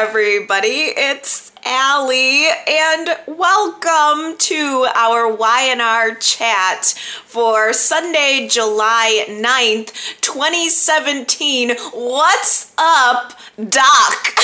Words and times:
everybody. 0.00 0.92
It's 0.96 1.50
Allie, 1.64 2.46
and 2.68 3.18
welcome 3.26 4.38
to 4.38 4.86
our 4.94 5.26
Y&R 5.34 6.14
chat 6.14 6.84
for 7.24 7.72
Sunday, 7.72 8.46
July 8.48 9.26
9th, 9.28 10.20
2017. 10.20 11.70
What's 11.92 12.72
up, 12.78 13.40
Doc? 13.58 14.38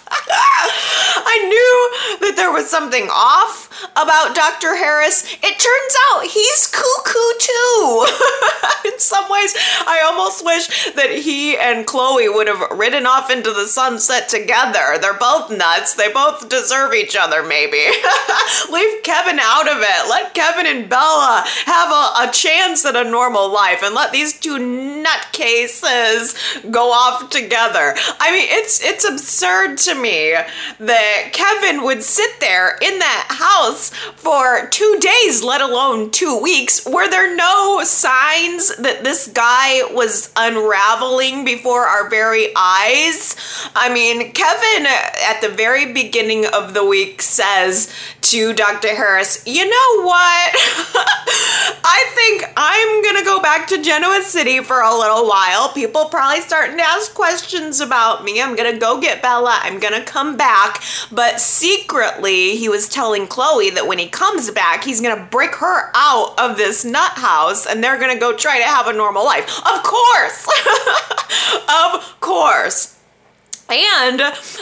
I 1.26 1.38
knew 1.48 2.26
that 2.26 2.36
there 2.36 2.52
was 2.52 2.68
something 2.68 3.08
off 3.10 3.70
about 3.96 4.34
Dr. 4.34 4.76
Harris. 4.76 5.24
It 5.42 5.58
turns 5.58 5.96
out 6.10 6.26
he's 6.26 6.66
cuckoo 6.66 7.32
too. 7.38 8.06
In 8.92 8.98
some 8.98 9.28
ways, 9.30 9.54
I 9.86 10.02
almost 10.04 10.44
wish 10.44 10.92
that 10.92 11.10
he 11.10 11.56
and 11.56 11.86
Chloe 11.86 12.28
would 12.28 12.48
have 12.48 12.70
ridden 12.78 13.06
off 13.06 13.30
into 13.30 13.52
the 13.52 13.66
sunset 13.66 14.28
together. 14.28 14.98
They're 15.00 15.14
both 15.18 15.50
nuts. 15.50 15.94
They 15.94 16.12
both 16.12 16.48
deserve 16.48 16.92
each 16.92 17.16
other, 17.16 17.42
maybe. 17.42 17.84
Leave 18.70 19.02
Kevin 19.02 19.38
out 19.40 19.68
of 19.68 19.78
it. 19.80 20.08
Let 20.08 20.34
Kevin 20.34 20.66
and 20.66 20.88
Bella 20.88 21.44
have 21.64 21.90
a, 21.90 22.28
a 22.28 22.32
chance 22.32 22.84
at 22.84 22.96
a 22.96 23.08
normal 23.08 23.50
life 23.50 23.82
and 23.82 23.94
let 23.94 24.12
these 24.12 24.38
two 24.38 24.58
nutcases 24.58 26.34
go 26.70 26.92
off 26.92 27.30
together. 27.30 27.94
I 28.20 28.32
mean, 28.32 28.48
it's 28.50 28.82
it's 28.82 29.04
absurd 29.04 29.78
to 29.78 29.93
me 30.00 30.34
that 30.78 31.30
Kevin 31.32 31.82
would 31.84 32.02
sit 32.02 32.40
there 32.40 32.76
in 32.80 32.98
that 32.98 33.26
house 33.30 33.90
for 33.90 34.68
two 34.68 34.98
days, 35.00 35.42
let 35.42 35.60
alone 35.60 36.10
two 36.10 36.38
weeks. 36.38 36.84
Were 36.86 37.08
there 37.08 37.34
no 37.34 37.82
signs 37.84 38.74
that 38.76 39.04
this 39.04 39.28
guy 39.28 39.82
was 39.92 40.32
unraveling 40.36 41.44
before 41.44 41.86
our 41.86 42.08
very 42.08 42.48
eyes? 42.56 43.36
I 43.74 43.92
mean, 43.92 44.32
Kevin 44.32 44.86
at 44.86 45.40
the 45.40 45.48
very 45.48 45.92
beginning 45.92 46.46
of 46.46 46.74
the 46.74 46.84
week 46.84 47.22
says 47.22 47.92
to 48.22 48.52
Dr. 48.54 48.88
Harris, 48.88 49.42
You 49.46 49.68
know 49.68 50.02
what? 50.02 50.54
I 51.86 52.10
think 52.14 52.52
I'm 52.56 53.02
gonna 53.02 53.24
go 53.24 53.40
back 53.40 53.66
to 53.68 53.82
Genoa 53.82 54.22
City 54.22 54.60
for 54.60 54.80
a 54.80 54.96
little 54.96 55.28
while. 55.28 55.72
People 55.72 56.06
probably 56.06 56.40
starting 56.40 56.78
to 56.78 56.82
ask 56.82 57.14
questions 57.14 57.80
about 57.80 58.24
me. 58.24 58.40
I'm 58.40 58.56
gonna 58.56 58.78
go 58.78 59.00
get 59.00 59.22
Bella. 59.22 59.58
I'm 59.62 59.78
gonna 59.88 60.04
come 60.04 60.36
back. 60.36 60.82
But 61.12 61.40
secretly, 61.40 62.56
he 62.56 62.68
was 62.68 62.88
telling 62.88 63.26
Chloe 63.26 63.70
that 63.70 63.86
when 63.86 63.98
he 63.98 64.08
comes 64.08 64.50
back, 64.50 64.84
he's 64.84 65.00
gonna 65.00 65.28
break 65.30 65.54
her 65.56 65.90
out 65.94 66.38
of 66.38 66.56
this 66.56 66.84
nut 66.84 67.12
house 67.12 67.66
and 67.66 67.82
they're 67.82 67.98
gonna 67.98 68.18
go 68.18 68.36
try 68.36 68.58
to 68.58 68.64
have 68.64 68.86
a 68.86 68.92
normal 68.92 69.24
life. 69.24 69.48
Of 69.58 69.82
course! 69.82 70.48
of 71.68 72.20
course. 72.20 72.98
And 73.68 74.20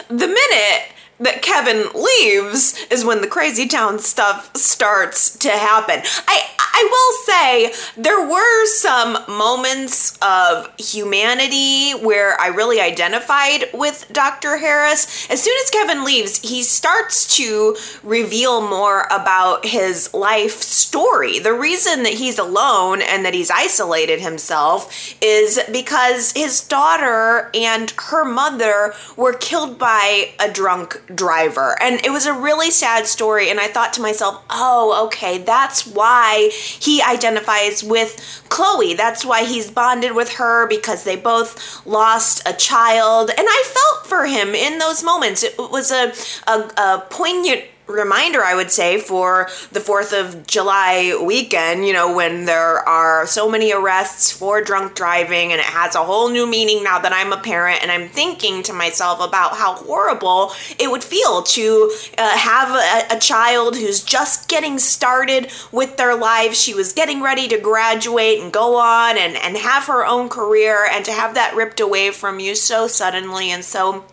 the 0.09 0.29
minute 0.29 0.93
that 1.23 1.43
Kevin 1.43 1.89
leaves 1.95 2.75
is 2.91 3.05
when 3.05 3.21
the 3.21 3.27
crazy 3.27 3.67
town 3.67 3.99
stuff 3.99 4.55
starts 4.57 5.37
to 5.39 5.51
happen. 5.51 6.03
I 6.29 6.43
I 6.75 6.89
will 6.91 7.27
say 7.27 7.75
there 7.97 8.27
were 8.27 8.67
some 8.67 9.19
moments 9.29 10.19
of 10.23 10.73
humanity 10.79 11.93
where 11.93 12.41
I 12.41 12.49
really 12.49 12.81
identified 12.81 13.67
with 13.75 14.11
Dr. 14.11 14.57
Harris. 14.57 15.31
As 15.31 15.43
soon 15.43 15.55
as 15.63 15.71
Kevin 15.71 16.03
leaves, 16.03 16.41
he 16.41 16.63
starts 16.63 17.37
to 17.37 17.77
reveal 18.03 18.67
more 18.67 19.07
about 19.11 19.67
his 19.67 20.13
life 20.15 20.63
story. 20.63 21.39
The 21.39 21.53
reason 21.53 22.05
that 22.05 22.15
he's 22.15 22.39
alone 22.39 23.03
and 23.03 23.25
that 23.25 23.35
he's 23.35 23.51
isolated 23.51 24.21
himself 24.21 25.15
is 25.21 25.61
because 25.71 26.33
his 26.33 26.63
daughter 26.63 27.51
and 27.55 27.93
her 28.09 28.25
mother 28.25 28.95
were 29.17 29.35
killed 29.35 29.79
by 29.79 30.31
a 30.41 30.51
drunk 30.51 31.12
driver. 31.15 31.77
And 31.81 32.05
it 32.05 32.11
was 32.11 32.27
a 32.27 32.33
really 32.33 32.71
sad 32.71 33.07
story. 33.07 33.51
And 33.51 33.61
I 33.61 33.69
thought 33.69 33.93
to 33.95 34.01
myself, 34.01 34.43
oh, 34.51 35.07
okay, 35.07 35.39
that's 35.39 35.87
why 35.87 36.51
he 36.53 37.03
identifies 37.03 37.83
with 37.83 38.43
Chloe. 38.49 38.95
That's 38.95 39.25
why 39.25 39.45
he's 39.45 39.71
bonded 39.71 40.15
with 40.15 40.35
her 40.35 40.67
because 40.67 41.05
they 41.05 41.17
both 41.17 41.85
lost 41.87 42.43
a 42.47 42.53
child. 42.53 43.31
And 43.31 43.47
I 43.49 43.65
felt 43.65 44.07
for 44.07 44.27
him 44.27 44.55
in 44.55 44.79
those 44.79 45.03
moments. 45.03 45.43
It 45.43 45.59
was 45.59 45.91
a, 45.91 46.13
a, 46.47 46.71
a 46.77 47.07
poignant 47.11 47.65
reminder, 47.87 48.43
I 48.43 48.55
would 48.55 48.71
say, 48.71 48.99
for 48.99 49.49
the 49.71 49.81
4th 49.81 50.19
of 50.19 50.47
July 50.47 51.19
weekend, 51.23 51.87
you 51.87 51.93
know, 51.93 52.15
when 52.15 52.45
there 52.45 52.79
are 52.89 53.27
so 53.27 53.51
many 53.51 53.73
arrests 53.73 54.31
for 54.31 54.61
drunk 54.61 54.95
driving 54.95 55.53
and 55.53 55.61
it 55.61 55.67
has 55.67 55.95
a 55.95 56.05
whole 56.05 56.31
new 56.31 56.47
meaning 56.47 56.83
now 56.85 56.99
that 56.99 57.13
I'm 57.13 57.33
a 57.33 57.37
parent 57.37 57.83
and 57.83 57.91
I'm 57.91 58.09
thinking 58.09 58.63
to 58.65 58.73
myself 58.73 59.21
about 59.21 59.57
how 59.57 59.75
horrible 59.75 60.53
it 60.79 60.91
would 60.91 61.05
feel 61.05 61.43
to 61.43 61.93
uh, 62.19 62.37
have 62.37 62.71
a, 62.71 63.17
a 63.17 63.19
child 63.19 63.77
who's 63.77 64.03
just 64.03 64.49
getting 64.49 64.79
started 64.79 65.51
with 65.71 65.97
their 65.97 66.15
lives. 66.15 66.61
She 66.61 66.75
was 66.75 66.93
getting 66.93 67.23
ready 67.23 67.49
to 67.49 67.59
graduate 67.59 68.41
and 68.41 68.53
go 68.53 68.77
on 68.77 69.19
and, 69.19 69.37
and 69.37 69.57
have 69.57 69.85
her 69.87 70.07
own 70.07 70.29
career 70.29 70.87
and 70.91 71.05
to 71.05 71.13
have 71.13 71.35
that 71.35 71.55
ripped 71.55 71.81
away 71.81 72.11
from 72.11 72.41
you 72.41 72.55
so 72.55 72.87
suddenly 72.87 73.51
and 73.51 73.65
so 73.65 74.05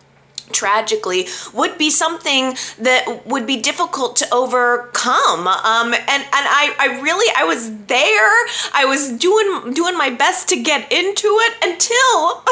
tragically 0.52 1.28
would 1.52 1.78
be 1.78 1.90
something 1.90 2.54
that 2.78 3.26
would 3.26 3.46
be 3.46 3.56
difficult 3.56 4.16
to 4.16 4.34
overcome. 4.34 5.46
Um, 5.46 5.94
and 5.94 6.22
and 6.22 6.26
I, 6.32 6.74
I 6.78 7.00
really 7.00 7.32
I 7.36 7.44
was 7.44 7.76
there. 7.86 8.46
I 8.74 8.84
was 8.86 9.12
doing 9.12 9.72
doing 9.72 9.96
my 9.96 10.10
best 10.10 10.48
to 10.50 10.60
get 10.60 10.90
into 10.92 11.28
it 11.40 11.54
until 11.62 12.42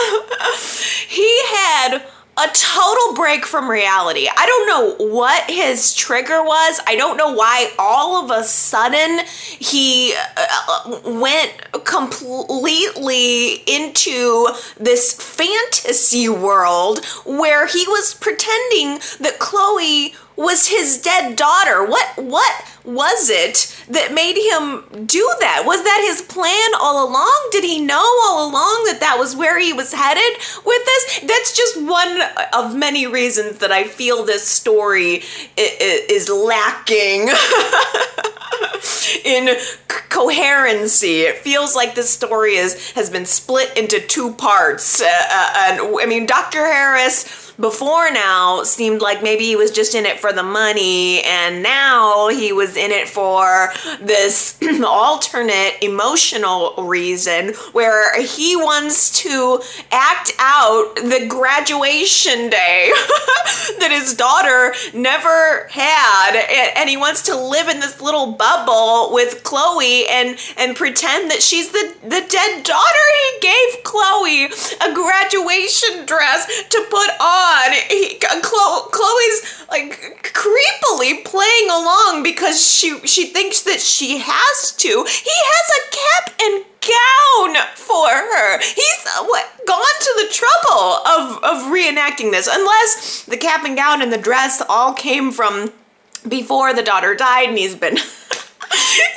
he 1.08 1.42
had 1.46 2.02
a 2.38 2.48
total 2.52 3.14
break 3.14 3.44
from 3.44 3.68
reality. 3.68 4.28
I 4.34 4.46
don't 4.46 4.66
know 4.68 5.06
what 5.12 5.50
his 5.50 5.92
trigger 5.92 6.42
was. 6.42 6.80
I 6.86 6.94
don't 6.94 7.16
know 7.16 7.32
why 7.32 7.72
all 7.78 8.24
of 8.24 8.30
a 8.30 8.44
sudden 8.44 9.26
he 9.26 10.14
uh, 10.36 11.00
went 11.04 11.84
completely 11.84 13.54
into 13.66 14.48
this 14.78 15.14
fantasy 15.14 16.28
world 16.28 17.04
where 17.26 17.66
he 17.66 17.84
was 17.88 18.14
pretending 18.14 19.00
that 19.20 19.38
Chloe 19.40 20.14
was 20.38 20.68
his 20.68 21.02
dead 21.02 21.34
daughter. 21.34 21.84
What 21.84 22.16
what 22.16 22.64
was 22.84 23.28
it 23.28 23.76
that 23.90 24.14
made 24.14 24.36
him 24.36 25.04
do 25.04 25.34
that? 25.40 25.64
Was 25.66 25.82
that 25.82 26.04
his 26.08 26.22
plan 26.22 26.70
all 26.80 27.06
along? 27.06 27.48
Did 27.50 27.64
he 27.64 27.80
know 27.80 27.98
all 27.98 28.48
along 28.48 28.84
that 28.86 28.98
that 29.00 29.18
was 29.18 29.34
where 29.34 29.58
he 29.58 29.72
was 29.72 29.92
headed 29.92 30.38
with 30.64 30.84
this? 30.84 31.20
That's 31.26 31.56
just 31.56 31.82
one 31.82 32.20
of 32.54 32.76
many 32.76 33.06
reasons 33.06 33.58
that 33.58 33.72
I 33.72 33.84
feel 33.84 34.24
this 34.24 34.46
story 34.46 35.22
is 35.56 36.30
lacking 36.30 37.28
in 39.24 39.56
coherency. 40.08 41.22
It 41.22 41.38
feels 41.38 41.74
like 41.74 41.96
this 41.96 42.10
story 42.10 42.54
is 42.54 42.92
has 42.92 43.10
been 43.10 43.26
split 43.26 43.76
into 43.76 44.00
two 44.00 44.32
parts. 44.34 45.02
Uh, 45.02 45.06
uh, 45.06 45.52
and 45.56 45.80
I 46.00 46.06
mean, 46.06 46.26
Dr. 46.26 46.64
Harris 46.64 47.47
before 47.60 48.10
now 48.12 48.62
seemed 48.62 49.00
like 49.00 49.22
maybe 49.22 49.44
he 49.44 49.56
was 49.56 49.70
just 49.70 49.94
in 49.94 50.06
it 50.06 50.20
for 50.20 50.32
the 50.32 50.42
money 50.42 51.22
and 51.22 51.62
now 51.62 52.28
he 52.28 52.52
was 52.52 52.76
in 52.76 52.92
it 52.92 53.08
for 53.08 53.72
this 54.00 54.58
alternate 54.84 55.74
emotional 55.82 56.74
reason 56.78 57.48
where 57.72 58.20
he 58.22 58.54
wants 58.54 59.22
to 59.22 59.60
act 59.90 60.32
out 60.38 60.94
the 60.96 61.26
graduation 61.28 62.48
day 62.48 62.92
that 63.78 63.90
his 63.90 64.14
daughter 64.14 64.74
never 64.94 65.66
had 65.70 66.36
and 66.76 66.88
he 66.88 66.96
wants 66.96 67.22
to 67.22 67.36
live 67.36 67.68
in 67.68 67.80
this 67.80 68.00
little 68.00 68.32
bubble 68.32 69.12
with 69.12 69.42
Chloe 69.42 70.06
and 70.08 70.38
and 70.56 70.76
pretend 70.76 71.30
that 71.30 71.42
she's 71.42 71.72
the 71.72 71.94
the 72.02 72.24
dead 72.28 72.62
daughter 72.62 73.04
he 73.32 73.40
gave 73.40 73.82
Chloe 73.82 74.44
a 74.44 74.94
graduation 74.94 76.06
dress 76.06 76.46
to 76.68 76.86
put 76.88 77.10
on 77.20 77.47
on. 77.48 77.72
He, 77.88 78.18
Chloe's 78.18 79.66
like 79.70 80.32
creepily 80.34 81.24
playing 81.24 81.70
along 81.70 82.22
because 82.22 82.64
she 82.64 82.98
she 83.06 83.26
thinks 83.26 83.62
that 83.62 83.80
she 83.80 84.18
has 84.22 84.72
to. 84.72 84.88
He 84.88 85.36
has 85.52 85.66
a 85.78 85.90
cap 85.96 86.40
and 86.40 86.64
gown 86.80 87.66
for 87.74 88.08
her. 88.08 88.58
He's 88.60 89.06
uh, 89.06 89.24
what 89.24 89.46
gone 89.66 89.98
to 90.00 90.14
the 90.18 90.32
trouble 90.32 90.84
of 91.06 91.44
of 91.44 91.72
reenacting 91.72 92.30
this, 92.30 92.48
unless 92.50 93.24
the 93.24 93.36
cap 93.36 93.64
and 93.64 93.76
gown 93.76 94.02
and 94.02 94.12
the 94.12 94.18
dress 94.18 94.62
all 94.68 94.94
came 94.94 95.32
from 95.32 95.72
before 96.26 96.74
the 96.74 96.82
daughter 96.82 97.14
died, 97.14 97.48
and 97.48 97.58
he's 97.58 97.74
been. 97.74 97.98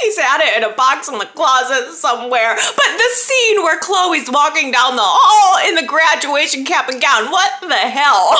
He's 0.01 0.17
had 0.17 0.41
it 0.41 0.57
in 0.57 0.63
a 0.69 0.73
box 0.75 1.07
in 1.07 1.17
the 1.17 1.25
closet 1.25 1.93
somewhere. 1.93 2.55
But 2.55 2.97
the 2.97 3.09
scene 3.13 3.63
where 3.63 3.79
Chloe's 3.79 4.29
walking 4.29 4.71
down 4.71 4.95
the 4.95 5.03
hall 5.03 5.59
in 5.67 5.75
the 5.75 5.83
graduation 5.85 6.65
cap 6.65 6.89
and 6.89 7.01
gown, 7.01 7.31
what 7.31 7.51
the 7.61 7.75
hell? 7.75 8.31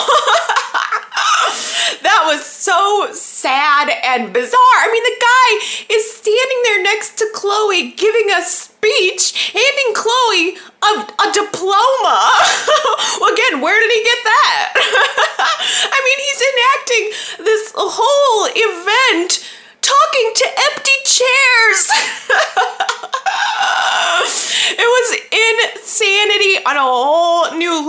that 2.01 2.23
was 2.25 2.43
so 2.45 3.11
sad 3.13 3.89
and 4.03 4.33
bizarre. 4.33 4.81
I 4.81 4.89
mean, 4.91 5.03
the 5.03 5.19
guy 5.19 5.59
is 5.95 6.11
standing 6.15 6.61
there 6.63 6.81
next 6.83 7.17
to 7.19 7.29
Chloe 7.33 7.91
giving 7.91 8.31
a 8.31 8.41
speech, 8.41 9.51
handing 9.53 9.93
Chloe 9.93 10.57
a, 10.81 11.05
a 11.05 11.31
diploma. 11.33 12.17
again, 13.31 13.61
where 13.61 13.77
did 13.77 13.91
he 13.91 14.03
get 14.03 14.23
that? 14.23 14.40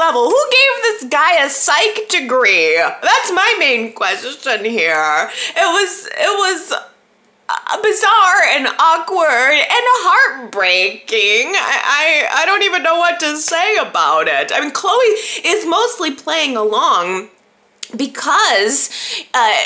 Level. 0.02 0.30
Who 0.30 0.44
gave 0.50 0.82
this 0.82 1.04
guy 1.04 1.44
a 1.44 1.48
psych 1.48 2.08
degree? 2.08 2.76
That's 2.76 3.32
my 3.32 3.56
main 3.58 3.92
question 3.92 4.64
here. 4.64 5.30
It 5.56 5.68
was 5.68 6.08
it 6.12 6.38
was 6.38 6.72
uh, 7.48 7.82
bizarre 7.82 8.42
and 8.54 8.66
awkward 8.78 9.54
and 9.54 9.84
heartbreaking. 10.04 11.54
I, 11.54 12.28
I 12.32 12.42
I 12.42 12.46
don't 12.46 12.62
even 12.62 12.82
know 12.82 12.98
what 12.98 13.20
to 13.20 13.36
say 13.36 13.76
about 13.76 14.28
it. 14.28 14.52
I 14.52 14.60
mean, 14.60 14.72
Chloe 14.72 15.16
is 15.44 15.66
mostly 15.66 16.12
playing 16.12 16.56
along 16.56 17.28
because 17.96 18.90
uh, 19.34 19.56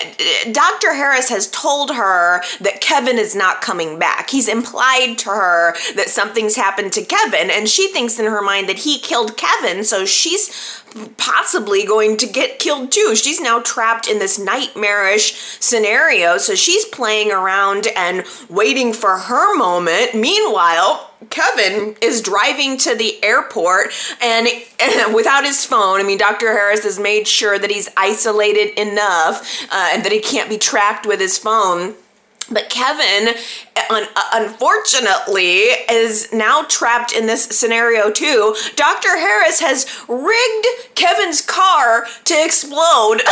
Dr. 0.53 0.95
Harris 0.95 1.29
has 1.29 1.51
told 1.51 1.91
her 1.95 2.43
that 2.61 2.81
Kevin 2.81 3.19
is 3.19 3.35
not 3.35 3.63
coming 3.63 3.99
back. 3.99 4.31
He's 4.31 4.49
implied 4.49 5.17
to 5.19 5.31
her 5.31 5.75
that 5.95 6.09
something's 6.09 6.57
happened 6.57 6.93
to 6.95 7.05
Kevin, 7.05 7.51
and 7.51 7.69
she 7.69 7.89
thinks 7.93 8.19
in 8.19 8.27
her 8.27 8.43
mind 8.43 8.69
that 8.69 8.79
he 8.81 8.99
killed 8.99 9.37
Kevin, 9.37 9.85
so 9.85 10.05
she's 10.05 10.83
possibly 11.17 11.85
going 11.85 12.17
to 12.17 12.27
get 12.27 12.59
killed 12.59 12.91
too. 12.91 13.15
She's 13.17 13.41
now 13.41 13.61
trapped 13.61 14.09
in 14.09 14.19
this 14.19 14.39
nightmarish 14.39 15.35
scenario, 15.61 16.39
so 16.39 16.55
she's 16.55 16.85
playing 16.87 17.31
around 17.31 17.89
and 17.97 18.25
waiting 18.49 18.93
for 18.93 19.19
her 19.19 19.57
moment. 19.57 20.15
Meanwhile, 20.15 21.06
Kevin 21.31 21.97
is 22.01 22.21
driving 22.21 22.77
to 22.79 22.95
the 22.95 23.23
airport 23.25 23.89
and, 24.23 24.49
and, 24.81 25.15
without 25.15 25.45
his 25.45 25.65
phone. 25.65 26.01
I 26.01 26.03
mean, 26.03 26.19
Dr. 26.19 26.53
Harris 26.53 26.85
has 26.85 26.99
made 26.99 27.27
sure 27.29 27.59
that 27.59 27.71
he's 27.71 27.89
isolated 27.97 28.79
enough 28.81 29.67
uh, 29.71 29.91
and 29.93 30.05
that 30.05 30.13
he 30.13 30.21
can't 30.21 30.49
be 30.49 30.59
tracked 30.59 31.07
with 31.07 31.21
his 31.21 31.39
phone. 31.39 31.95
But 32.51 32.71
Kevin, 32.71 33.35
un- 33.91 34.09
unfortunately, 34.33 35.63
is 35.91 36.33
now 36.33 36.63
trapped 36.63 37.13
in 37.13 37.27
this 37.27 37.45
scenario 37.45 38.11
too. 38.11 38.55
Dr. 38.77 39.17
Harris 39.17 39.61
has 39.61 39.87
rigged 40.09 40.95
Kevin's 40.95 41.41
car 41.41 42.07
to 42.25 42.45
explode. 42.45 43.23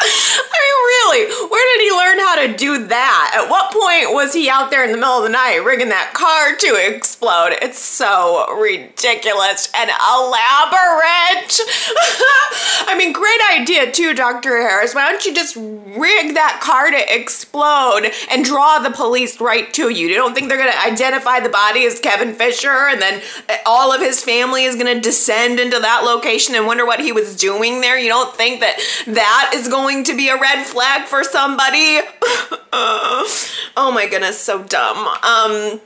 I 0.52 0.56
mean, 0.64 0.76
really, 0.90 1.48
where 1.50 1.78
did 1.78 1.84
he 1.84 1.90
learn 1.92 2.18
how 2.18 2.46
to 2.46 2.56
do 2.56 2.86
that? 2.86 3.32
At 3.34 3.50
what 3.50 3.72
point 3.72 4.14
was 4.14 4.32
he 4.32 4.48
out 4.48 4.70
there 4.70 4.84
in 4.84 4.92
the 4.92 4.96
middle 4.96 5.18
of 5.18 5.24
the 5.24 5.28
night 5.28 5.58
rigging 5.58 5.90
that 5.90 6.12
car 6.14 6.56
to 6.56 6.94
explode? 6.94 7.58
It's 7.60 7.78
so 7.78 8.56
ridiculous 8.56 9.70
and 9.76 9.90
elaborate. 9.90 11.60
I 12.88 12.94
mean, 12.96 13.12
great 13.12 13.40
idea 13.50 13.92
too, 13.92 14.14
Dr. 14.14 14.56
Harris. 14.56 14.94
Why 14.94 15.10
don't 15.10 15.24
you 15.24 15.34
just 15.34 15.56
rig 15.56 16.34
that 16.34 16.60
car 16.62 16.90
to 16.90 17.14
explode 17.14 18.10
and 18.30 18.44
draw 18.44 18.78
the 18.78 18.90
police 18.90 19.40
right 19.40 19.72
to 19.74 19.90
you? 19.90 20.08
You 20.08 20.14
don't 20.14 20.34
think 20.34 20.48
they're 20.48 20.58
going 20.58 20.72
to 20.72 20.86
identify 20.86 21.40
the 21.40 21.48
body 21.48 21.84
as 21.84 22.00
Kevin 22.00 22.34
Fisher 22.34 22.88
and 22.88 23.02
then 23.02 23.22
eh, 23.48 23.58
all 23.66 23.92
of 23.92 24.00
his 24.00 24.22
family 24.22 24.64
is 24.64 24.76
going 24.76 24.94
to 24.94 25.00
descend 25.00 25.60
into 25.60 25.78
that 25.78 26.02
location 26.04 26.54
and 26.54 26.66
wonder 26.66 26.86
what 26.86 27.00
he 27.00 27.12
was 27.12 27.36
doing 27.36 27.80
there? 27.80 27.98
You 27.98 28.08
don't 28.08 28.34
think 28.34 28.60
that 28.60 28.80
that 29.06 29.52
is 29.54 29.68
going 29.68 29.89
going 29.90 30.04
to 30.04 30.16
be 30.16 30.28
a 30.28 30.38
red 30.38 30.64
flag 30.64 31.06
for 31.06 31.24
somebody. 31.24 31.98
oh 32.72 33.90
my 33.92 34.06
goodness, 34.08 34.40
so 34.40 34.62
dumb. 34.62 34.98
Um, 34.98 35.80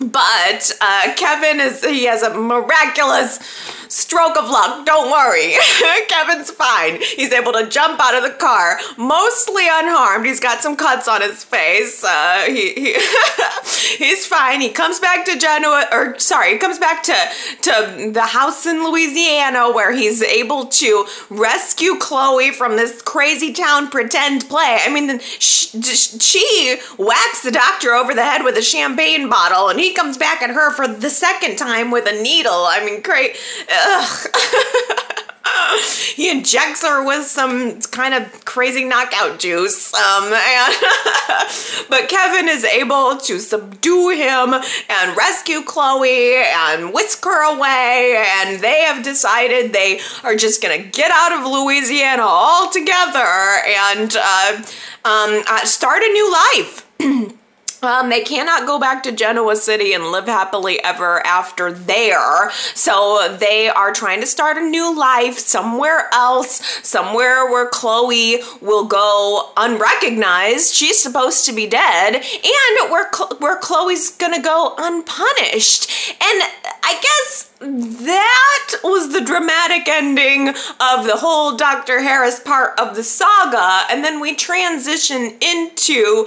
but 0.00 0.70
uh, 0.82 1.14
Kevin 1.16 1.58
is, 1.58 1.82
he 1.82 2.04
has 2.04 2.22
a 2.22 2.34
miraculous 2.34 3.38
stroke 3.88 4.36
of 4.36 4.48
luck. 4.48 4.86
Don't 4.86 5.10
worry. 5.10 5.54
Kevin's 6.08 6.50
fine. 6.50 7.00
He's 7.16 7.32
able 7.32 7.52
to 7.52 7.68
jump 7.68 8.00
out 8.00 8.14
of 8.14 8.22
the 8.22 8.36
car, 8.36 8.78
mostly 8.96 9.64
unharmed. 9.70 10.26
He's 10.26 10.40
got 10.40 10.60
some 10.60 10.76
cuts 10.76 11.08
on 11.08 11.22
his 11.22 11.44
face. 11.44 12.04
Uh, 12.04 12.44
he, 12.46 12.72
he 12.74 12.96
he's 13.96 14.26
fine. 14.26 14.60
He 14.60 14.70
comes 14.70 15.00
back 15.00 15.24
to 15.26 15.38
Genoa, 15.38 15.86
or 15.92 16.18
sorry, 16.18 16.52
he 16.52 16.58
comes 16.58 16.78
back 16.78 17.02
to, 17.04 17.14
to 17.62 18.10
the 18.12 18.26
house 18.26 18.66
in 18.66 18.84
Louisiana 18.84 19.70
where 19.70 19.92
he's 19.92 20.22
able 20.22 20.66
to 20.66 21.06
rescue 21.30 21.96
Chloe 21.98 22.50
from 22.50 22.76
this 22.76 23.02
crazy 23.02 23.52
town 23.52 23.88
pretend 23.88 24.48
play. 24.48 24.78
I 24.84 24.92
mean, 24.92 25.18
she, 25.20 25.80
she 25.82 26.76
whacks 26.98 27.42
the 27.42 27.50
doctor 27.50 27.92
over 27.92 28.14
the 28.14 28.22
head 28.22 28.44
with 28.44 28.56
a 28.56 28.62
champagne 28.62 29.28
bottle, 29.28 29.68
and 29.68 29.78
he 29.78 29.92
comes 29.92 30.16
back 30.16 30.42
at 30.42 30.50
her 30.50 30.72
for 30.72 30.86
the 30.88 31.10
second 31.10 31.56
time 31.56 31.90
with 31.90 32.06
a 32.06 32.22
needle. 32.22 32.66
I 32.66 32.84
mean, 32.84 33.02
great. 33.02 33.36
he 36.14 36.30
injects 36.30 36.82
her 36.82 37.04
with 37.04 37.24
some 37.24 37.80
kind 37.80 38.14
of 38.14 38.44
crazy 38.44 38.84
knockout 38.84 39.38
juice. 39.38 39.94
Um, 39.94 40.32
and 40.32 40.74
but 41.88 42.08
Kevin 42.08 42.48
is 42.48 42.64
able 42.64 43.16
to 43.18 43.38
subdue 43.38 44.10
him 44.10 44.54
and 44.54 45.16
rescue 45.16 45.62
Chloe 45.62 46.36
and 46.36 46.92
whisk 46.92 47.24
her 47.24 47.56
away. 47.56 48.24
And 48.40 48.60
they 48.60 48.82
have 48.82 49.02
decided 49.02 49.72
they 49.72 50.00
are 50.24 50.34
just 50.34 50.62
gonna 50.62 50.78
get 50.78 51.10
out 51.12 51.32
of 51.32 51.50
Louisiana 51.50 52.22
altogether 52.22 53.60
and 53.90 54.16
uh, 54.16 54.62
um, 55.04 55.42
uh, 55.48 55.64
start 55.64 56.02
a 56.02 56.12
new 56.12 56.32
life. 56.32 56.86
Um, 57.82 58.08
they 58.08 58.22
cannot 58.22 58.66
go 58.66 58.78
back 58.78 59.02
to 59.04 59.12
Genoa 59.12 59.56
City 59.56 59.92
and 59.92 60.10
live 60.10 60.26
happily 60.26 60.82
ever 60.82 61.24
after 61.24 61.70
there. 61.70 62.50
So 62.74 63.36
they 63.38 63.68
are 63.68 63.92
trying 63.92 64.20
to 64.20 64.26
start 64.26 64.56
a 64.56 64.60
new 64.60 64.96
life 64.96 65.38
somewhere 65.38 66.08
else, 66.12 66.80
somewhere 66.82 67.46
where 67.46 67.68
Chloe 67.68 68.38
will 68.60 68.84
go 68.84 69.50
unrecognized. 69.56 70.74
She's 70.74 71.00
supposed 71.00 71.46
to 71.46 71.52
be 71.52 71.66
dead, 71.66 72.16
and 72.16 72.90
where 72.90 73.10
where 73.38 73.58
Chloe's 73.58 74.10
gonna 74.10 74.42
go 74.42 74.74
unpunished. 74.76 75.90
And 76.20 76.42
I 76.82 76.98
guess 77.00 77.47
that 77.60 78.74
was 78.84 79.12
the 79.12 79.20
dramatic 79.20 79.88
ending 79.88 80.48
of 80.48 81.06
the 81.06 81.16
whole 81.16 81.56
Dr. 81.56 82.00
Harris 82.00 82.38
part 82.38 82.78
of 82.78 82.94
the 82.94 83.02
saga. 83.02 83.84
And 83.90 84.04
then 84.04 84.20
we 84.20 84.34
transition 84.34 85.36
into 85.40 86.26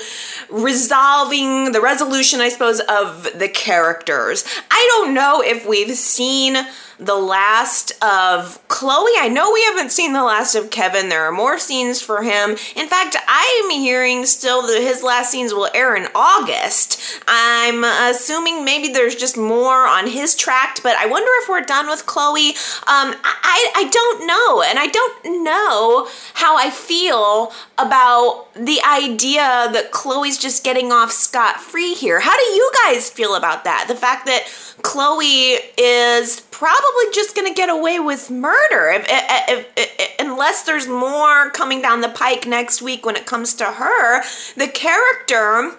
resolving 0.49 1.71
the 1.71 1.81
resolution, 1.81 2.41
I 2.41 2.49
suppose, 2.49 2.81
of 2.81 3.23
the 3.37 3.47
characters. 3.47 4.43
I 4.69 4.89
don't 4.95 5.13
know 5.13 5.41
if 5.41 5.65
we've 5.65 5.95
seen 5.95 6.57
the 7.01 7.15
last 7.15 7.91
of 8.03 8.65
Chloe. 8.67 9.11
I 9.17 9.27
know 9.27 9.51
we 9.51 9.63
haven't 9.63 9.91
seen 9.91 10.13
the 10.13 10.23
last 10.23 10.53
of 10.53 10.69
Kevin. 10.69 11.09
There 11.09 11.23
are 11.23 11.31
more 11.31 11.57
scenes 11.57 11.99
for 11.99 12.21
him. 12.21 12.51
In 12.75 12.87
fact, 12.87 13.17
I'm 13.27 13.71
hearing 13.71 14.27
still 14.27 14.61
that 14.67 14.79
his 14.79 15.01
last 15.01 15.31
scenes 15.31 15.51
will 15.51 15.69
air 15.73 15.95
in 15.95 16.07
August. 16.13 17.01
I'm 17.27 17.83
assuming 17.83 18.63
maybe 18.63 18.89
there's 18.89 19.15
just 19.15 19.35
more 19.35 19.87
on 19.87 20.07
his 20.07 20.35
tract, 20.35 20.83
but 20.83 20.95
I 20.95 21.07
wonder 21.07 21.20
if 21.41 21.49
we're 21.49 21.61
done 21.61 21.87
with 21.87 22.05
Chloe. 22.05 22.49
Um, 22.49 23.15
I, 23.23 23.71
I 23.75 23.89
don't 23.91 24.27
know, 24.27 24.61
and 24.61 24.79
I 24.79 24.87
don't 24.87 25.43
know 25.43 26.07
how 26.35 26.57
I 26.57 26.69
feel 26.69 27.51
about 27.77 28.47
the 28.53 28.79
idea 28.87 29.69
that 29.71 29.91
Chloe's 29.91 30.37
just 30.37 30.63
getting 30.63 30.91
off 30.91 31.11
scot 31.11 31.59
free 31.59 31.93
here. 31.93 32.19
How 32.19 32.35
do 32.35 32.45
you 32.53 32.71
guys 32.85 33.09
feel 33.09 33.35
about 33.35 33.63
that? 33.63 33.85
The 33.87 33.95
fact 33.95 34.25
that 34.25 34.47
Chloe 34.81 35.57
is 35.77 36.41
probably 36.51 37.05
just 37.13 37.35
going 37.35 37.47
to 37.47 37.53
get 37.53 37.69
away 37.69 37.99
with 37.99 38.29
murder 38.29 38.89
if, 38.91 39.05
if, 39.09 39.67
if, 39.77 40.15
unless 40.19 40.63
there's 40.63 40.87
more 40.87 41.49
coming 41.51 41.81
down 41.81 42.01
the 42.01 42.09
pike 42.09 42.47
next 42.47 42.81
week 42.81 43.05
when 43.05 43.15
it 43.15 43.25
comes 43.25 43.53
to 43.55 43.65
her. 43.65 44.21
The 44.55 44.67
character 44.67 45.77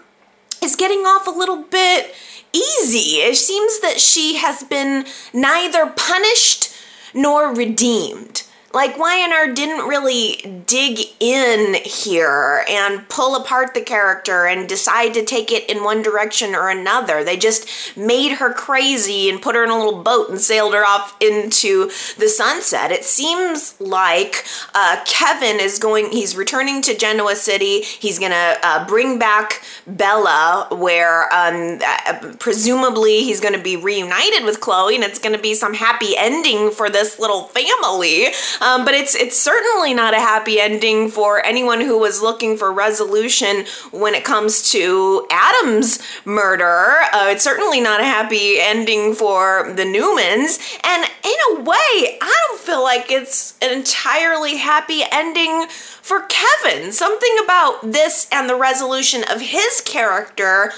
is 0.63 0.77
getting 0.77 1.01
off 1.01 1.27
a 1.27 1.31
little 1.31 1.63
bit 1.63 2.15
easy. 2.53 3.21
It 3.21 3.37
seems 3.37 3.81
that 3.81 4.01
she 4.01 4.37
has 4.37 4.63
been 4.63 5.07
neither 5.33 5.87
punished 5.87 6.75
nor 7.15 7.55
redeemed 7.55 8.42
like 8.73 8.99
Y&R 8.99 9.53
didn't 9.53 9.87
really 9.87 10.63
dig 10.67 11.01
in 11.21 11.75
here 11.85 12.65
and 12.69 13.07
pull 13.09 13.37
apart 13.37 13.75
the 13.75 13.81
character 13.81 14.47
and 14.47 14.69
decide 14.69 15.13
to 15.15 15.25
take 15.25 15.53
it 15.53 15.69
in 15.69 15.85
one 15.85 16.03
direction 16.03 16.55
or 16.55 16.71
another. 16.71 17.23
They 17.23 17.37
just 17.37 17.69
made 17.97 18.33
her 18.33 18.53
crazy 18.53 19.29
and 19.29 19.43
put 19.43 19.55
her 19.55 19.65
in 19.65 19.71
a 19.71 19.77
little 19.77 20.03
boat 20.03 20.31
and 20.31 20.41
sailed 20.41 20.73
her 20.75 20.87
off 20.87 21.17
into 21.21 21.91
the 22.17 22.29
sunset. 22.29 22.91
It 22.91 23.05
seems 23.05 23.79
like 23.81 24.45
uh, 24.75 25.03
Kevin 25.07 25.61
is 25.61 25.79
going, 25.79 26.11
he's 26.11 26.35
returning 26.35 26.81
to 26.83 26.97
Genoa 26.97 27.37
City. 27.37 27.83
He's 27.83 28.19
gonna 28.19 28.57
uh, 28.63 28.87
bring 28.87 29.19
back 29.19 29.63
Bella, 29.87 30.69
where 30.71 31.25
um, 31.33 31.79
uh, 31.85 32.35
presumably 32.39 33.23
he's 33.25 33.41
gonna 33.41 33.63
be 33.63 33.77
reunited 33.77 34.45
with 34.45 34.61
Chloe 34.61 34.95
and 34.95 35.05
it's 35.05 35.19
gonna 35.19 35.39
be 35.39 35.55
some 35.55 35.75
happy 35.75 36.17
ending 36.17 36.71
for 36.71 36.89
this 36.89 37.19
little 37.19 37.45
family. 37.45 38.29
Um, 38.63 38.85
but 38.85 38.95
it's 38.95 39.15
it's 39.15 39.39
certainly 39.39 39.93
not 39.93 40.15
a 40.15 40.21
happy 40.21 40.61
ending 40.61 41.09
for 41.09 41.45
anyone 41.45 41.81
who 41.81 41.99
was 41.99 42.23
looking 42.23 42.57
for 42.57 42.73
resolution 42.73 43.65
when 43.91 44.15
it 44.15 44.25
comes 44.25 44.71
to 44.71 45.27
Adam's 45.31 45.99
murder. 46.25 47.03
Uh, 47.13 47.27
it's 47.31 47.45
certainly 47.45 47.81
not 47.81 48.01
a 48.01 48.05
happy 48.05 48.61
ending 48.61 49.15
for 49.15 49.73
the 49.75 49.83
Newmans. 49.83 50.61
And 50.85 51.11
in 51.25 51.57
a 51.57 51.61
way, 51.61 52.19
I 52.21 52.45
don't 52.49 52.61
feel 52.61 52.83
like 52.83 53.11
it's 53.11 53.57
an 53.63 53.73
entirely 53.73 54.57
happy 54.57 55.03
ending 55.11 55.67
for 55.69 56.27
Kevin. 56.29 56.93
Something 56.93 57.37
about 57.45 57.93
this 57.93 58.29
and 58.33 58.49
the 58.49 58.57
resolution 58.57 59.23
of 59.31 59.41
his 59.41 59.81
character 59.85 60.73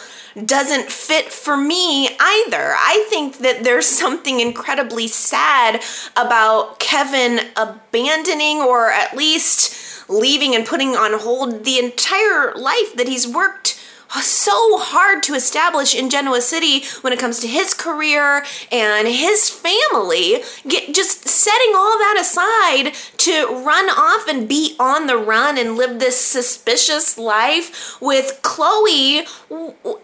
doesn't 0.45 0.91
fit 0.91 1.33
for 1.33 1.57
me 1.57 2.09
either. 2.21 2.75
I 2.77 3.07
think 3.09 3.39
that 3.39 3.65
there's 3.65 3.87
something 3.87 4.41
incredibly 4.41 5.09
sad 5.09 5.83
about 6.17 6.79
Kevin 6.79 7.41
abandoning 7.57 8.59
or 8.59 8.91
at 8.91 9.17
least 9.17 10.09
leaving 10.09 10.55
and 10.55 10.67
putting 10.67 10.97
on 10.97 11.19
hold 11.19 11.65
the 11.65 11.79
entire 11.79 12.53
life 12.55 12.95
that 12.97 13.09
he's 13.09 13.27
worked 13.27 13.74
so 14.23 14.78
hard 14.78 15.23
to 15.25 15.35
establish 15.35 15.94
in 15.94 16.11
Genoa 16.11 16.40
City 16.40 16.85
when 17.00 17.12
it 17.12 17.18
comes 17.18 17.40
to 17.40 17.49
his 17.49 17.75
career 17.75 18.44
and 18.71 19.09
his 19.09 19.50
family, 19.50 20.42
get 20.66 20.94
just 20.94 21.26
setting 21.28 21.73
all 21.75 21.99
that 21.99 22.16
aside 22.18 22.94
to 23.18 23.47
run 23.64 23.90
off 23.90 24.28
and 24.28 24.49
be 24.49 24.76
on 24.78 25.06
the 25.06 25.16
run 25.16 25.59
and 25.59 25.76
live 25.76 25.99
this 25.99 26.21
suspicious 26.21 27.18
life 27.18 28.00
with 28.00 28.40
Chloe, 28.42 29.26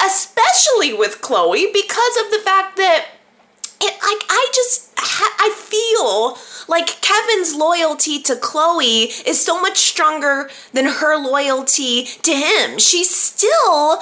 especially 0.05 0.93
with 0.93 1.21
Chloe 1.21 1.71
because 1.73 2.17
of 2.25 2.31
the 2.31 2.41
fact 2.45 2.77
that 2.77 3.07
it, 3.81 3.93
like 3.93 4.27
I 4.29 4.49
just 4.53 4.93
I 4.99 5.51
feel 5.57 6.37
like 6.71 7.01
Kevin's 7.01 7.55
loyalty 7.55 8.23
to 8.23 8.37
Chloe 8.37 9.11
is 9.27 9.45
so 9.45 9.61
much 9.61 9.79
stronger 9.79 10.49
than 10.73 10.87
her 10.87 11.17
loyalty 11.19 12.05
to 12.05 12.33
him. 12.33 12.79
She's 12.79 13.11
still 13.15 14.01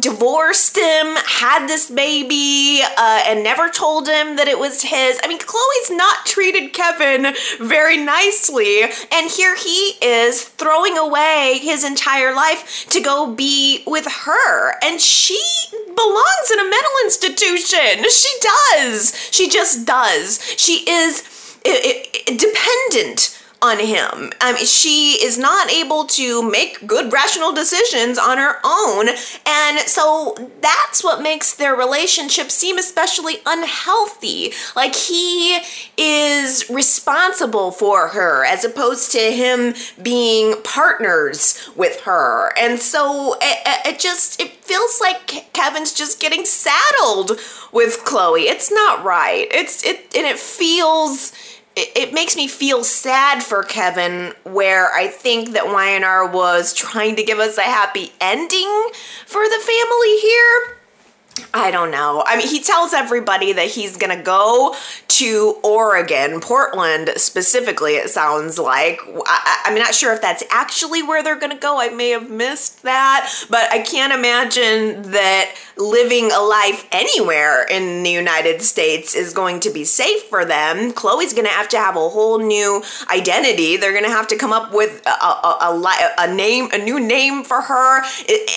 divorced 0.00 0.76
him, 0.76 1.16
had 1.26 1.66
this 1.66 1.90
baby, 1.90 2.82
uh, 2.82 3.22
and 3.26 3.42
never 3.42 3.68
told 3.68 4.08
him 4.08 4.36
that 4.36 4.48
it 4.48 4.58
was 4.58 4.82
his. 4.82 5.18
I 5.22 5.28
mean, 5.28 5.38
Chloe's 5.38 5.90
not 5.90 6.26
treated 6.26 6.72
Kevin 6.72 7.34
very 7.60 7.96
nicely, 7.96 8.82
and 8.82 9.30
here 9.30 9.56
he 9.56 9.94
is 10.02 10.42
throwing 10.42 10.98
away 10.98 11.60
his 11.62 11.84
entire 11.84 12.34
life 12.34 12.86
to 12.90 13.00
go 13.00 13.32
be 13.32 13.82
with 13.86 14.06
her, 14.06 14.74
and 14.82 15.00
she 15.00 15.40
belongs 15.94 16.50
in 16.52 16.58
a 16.58 16.64
mental 16.64 16.92
institution. 17.04 18.10
She 18.10 18.28
does. 18.40 19.28
She 19.30 19.48
just 19.48 19.86
does. 19.86 20.40
She 20.56 20.84
is 20.88 21.22
dependent 22.26 23.43
on 23.64 23.78
him. 23.78 24.30
Mean, 24.42 24.66
she 24.66 25.12
is 25.24 25.38
not 25.38 25.70
able 25.70 26.04
to 26.04 26.48
make 26.48 26.86
good 26.86 27.12
rational 27.12 27.52
decisions 27.52 28.18
on 28.18 28.36
her 28.38 28.58
own. 28.62 29.08
And 29.46 29.78
so 29.88 30.36
that's 30.60 31.02
what 31.02 31.22
makes 31.22 31.54
their 31.54 31.74
relationship 31.74 32.50
seem 32.50 32.76
especially 32.76 33.38
unhealthy. 33.46 34.52
Like 34.76 34.94
he 34.94 35.58
is 35.96 36.68
responsible 36.68 37.70
for 37.70 38.08
her 38.08 38.44
as 38.44 38.64
opposed 38.64 39.12
to 39.12 39.18
him 39.18 39.74
being 40.02 40.60
partners 40.62 41.70
with 41.74 42.00
her. 42.02 42.52
And 42.58 42.78
so 42.78 43.34
it, 43.40 43.86
it 43.86 43.98
just, 43.98 44.40
it 44.40 44.52
feels 44.52 45.00
like 45.00 45.52
Kevin's 45.52 45.92
just 45.92 46.20
getting 46.20 46.44
saddled 46.44 47.32
with 47.72 48.04
Chloe. 48.04 48.42
It's 48.42 48.70
not 48.70 49.02
right. 49.02 49.48
It's, 49.50 49.84
it, 49.84 50.14
and 50.14 50.26
it 50.26 50.38
feels, 50.38 51.32
it, 51.76 52.14
makes 52.14 52.36
me 52.36 52.46
feel 52.46 52.84
sad 52.84 53.42
for 53.42 53.62
Kevin, 53.62 54.32
where 54.44 54.92
I 54.92 55.08
think 55.08 55.50
that 55.50 55.66
Y&R 55.66 56.30
was 56.30 56.72
trying 56.72 57.16
to 57.16 57.24
give 57.24 57.38
us 57.38 57.58
a 57.58 57.62
happy 57.62 58.12
ending 58.20 58.88
for 59.26 59.42
the 59.42 59.60
family 59.60 60.18
here. 60.20 60.78
I 61.52 61.70
don't 61.70 61.90
know. 61.90 62.22
I 62.26 62.36
mean, 62.36 62.48
he 62.48 62.60
tells 62.60 62.92
everybody 62.92 63.52
that 63.52 63.68
he's 63.68 63.96
gonna 63.96 64.22
go 64.22 64.74
to 65.08 65.56
Oregon, 65.62 66.40
Portland 66.40 67.12
specifically, 67.16 67.92
it 67.92 68.10
sounds 68.10 68.58
like. 68.58 69.00
I, 69.26 69.62
am 69.66 69.74
not 69.76 69.94
sure 69.94 70.12
if 70.12 70.20
that's 70.20 70.42
actually 70.50 71.02
where 71.02 71.22
they're 71.22 71.38
gonna 71.38 71.58
go. 71.58 71.80
I 71.80 71.88
may 71.88 72.10
have 72.10 72.30
missed 72.30 72.82
that, 72.82 73.32
but 73.50 73.70
I 73.72 73.80
can't 73.80 74.12
imagine 74.12 75.10
that 75.12 75.54
living 75.76 76.30
a 76.32 76.40
life 76.40 76.88
anywhere 76.92 77.64
in 77.64 78.02
the 78.02 78.10
United 78.10 78.62
States 78.62 79.14
is 79.14 79.32
going 79.32 79.60
to 79.60 79.70
be 79.70 79.84
safe 79.84 80.22
for 80.24 80.44
them. 80.44 80.92
Chloe's 80.92 81.32
gonna 81.32 81.48
have 81.48 81.68
to 81.70 81.78
have 81.78 81.96
a 81.96 82.08
whole 82.08 82.38
new 82.38 82.82
identity. 83.10 83.76
They're 83.76 83.94
gonna 83.94 84.08
have 84.08 84.28
to 84.28 84.36
come 84.36 84.52
up 84.52 84.72
with 84.72 85.04
a, 85.06 85.10
a, 85.10 85.58
a, 85.62 86.14
a 86.18 86.34
name, 86.34 86.68
a 86.72 86.78
new 86.78 87.00
name 87.00 87.44
for 87.44 87.60
her. 87.60 88.02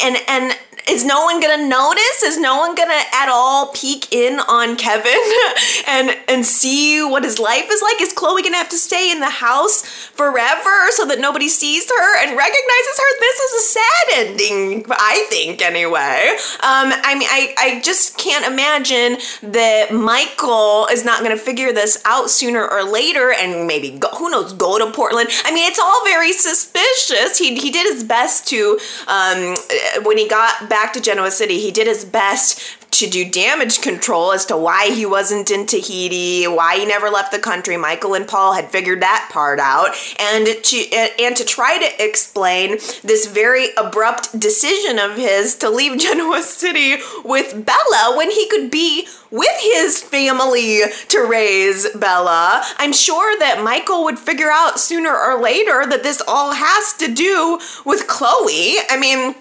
And, 0.03 0.17
and, 0.27 0.57
is 0.89 1.03
no 1.03 1.24
one 1.25 1.41
gonna 1.41 1.67
notice? 1.67 2.24
Is 2.24 2.39
no 2.39 2.58
one 2.58 2.74
gonna 2.75 3.01
at 3.13 3.29
all 3.29 3.67
peek 3.67 4.13
in 4.13 4.39
on 4.39 4.77
Kevin 4.77 5.20
and 5.88 6.17
and 6.27 6.46
see 6.46 7.03
what 7.03 7.24
his 7.24 7.39
life 7.39 7.67
is 7.70 7.82
like? 7.82 8.01
Is 8.01 8.13
Chloe 8.13 8.41
gonna 8.41 8.58
have 8.58 8.70
to 8.70 8.77
stay 8.77 9.12
in 9.12 9.20
the 9.20 9.29
house 9.29 9.86
forever 9.86 10.91
so 10.91 11.06
that 11.06 11.20
nobody 11.20 11.50
sees 11.50 11.89
her 11.89 12.17
and 12.24 12.38
recognizes 12.38 13.00
her? 13.00 13.20
This 13.20 13.39
is 13.39 13.53
a 13.53 13.67
sad 13.67 14.27
ending, 14.27 14.86
I 14.89 15.25
think, 15.29 15.62
anyway. 15.62 16.36
Um, 16.63 16.94
I 17.03 17.15
mean, 17.17 17.27
I, 17.29 17.53
I 17.58 17.82
just 17.82 18.17
can't 18.17 18.46
imagine 18.46 19.17
that 19.51 19.94
Michael 19.94 20.88
is 20.91 21.03
not 21.03 21.22
gonna 21.22 21.38
figure 21.38 21.74
this 21.74 22.01
out 22.06 22.29
sooner 22.29 22.65
or 22.65 22.84
later 22.84 23.34
and 23.34 23.67
maybe 23.67 23.91
go, 23.91 24.08
who 24.10 24.29
knows, 24.29 24.53
go 24.53 24.79
to 24.79 24.91
Portland. 24.91 25.29
I 25.44 25.53
mean, 25.53 25.70
it's 25.70 25.79
all 25.79 26.03
very 26.06 26.32
suspicious. 26.32 27.38
He, 27.38 27.56
he 27.56 27.72
did 27.72 27.91
his 27.91 28.03
best 28.03 28.48
to, 28.48 28.79
um, 29.08 29.56
when 30.03 30.17
he 30.17 30.27
got 30.27 30.70
back 30.70 30.76
back 30.77 30.93
to 30.93 31.01
Genoa 31.01 31.31
City, 31.31 31.60
he 31.60 31.72
did 31.72 31.88
his 31.88 32.05
best 32.05 32.77
to 32.91 33.10
do 33.10 33.27
damage 33.27 33.81
control 33.81 34.31
as 34.31 34.46
to 34.46 34.55
why 34.55 34.91
he 34.91 35.07
wasn't 35.07 35.50
in 35.50 35.65
Tahiti, 35.65 36.46
why 36.46 36.77
he 36.77 36.86
never 36.86 37.10
left 37.10 37.31
the 37.31 37.39
country. 37.39 37.77
Michael 37.77 38.13
and 38.13 38.27
Paul 38.27 38.53
had 38.53 38.69
figured 38.69 39.01
that 39.01 39.27
part 39.31 39.60
out, 39.60 39.96
and 40.19 40.46
to 40.46 40.77
and 41.19 41.36
to 41.36 41.43
try 41.43 41.79
to 41.79 42.03
explain 42.03 42.77
this 43.03 43.25
very 43.25 43.69
abrupt 43.75 44.39
decision 44.39 45.00
of 45.00 45.17
his 45.17 45.55
to 45.55 45.69
leave 45.72 45.98
Genoa 46.05 46.43
City 46.43 46.98
with 47.25 47.65
Bella 47.65 48.13
when 48.15 48.29
he 48.29 48.48
could 48.48 48.69
be 48.69 49.07
with 49.31 49.57
his 49.60 50.00
family 50.03 50.81
to 51.10 51.22
raise 51.22 51.89
Bella. 51.96 52.63
I'm 52.77 52.93
sure 52.93 53.38
that 53.39 53.63
Michael 53.63 54.03
would 54.03 54.19
figure 54.19 54.51
out 54.51 54.79
sooner 54.79 55.15
or 55.15 55.41
later 55.41 55.88
that 55.88 56.03
this 56.03 56.22
all 56.27 56.53
has 56.53 56.93
to 56.93 57.12
do 57.12 57.60
with 57.84 58.05
Chloe. 58.05 58.77
I 58.89 58.98
mean, 59.00 59.34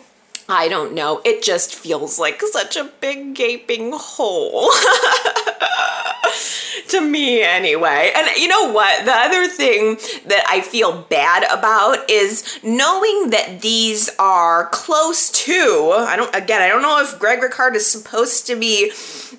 I 0.48 0.68
don't 0.68 0.94
know. 0.94 1.20
It 1.24 1.42
just 1.42 1.74
feels 1.74 2.18
like 2.18 2.40
such 2.40 2.76
a 2.76 2.90
big 3.00 3.34
gaping 3.34 3.90
hole. 3.92 4.70
to 6.88 7.00
me, 7.00 7.42
anyway. 7.42 8.12
And 8.14 8.28
you 8.36 8.48
know 8.48 8.72
what? 8.72 9.04
The 9.04 9.12
other 9.12 9.48
thing 9.48 9.96
that 10.26 10.44
I 10.48 10.60
feel 10.60 11.02
bad 11.02 11.44
about 11.50 12.08
is 12.10 12.58
knowing 12.62 13.30
that 13.30 13.60
these 13.60 14.10
are 14.18 14.68
close 14.70 15.30
to. 15.30 15.94
I 15.96 16.16
don't, 16.16 16.34
again, 16.34 16.62
I 16.62 16.68
don't 16.68 16.82
know 16.82 17.02
if 17.02 17.18
Greg 17.18 17.40
Rikaart 17.40 17.74
is 17.74 17.86
supposed 17.86 18.46
to 18.46 18.56
be 18.56 18.92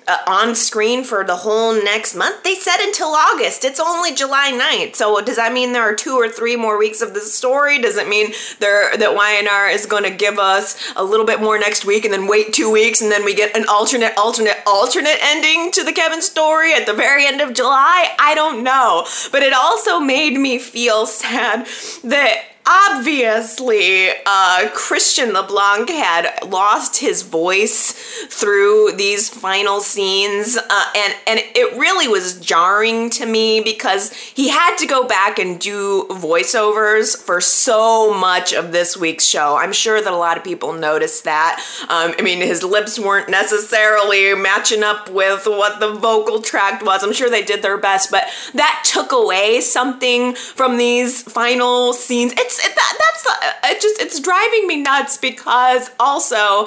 uh, 0.06 0.18
on 0.26 0.54
screen 0.54 1.04
for 1.04 1.24
the 1.24 1.36
whole 1.36 1.74
next 1.74 2.14
month. 2.14 2.42
They 2.42 2.54
said 2.54 2.78
until 2.80 3.08
August. 3.08 3.64
It's 3.64 3.80
only 3.80 4.14
July 4.14 4.52
9th. 4.52 4.96
So 4.96 5.20
does 5.20 5.36
that 5.36 5.52
mean 5.52 5.72
there 5.72 5.82
are 5.82 5.94
two 5.94 6.14
or 6.14 6.28
three 6.28 6.56
more 6.56 6.78
weeks 6.78 7.00
of 7.00 7.14
the 7.14 7.20
story? 7.20 7.78
Does 7.78 7.96
it 7.96 8.08
mean 8.08 8.32
there 8.60 8.96
that 8.96 9.14
Y&R 9.14 9.68
is 9.68 9.86
going 9.86 10.04
to 10.04 10.10
give 10.10 10.38
us 10.38 10.92
a 10.98 11.04
little 11.04 11.24
bit 11.24 11.40
more 11.40 11.58
next 11.58 11.86
week 11.86 12.04
and 12.04 12.12
then 12.12 12.26
wait 12.26 12.52
two 12.52 12.70
weeks 12.70 13.00
and 13.00 13.10
then 13.10 13.24
we 13.24 13.32
get 13.32 13.56
an 13.56 13.64
alternate, 13.68 14.12
alternate, 14.18 14.56
alternate 14.66 15.16
ending 15.22 15.70
to 15.72 15.84
the 15.84 15.92
Kevin 15.92 16.20
story 16.20 16.74
at 16.74 16.86
the 16.86 16.92
very 16.92 17.24
end 17.24 17.40
of 17.40 17.54
July? 17.54 18.14
I 18.18 18.34
don't 18.34 18.62
know. 18.62 19.06
But 19.30 19.42
it 19.42 19.52
also 19.52 20.00
made 20.00 20.36
me 20.36 20.58
feel 20.58 21.06
sad 21.06 21.66
that 22.04 22.42
obviously 22.68 24.10
uh, 24.26 24.68
Christian 24.74 25.32
LeBlanc 25.32 25.88
had 25.88 26.38
lost 26.46 26.98
his 26.98 27.22
voice 27.22 27.92
through 28.28 28.92
these 28.96 29.28
final 29.28 29.80
scenes, 29.80 30.56
uh, 30.56 30.84
and 30.96 31.14
and 31.26 31.40
it 31.54 31.78
really 31.78 32.08
was 32.08 32.38
jarring 32.40 33.08
to 33.10 33.24
me 33.24 33.60
because 33.60 34.12
he 34.12 34.48
had 34.48 34.76
to 34.76 34.86
go 34.86 35.06
back 35.06 35.38
and 35.38 35.58
do 35.58 36.06
voiceovers 36.10 37.16
for 37.16 37.40
so 37.40 38.12
much 38.12 38.52
of 38.52 38.72
this 38.72 38.96
week's 38.96 39.24
show. 39.24 39.56
I'm 39.56 39.72
sure 39.72 40.00
that 40.00 40.12
a 40.12 40.16
lot 40.16 40.36
of 40.36 40.44
people 40.44 40.72
noticed 40.72 41.24
that. 41.24 41.64
Um, 41.88 42.14
I 42.18 42.22
mean, 42.22 42.40
his 42.40 42.62
lips 42.62 42.98
weren't 42.98 43.30
necessarily 43.30 44.34
matching 44.34 44.82
up 44.82 45.10
with 45.10 45.46
what 45.46 45.80
the 45.80 45.94
vocal 45.94 46.42
track 46.42 46.82
was. 46.84 47.02
I'm 47.02 47.12
sure 47.14 47.30
they 47.30 47.42
did 47.42 47.62
their 47.62 47.78
best, 47.78 48.10
but 48.10 48.24
that 48.54 48.82
took 48.84 49.12
away 49.12 49.60
something 49.62 50.34
from 50.34 50.76
these 50.76 51.22
final 51.22 51.94
scenes. 51.94 52.34
It's 52.36 52.57
it, 52.64 52.74
that, 52.74 52.98
that's 52.98 53.72
it 53.72 53.80
just 53.80 54.00
it's 54.00 54.20
driving 54.20 54.66
me 54.66 54.76
nuts 54.82 55.16
because 55.16 55.90
also 55.98 56.66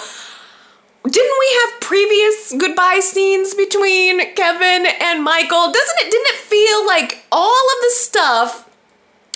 didn't 1.03 1.37
we 1.39 1.59
have 1.61 1.81
previous 1.81 2.53
goodbye 2.57 2.99
scenes 3.01 3.55
between 3.55 4.35
Kevin 4.35 4.85
and 4.99 5.23
Michael? 5.23 5.71
Doesn't 5.71 5.99
it 5.99 6.11
didn't 6.11 6.27
it 6.27 6.35
feel 6.35 6.85
like 6.85 7.25
all 7.31 7.49
of 7.49 7.81
the 7.81 7.91
stuff 7.91 8.69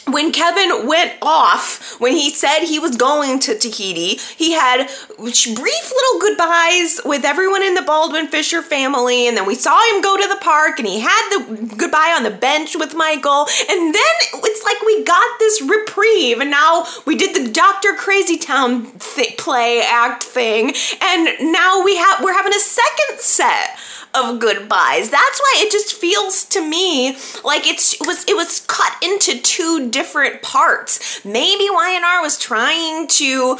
when 0.07 0.31
Kevin 0.31 0.87
went 0.87 1.13
off, 1.21 1.99
when 1.99 2.13
he 2.13 2.29
said 2.29 2.59
he 2.59 2.79
was 2.79 2.95
going 2.95 3.39
to 3.39 3.57
Tahiti, 3.57 4.19
he 4.37 4.53
had 4.53 4.87
brief 5.17 5.55
little 5.55 6.19
goodbyes 6.19 7.01
with 7.05 7.25
everyone 7.25 7.63
in 7.63 7.73
the 7.73 7.81
Baldwin 7.81 8.27
Fisher 8.27 8.61
family, 8.61 9.27
and 9.27 9.35
then 9.35 9.47
we 9.47 9.55
saw 9.55 9.81
him 9.91 10.01
go 10.01 10.15
to 10.15 10.27
the 10.27 10.37
park, 10.41 10.79
and 10.79 10.87
he 10.87 10.99
had 10.99 11.29
the 11.29 11.75
goodbye 11.75 12.13
on 12.15 12.23
the 12.23 12.31
bench 12.31 12.75
with 12.75 12.93
Michael, 12.93 13.47
and 13.69 13.95
then 13.95 14.15
it's 14.33 14.63
like 14.63 14.81
we 14.85 15.03
got 15.03 15.39
this 15.39 15.61
reprieve, 15.61 16.39
and 16.39 16.51
now 16.51 16.85
we 17.05 17.15
did 17.15 17.35
the 17.35 17.51
Doctor 17.51 17.93
Crazy 17.93 18.37
Town 18.37 18.91
th- 18.99 19.37
play 19.37 19.81
act 19.81 20.23
thing, 20.23 20.73
and 21.01 21.51
now 21.51 21.83
we 21.83 21.95
have 21.97 22.23
we're 22.23 22.33
having 22.33 22.53
a 22.53 22.59
second 22.59 23.19
set 23.19 23.77
of 24.15 24.39
goodbyes. 24.39 25.09
That's 25.09 25.39
why 25.39 25.55
it 25.57 25.71
just 25.71 25.93
feels 25.93 26.45
to 26.45 26.61
me 26.61 27.17
like 27.43 27.67
it's 27.67 27.93
it 27.99 28.07
was 28.07 28.23
it 28.25 28.35
was 28.35 28.61
cut 28.67 28.93
into 29.03 29.39
two 29.41 29.89
different 29.95 30.41
parts. 30.41 31.23
Maybe 31.23 31.69
Y&R 31.69 32.21
was 32.21 32.37
trying 32.37 33.07
to 33.07 33.57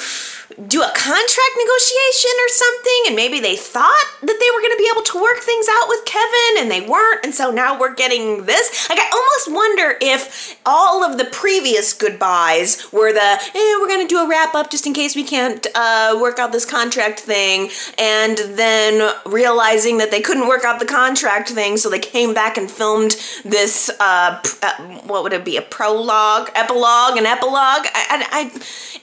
do 0.67 0.81
a 0.81 0.91
contract 0.95 1.53
negotiation 1.57 2.31
or 2.39 2.49
something 2.49 3.01
and 3.07 3.15
maybe 3.15 3.39
they 3.39 3.55
thought 3.55 4.07
that 4.21 4.37
they 4.39 4.49
were 4.53 4.61
going 4.61 4.71
to 4.71 4.77
be 4.77 4.89
able 4.91 5.01
to 5.01 5.21
work 5.21 5.39
things 5.39 5.67
out 5.69 5.87
with 5.89 6.05
Kevin 6.05 6.59
and 6.59 6.71
they 6.71 6.81
weren't 6.81 7.23
and 7.23 7.33
so 7.33 7.51
now 7.51 7.79
we're 7.79 7.93
getting 7.93 8.45
this. 8.45 8.89
Like 8.89 8.99
I 8.99 9.09
almost 9.11 9.51
wonder 9.51 9.97
if 10.01 10.57
all 10.65 11.03
of 11.03 11.17
the 11.17 11.25
previous 11.25 11.93
goodbyes 11.93 12.91
were 12.91 13.11
the 13.11 13.19
eh, 13.19 13.77
we're 13.79 13.87
going 13.87 14.07
to 14.07 14.13
do 14.13 14.19
a 14.19 14.29
wrap 14.29 14.53
up 14.55 14.69
just 14.69 14.85
in 14.85 14.93
case 14.93 15.15
we 15.15 15.23
can't 15.23 15.65
uh, 15.75 16.17
work 16.21 16.39
out 16.39 16.51
this 16.51 16.65
contract 16.65 17.19
thing 17.19 17.69
and 17.97 18.37
then 18.37 19.13
realizing 19.25 19.97
that 19.97 20.11
they 20.11 20.21
couldn't 20.21 20.47
work 20.47 20.63
out 20.63 20.79
the 20.79 20.85
contract 20.85 21.49
thing 21.49 21.77
so 21.77 21.89
they 21.89 21.99
came 21.99 22.33
back 22.33 22.57
and 22.57 22.69
filmed 22.69 23.15
this 23.43 23.89
uh, 23.99 24.41
uh 24.61 24.73
what 25.05 25.23
would 25.23 25.33
it 25.33 25.43
be 25.43 25.57
a 25.57 25.61
prologue 25.61 26.49
epilogue 26.55 27.17
an 27.17 27.25
epilogue? 27.25 27.85
I, 27.93 28.05
I, 28.09 28.27
I 28.31 28.51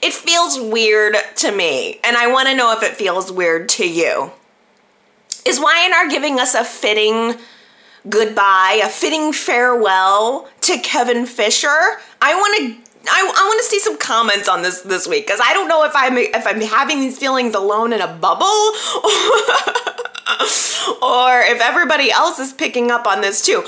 it 0.01 0.13
feels 0.13 0.59
weird 0.59 1.15
to 1.37 1.51
me, 1.51 1.99
and 2.03 2.17
I 2.17 2.31
want 2.31 2.49
to 2.49 2.55
know 2.55 2.71
if 2.73 2.83
it 2.83 2.95
feels 2.95 3.31
weird 3.31 3.69
to 3.69 3.87
you. 3.87 4.31
Is 5.45 5.59
Y&R 5.59 6.09
giving 6.09 6.39
us 6.39 6.55
a 6.55 6.63
fitting 6.63 7.35
goodbye, 8.09 8.81
a 8.83 8.89
fitting 8.89 9.33
farewell 9.33 10.47
to 10.61 10.77
Kevin 10.79 11.25
Fisher? 11.25 11.99
I 12.21 12.35
want 12.35 12.57
to 12.57 12.83
I, 13.05 13.19
I 13.19 13.47
want 13.47 13.59
to 13.59 13.65
see 13.65 13.79
some 13.79 13.97
comments 13.97 14.47
on 14.47 14.61
this 14.61 14.81
this 14.81 15.07
week 15.07 15.25
because 15.25 15.41
I 15.43 15.53
don't 15.53 15.67
know 15.67 15.83
if 15.83 15.91
I'm 15.93 16.17
if 16.17 16.47
I'm 16.47 16.61
having 16.61 17.01
these 17.01 17.17
feelings 17.17 17.53
alone 17.53 17.91
in 17.91 17.99
a 17.99 18.07
bubble 18.07 18.45
or 21.01 21.41
if 21.41 21.59
everybody 21.61 22.11
else 22.11 22.39
is 22.39 22.53
picking 22.53 22.91
up 22.91 23.05
on 23.05 23.19
this 23.19 23.45
too. 23.45 23.63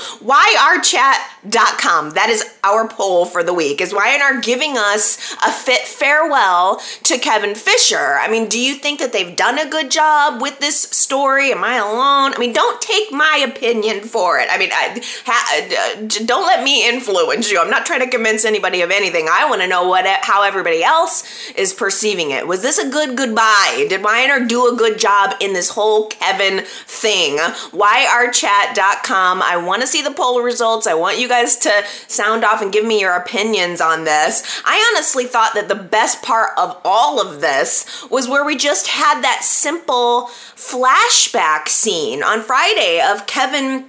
YRChat.com. 1.46 2.10
That 2.10 2.30
is 2.30 2.44
our 2.64 2.88
poll 2.88 3.24
for 3.24 3.42
the 3.42 3.54
week. 3.54 3.80
Is 3.80 3.92
Y&R 3.92 4.40
giving 4.40 4.76
us 4.76 5.16
a 5.44 5.50
fit 5.50 5.82
farewell 5.82 6.80
to 7.04 7.18
Kevin 7.18 7.54
Fisher? 7.54 8.18
I 8.20 8.28
mean, 8.28 8.48
do 8.48 8.58
you 8.58 8.74
think 8.74 9.00
that 9.00 9.12
they've 9.12 9.36
done 9.36 9.58
a 9.58 9.68
good 9.68 9.90
job 9.90 10.40
with 10.40 10.58
this 10.58 10.80
story? 10.80 11.52
Am 11.52 11.64
I 11.64 11.76
alone? 11.76 12.34
I 12.34 12.38
mean, 12.38 12.52
don't 12.52 12.80
take 12.80 13.12
my 13.12 13.44
opinion 13.46 14.00
for 14.00 14.38
it. 14.38 14.48
I 14.50 14.58
mean, 14.58 14.70
I, 14.72 15.00
ha, 15.24 15.98
uh, 15.98 16.24
don't 16.24 16.46
let 16.46 16.62
me 16.62 16.88
influence 16.88 17.50
you. 17.50 17.60
I'm 17.60 17.70
not 17.70 17.86
trying 17.86 18.00
to 18.00 18.08
convince 18.08 18.44
anybody 18.44 18.82
of 18.82 18.90
anything. 18.90 19.28
I 19.30 19.48
want 19.48 19.62
to 19.62 19.68
know 19.68 19.88
what 19.88 20.06
how 20.22 20.42
everybody 20.42 20.82
else 20.82 21.50
is 21.52 21.72
perceiving 21.72 22.30
it. 22.30 22.46
Was 22.46 22.62
this 22.62 22.78
a 22.78 22.88
good 22.88 23.16
goodbye? 23.16 23.86
Did 23.88 24.02
Y&R 24.02 24.46
do 24.46 24.72
a 24.72 24.76
good 24.76 24.98
job 24.98 25.34
in 25.40 25.52
this 25.52 25.70
whole 25.70 26.06
Kevin 26.06 26.64
thing. 26.64 27.38
YRChat.com. 27.38 29.42
I 29.42 29.56
want 29.56 29.82
to 29.82 29.88
see 29.88 30.02
the 30.02 30.10
poll 30.10 30.42
results. 30.42 30.86
I 30.86 30.94
want 30.94 31.18
you 31.18 31.28
guys 31.28 31.35
to 31.44 31.84
sound 32.08 32.44
off 32.44 32.62
and 32.62 32.72
give 32.72 32.84
me 32.84 33.00
your 33.00 33.14
opinions 33.14 33.80
on 33.80 34.04
this. 34.04 34.60
I 34.64 34.92
honestly 34.92 35.24
thought 35.24 35.54
that 35.54 35.68
the 35.68 35.74
best 35.74 36.22
part 36.22 36.50
of 36.56 36.80
all 36.84 37.20
of 37.20 37.40
this 37.40 38.06
was 38.10 38.28
where 38.28 38.44
we 38.44 38.56
just 38.56 38.88
had 38.88 39.22
that 39.22 39.44
simple 39.44 40.30
flashback 40.54 41.68
scene 41.68 42.22
on 42.22 42.42
Friday 42.42 43.00
of 43.00 43.26
Kevin 43.26 43.86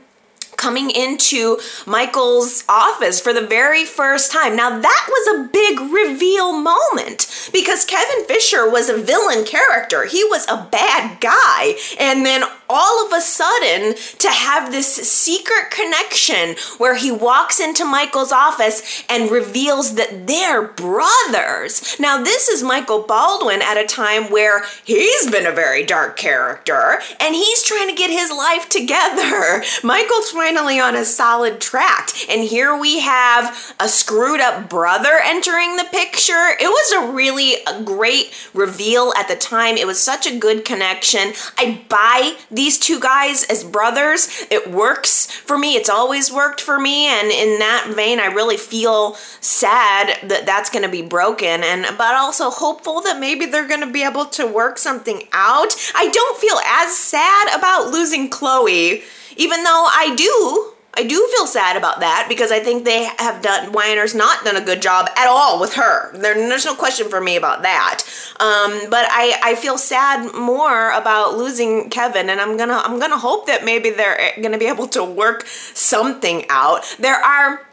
coming 0.58 0.89
into 0.89 1.58
Michael's 1.86 2.63
office 2.68 3.22
for 3.22 3.32
the 3.32 3.46
very 3.46 3.86
first 3.86 4.32
time. 4.32 4.56
Now, 4.56 4.80
that 4.80 5.08
was 5.08 5.38
a 5.38 5.50
big 5.50 5.80
reveal 5.80 6.51
moment 6.51 7.50
because 7.53 7.86
Kevin 7.86 8.25
Fisher 8.25 8.70
was 8.70 8.90
a 8.90 8.98
villain 8.98 9.46
character. 9.46 10.05
He 10.05 10.24
was 10.25 10.46
a 10.48 10.68
bad 10.72 11.22
guy. 11.22 11.75
And 12.00 12.25
then 12.25 12.44
all 12.70 13.06
of 13.06 13.14
a 13.14 13.22
sudden 13.22 13.96
to 14.20 14.30
have 14.30 14.72
this 14.72 14.88
secret 14.88 15.72
connection 15.72 16.56
where 16.77 16.96
he 16.96 17.12
walks 17.12 17.60
into 17.60 17.86
Michael's 17.86 18.32
office 18.32 19.03
and 19.10 19.32
reveals 19.32 19.96
that 19.96 20.27
they're 20.27 20.68
brothers. 20.68 21.98
Now, 22.00 22.22
this 22.24 22.48
is 22.48 22.64
Michael 22.64 23.03
Baldwin 23.03 23.62
at 23.62 23.77
a 23.77 23.86
time 23.86 24.32
where 24.32 24.64
he's 24.84 25.30
been 25.30 25.46
a 25.46 25.51
very 25.51 25.84
dark 25.84 26.18
character 26.18 27.00
and 27.20 27.36
he's 27.36 27.64
trying 27.64 27.90
to 27.90 27.96
get 27.96 28.10
his 28.10 28.32
life 28.32 28.70
together. 28.70 29.64
Michael's 29.84 30.32
finally 30.32 30.80
on 30.80 30.96
a 30.96 31.06
solid 31.06 31.60
track, 31.62 32.10
and 32.30 32.44
here 32.44 32.77
we 32.77 33.00
have 33.00 33.75
a 33.80 33.88
screwed 33.88 34.40
up 34.40 34.70
brother 34.70 35.20
entering 35.24 35.77
the 35.77 35.86
picture. 35.92 36.56
It 36.60 36.68
was 36.68 36.92
a 36.92 37.14
really 37.14 37.56
great 37.84 38.34
reveal 38.53 39.14
at 39.18 39.27
the 39.27 39.36
time. 39.36 39.77
It 39.77 39.88
was 39.88 40.01
such 40.01 40.27
a 40.27 40.38
good 40.38 40.66
connection. 40.66 41.34
I 41.58 41.82
buy 41.90 42.36
these 42.57 42.77
two 42.77 43.00
guys 43.00 43.46
as 43.46 43.63
brothers. 43.63 44.46
It 44.51 44.70
works 44.70 45.31
for 45.31 45.57
me. 45.57 45.75
It's 45.75 45.89
always 45.89 46.31
worked 46.31 46.59
for 46.59 46.79
me. 46.79 47.05
And 47.07 47.29
in 47.31 47.59
that 47.59 47.93
vein, 47.96 48.20
I 48.20 48.25
really 48.25 48.57
feel 48.57 49.13
sad 49.39 50.17
that 50.27 50.46
that's 50.46 50.70
going 50.70 50.83
to 50.83 50.89
be 50.89 51.01
broken. 51.01 51.63
And, 51.63 51.85
but 51.98 52.15
also 52.15 52.50
hopeful 52.50 53.01
that 53.01 53.20
maybe 53.20 53.46
they're 53.46 53.67
going 53.67 53.81
to 53.81 53.91
be 53.91 54.03
able 54.03 54.25
to 54.25 54.46
work 54.46 54.77
something 54.77 55.24
out. 55.31 55.74
I 55.96 56.09
don't 56.09 56.37
feel 56.37 56.57
as 56.65 56.98
sad 56.98 57.57
about 57.57 57.91
losing 57.91 58.29
Chloe, 58.29 59.03
even 59.37 59.63
though 59.63 59.87
I 59.89 60.15
do 60.15 60.76
I 60.98 61.03
do 61.03 61.29
feel 61.38 61.46
sad 61.46 61.77
about 61.77 62.00
that 62.00 62.25
because 62.27 62.51
I 62.51 62.60
think 62.60 62.83
they 62.83 63.03
have 63.20 63.44
done 63.44 63.72
Y&R's 63.72 64.16
not 64.16 64.44
done 64.44 64.57
a 64.57 64.62
good 64.62 64.81
job 64.81 65.07
at 65.16 65.27
all 65.27 65.60
with 65.60 65.75
her. 65.75 66.12
There, 66.18 66.33
there's 66.33 66.66
no 66.66 66.74
question 66.74 67.07
for 67.07 67.22
me 67.22 67.36
about 67.36 67.62
that. 67.62 68.03
Um, 68.40 68.90
but 68.90 69.05
I, 69.12 69.40
I 69.44 69.55
feel 69.55 69.77
sad 69.77 70.33
more 70.33 70.92
about 70.92 71.38
losing 71.38 71.92
Kevin, 71.92 72.31
and 72.31 72.42
I'm 72.42 72.57
gonna 72.57 72.81
I'm 72.83 73.00
gonna 73.00 73.18
hope 73.18 73.46
that 73.46 73.64
maybe 73.64 73.92
they're 73.92 74.31
gonna 74.42 74.57
be 74.57 74.66
able 74.66 74.88
to 74.90 75.03
work 75.03 75.46
something 75.46 76.46
out. 76.50 76.96
There 77.00 77.16
are 77.16 77.67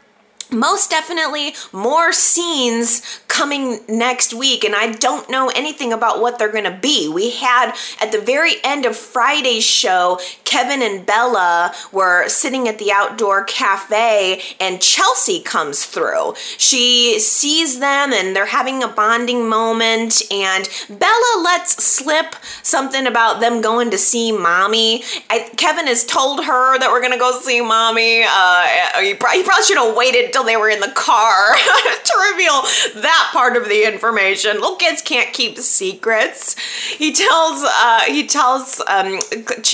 most 0.51 0.89
definitely 0.89 1.55
more 1.71 2.13
scenes 2.13 3.19
coming 3.27 3.79
next 3.89 4.33
week 4.33 4.63
and 4.63 4.75
I 4.75 4.93
don't 4.93 5.29
know 5.29 5.51
anything 5.55 5.91
about 5.91 6.21
what 6.21 6.39
they're 6.39 6.51
going 6.51 6.63
to 6.65 6.79
be. 6.81 7.09
We 7.09 7.31
had 7.31 7.73
at 8.01 8.11
the 8.11 8.21
very 8.21 8.53
end 8.63 8.85
of 8.85 8.95
Friday's 8.95 9.63
show, 9.63 10.19
Kevin 10.43 10.81
and 10.81 11.05
Bella 11.05 11.73
were 11.91 12.29
sitting 12.29 12.67
at 12.67 12.79
the 12.79 12.91
outdoor 12.91 13.43
cafe 13.43 14.41
and 14.59 14.81
Chelsea 14.81 15.41
comes 15.41 15.85
through. 15.85 16.35
She 16.57 17.19
sees 17.19 17.79
them 17.79 18.13
and 18.13 18.35
they're 18.35 18.45
having 18.45 18.83
a 18.83 18.87
bonding 18.87 19.49
moment 19.49 20.21
and 20.31 20.69
Bella 20.89 21.41
lets 21.43 21.83
slip 21.83 22.35
something 22.63 23.07
about 23.07 23.41
them 23.41 23.61
going 23.61 23.91
to 23.91 23.97
see 23.97 24.31
mommy. 24.31 25.03
I, 25.29 25.49
Kevin 25.57 25.87
has 25.87 26.05
told 26.05 26.45
her 26.45 26.77
that 26.79 26.89
we're 26.91 27.01
going 27.01 27.13
to 27.13 27.19
go 27.19 27.37
see 27.39 27.61
mommy. 27.61 28.23
Uh, 28.27 28.67
he, 29.01 29.13
probably, 29.15 29.43
should 29.63 29.77
have 29.77 29.95
waited 29.95 30.31
they 30.43 30.57
were 30.57 30.69
in 30.69 30.79
the 30.79 30.91
car 30.95 31.55
to 32.03 32.31
reveal 32.31 32.61
that 33.01 33.29
part 33.31 33.55
of 33.55 33.65
the 33.65 33.87
information. 33.87 34.53
Little 34.55 34.75
kids 34.75 35.01
can't 35.01 35.33
keep 35.33 35.57
secrets. 35.57 36.57
He 36.89 37.11
tells, 37.11 37.63
uh, 37.63 38.01
he 38.07 38.25
tells, 38.27 38.81
um, 38.87 39.19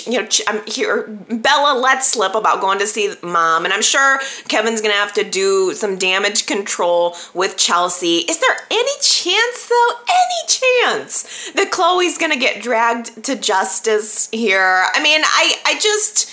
you 0.06 0.22
know, 0.22 0.28
um, 0.48 0.62
here 0.66 1.08
Bella 1.30 1.78
lets 1.78 2.08
slip 2.12 2.36
about 2.36 2.62
going 2.62 2.80
to 2.80 2.88
see 2.88 3.14
mom, 3.22 3.66
and 3.66 3.74
I'm 3.74 3.82
sure 3.82 4.20
Kevin's 4.48 4.82
gonna 4.82 4.94
have 4.94 5.14
to 5.14 5.24
do 5.24 5.74
some 5.74 5.98
damage 5.98 6.46
control 6.46 7.16
with 7.34 7.58
Chelsea. 7.58 8.20
Is 8.20 8.40
there 8.40 8.58
any 8.70 8.92
chance, 9.02 9.70
though, 9.70 9.90
any 10.10 10.48
chance 10.48 11.52
that 11.52 11.72
Chloe's 11.72 12.18
gonna 12.18 12.38
get 12.38 12.62
dragged 12.62 13.24
to 13.26 13.36
justice 13.36 14.30
here? 14.32 14.86
I 14.94 15.02
mean, 15.02 15.22
I, 15.24 15.56
I 15.66 15.80
just, 15.80 16.32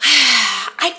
I 0.02 0.96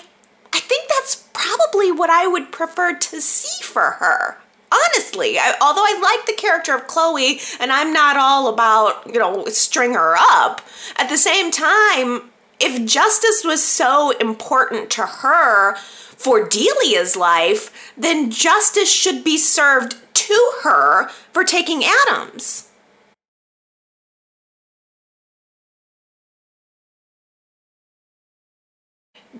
I 0.52 0.60
think 0.60 0.88
that's 0.88 1.26
probably 1.32 1.90
what 1.90 2.10
I 2.10 2.26
would 2.26 2.52
prefer 2.52 2.94
to 2.94 3.20
see 3.20 3.62
for 3.62 3.92
her. 3.92 4.38
Honestly, 4.70 5.38
I, 5.38 5.54
although 5.60 5.84
I 5.84 6.00
like 6.00 6.26
the 6.26 6.40
character 6.40 6.74
of 6.74 6.86
Chloe 6.86 7.40
and 7.60 7.70
I'm 7.72 7.92
not 7.92 8.16
all 8.16 8.48
about, 8.48 9.06
you 9.06 9.18
know, 9.18 9.44
string 9.46 9.94
her 9.94 10.14
up, 10.16 10.62
at 10.96 11.08
the 11.08 11.18
same 11.18 11.50
time, 11.50 12.30
if 12.58 12.86
justice 12.86 13.42
was 13.44 13.62
so 13.62 14.12
important 14.18 14.88
to 14.90 15.02
her 15.02 15.76
for 15.76 16.48
Delia's 16.48 17.16
life, 17.16 17.92
then 17.96 18.30
justice 18.30 18.92
should 18.92 19.24
be 19.24 19.36
served 19.36 19.96
to 20.14 20.52
her 20.62 21.08
for 21.32 21.44
taking 21.44 21.82
Adams. 21.84 22.68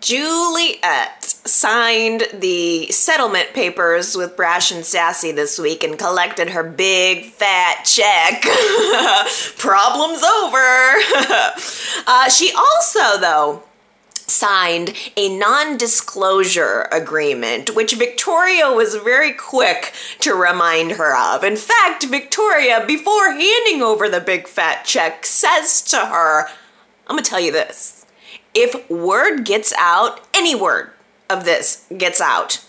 Juliet 0.00 1.22
signed 1.44 2.24
the 2.33 2.87
settlement 2.88 3.52
papers 3.52 4.16
with 4.16 4.37
Brash 4.37 4.70
and 4.70 4.85
Sassy 4.85 5.33
this 5.33 5.59
week 5.59 5.85
and 5.85 5.98
collected 5.98 6.50
her 6.50 6.62
big 6.62 7.26
fat 7.26 7.85
check. 7.85 8.42
Problems 9.59 10.22
over. 10.22 10.57
uh, 12.07 12.28
she 12.28 12.52
also, 12.57 13.20
though, 13.20 13.62
signed 14.26 14.94
a 15.16 15.37
non 15.37 15.76
disclosure 15.76 16.88
agreement, 16.90 17.74
which 17.74 17.94
Victoria 17.94 18.72
was 18.72 18.94
very 18.96 19.33
quick 19.33 19.92
to 20.20 20.35
remind 20.35 20.92
her 20.92 21.14
of. 21.14 21.44
In 21.44 21.57
fact, 21.57 22.05
Victoria, 22.05 22.85
before 22.87 23.33
handing 23.33 23.83
over 23.83 24.09
the 24.09 24.20
big 24.20 24.48
fat 24.48 24.85
check, 24.85 25.26
says 25.26 25.83
to 25.83 25.98
her, 25.98 26.48
I'm 27.07 27.16
gonna 27.16 27.22
tell 27.22 27.40
you 27.40 27.52
this. 27.52 28.02
If 28.55 28.88
word 28.91 29.45
gets 29.45 29.73
out, 29.79 30.21
any 30.35 30.55
word 30.55 30.91
of 31.31 31.45
this 31.45 31.87
gets 31.97 32.21
out, 32.21 32.65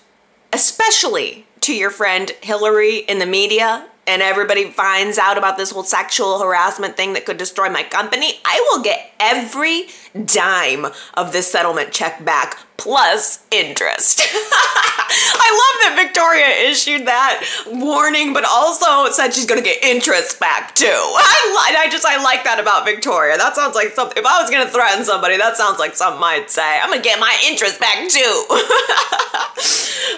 especially 0.52 1.46
to 1.62 1.76
your 1.76 1.90
friend 1.90 2.32
Hillary 2.42 3.00
in 3.00 3.20
the 3.20 3.26
media, 3.26 3.88
and 4.06 4.22
everybody 4.22 4.70
finds 4.70 5.18
out 5.18 5.38
about 5.38 5.58
this 5.58 5.72
whole 5.72 5.84
sexual 5.84 6.40
harassment 6.40 6.98
thing 6.98 7.14
that 7.14 7.26
could 7.26 7.38
destroy 7.38 7.70
my 7.70 7.84
company, 7.84 8.34
I 8.46 8.66
will 8.70 8.84
get 8.84 9.14
every 9.20 9.88
dime 10.26 10.88
of 11.14 11.32
this 11.32 11.52
settlement 11.52 11.92
check 11.92 12.24
back 12.24 12.60
plus 12.78 13.46
interest. 13.52 14.22
I 15.16 15.50
love 15.54 15.76
that 15.84 15.96
Victoria 16.06 16.48
issued 16.70 17.06
that 17.08 17.46
warning, 17.68 18.34
but 18.34 18.44
also 18.46 19.12
said 19.12 19.34
she's 19.34 19.46
gonna 19.46 19.62
get 19.62 19.84
interest 19.84 20.40
back 20.40 20.74
too. 20.76 20.86
I, 20.88 21.76
I 21.78 21.90
just 21.90 22.06
I 22.06 22.22
like 22.24 22.44
that 22.46 22.60
about 22.60 22.86
Victoria. 22.86 23.38
That 23.38 23.56
sounds 23.56 23.76
like 23.76 23.90
something. 23.94 24.18
If 24.18 24.26
I 24.26 24.42
was 24.42 24.50
gonna 24.50 24.70
threaten 24.70 25.06
somebody, 25.06 25.38
that 25.38 25.56
sounds 25.56 25.78
like 25.80 25.96
something 25.96 26.24
I'd 26.24 26.50
say. 26.50 26.80
I'm 26.82 26.90
gonna 26.90 27.02
get 27.02 27.20
my 27.20 27.38
interest 27.48 27.80
back 27.80 28.10
too. 28.10 28.46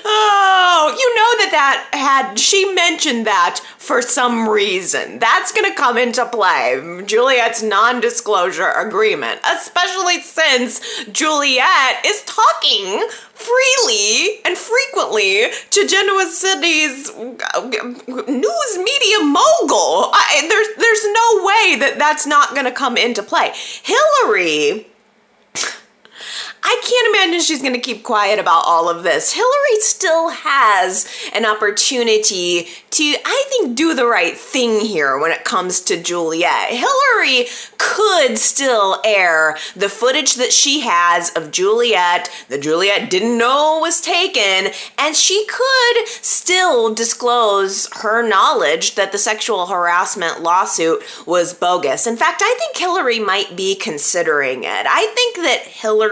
oh, 0.05 0.95
you 0.97 1.15
know 1.15 1.37
that 1.43 1.49
that 1.51 1.89
had 1.91 2.39
she 2.39 2.73
mentioned 2.73 3.27
that 3.27 3.59
for 3.77 4.01
some 4.01 4.47
reason. 4.47 5.19
That's 5.19 5.51
gonna 5.51 5.75
come 5.75 5.97
into 5.97 6.25
play. 6.25 7.03
Juliet's 7.05 7.61
non-disclosure 7.61 8.71
agreement, 8.71 9.41
especially 9.45 10.21
since 10.21 10.79
Juliet 11.11 12.05
is 12.05 12.23
talking 12.23 12.44
freely 13.33 14.39
and 14.45 14.57
frequently 14.57 15.45
to 15.69 15.87
Genoa 15.87 16.25
City's 16.25 17.09
uh, 17.09 17.61
news 18.27 18.77
media 18.77 19.19
mogul. 19.23 20.09
I, 20.13 20.45
there's 20.49 20.67
there's 20.77 21.05
no 21.05 21.45
way 21.45 21.75
that 21.79 21.95
that's 21.97 22.25
not 22.25 22.51
going 22.53 22.65
to 22.65 22.71
come 22.71 22.97
into 22.97 23.23
play. 23.23 23.51
Hillary 23.83 24.87
I 26.63 26.81
can't 26.83 27.15
imagine 27.15 27.41
she's 27.41 27.61
going 27.61 27.73
to 27.73 27.79
keep 27.79 28.03
quiet 28.03 28.39
about 28.39 28.63
all 28.65 28.89
of 28.89 29.03
this. 29.03 29.33
Hillary 29.33 29.79
still 29.79 30.29
has 30.29 31.07
an 31.33 31.45
opportunity 31.45 32.67
to, 32.91 33.03
I 33.03 33.45
think, 33.49 33.75
do 33.75 33.93
the 33.93 34.05
right 34.05 34.37
thing 34.37 34.81
here 34.81 35.19
when 35.19 35.31
it 35.31 35.43
comes 35.43 35.81
to 35.81 36.01
Juliet. 36.01 36.69
Hillary 36.69 37.47
could 37.77 38.37
still 38.37 38.99
air 39.03 39.57
the 39.75 39.89
footage 39.89 40.35
that 40.35 40.51
she 40.51 40.81
has 40.81 41.31
of 41.31 41.51
Juliet 41.51 42.29
that 42.49 42.61
Juliet 42.61 43.09
didn't 43.09 43.37
know 43.37 43.79
was 43.81 44.01
taken, 44.01 44.71
and 44.97 45.15
she 45.15 45.45
could 45.47 46.07
still 46.07 46.93
disclose 46.93 47.89
her 48.01 48.27
knowledge 48.27 48.95
that 48.95 49.11
the 49.11 49.17
sexual 49.17 49.67
harassment 49.67 50.41
lawsuit 50.41 51.03
was 51.25 51.53
bogus. 51.53 52.07
In 52.07 52.17
fact, 52.17 52.41
I 52.43 52.55
think 52.57 52.77
Hillary 52.77 53.19
might 53.19 53.55
be 53.55 53.75
considering 53.75 54.63
it. 54.63 54.85
I 54.87 55.11
think 55.13 55.35
that 55.37 55.67
Hillary 55.67 56.04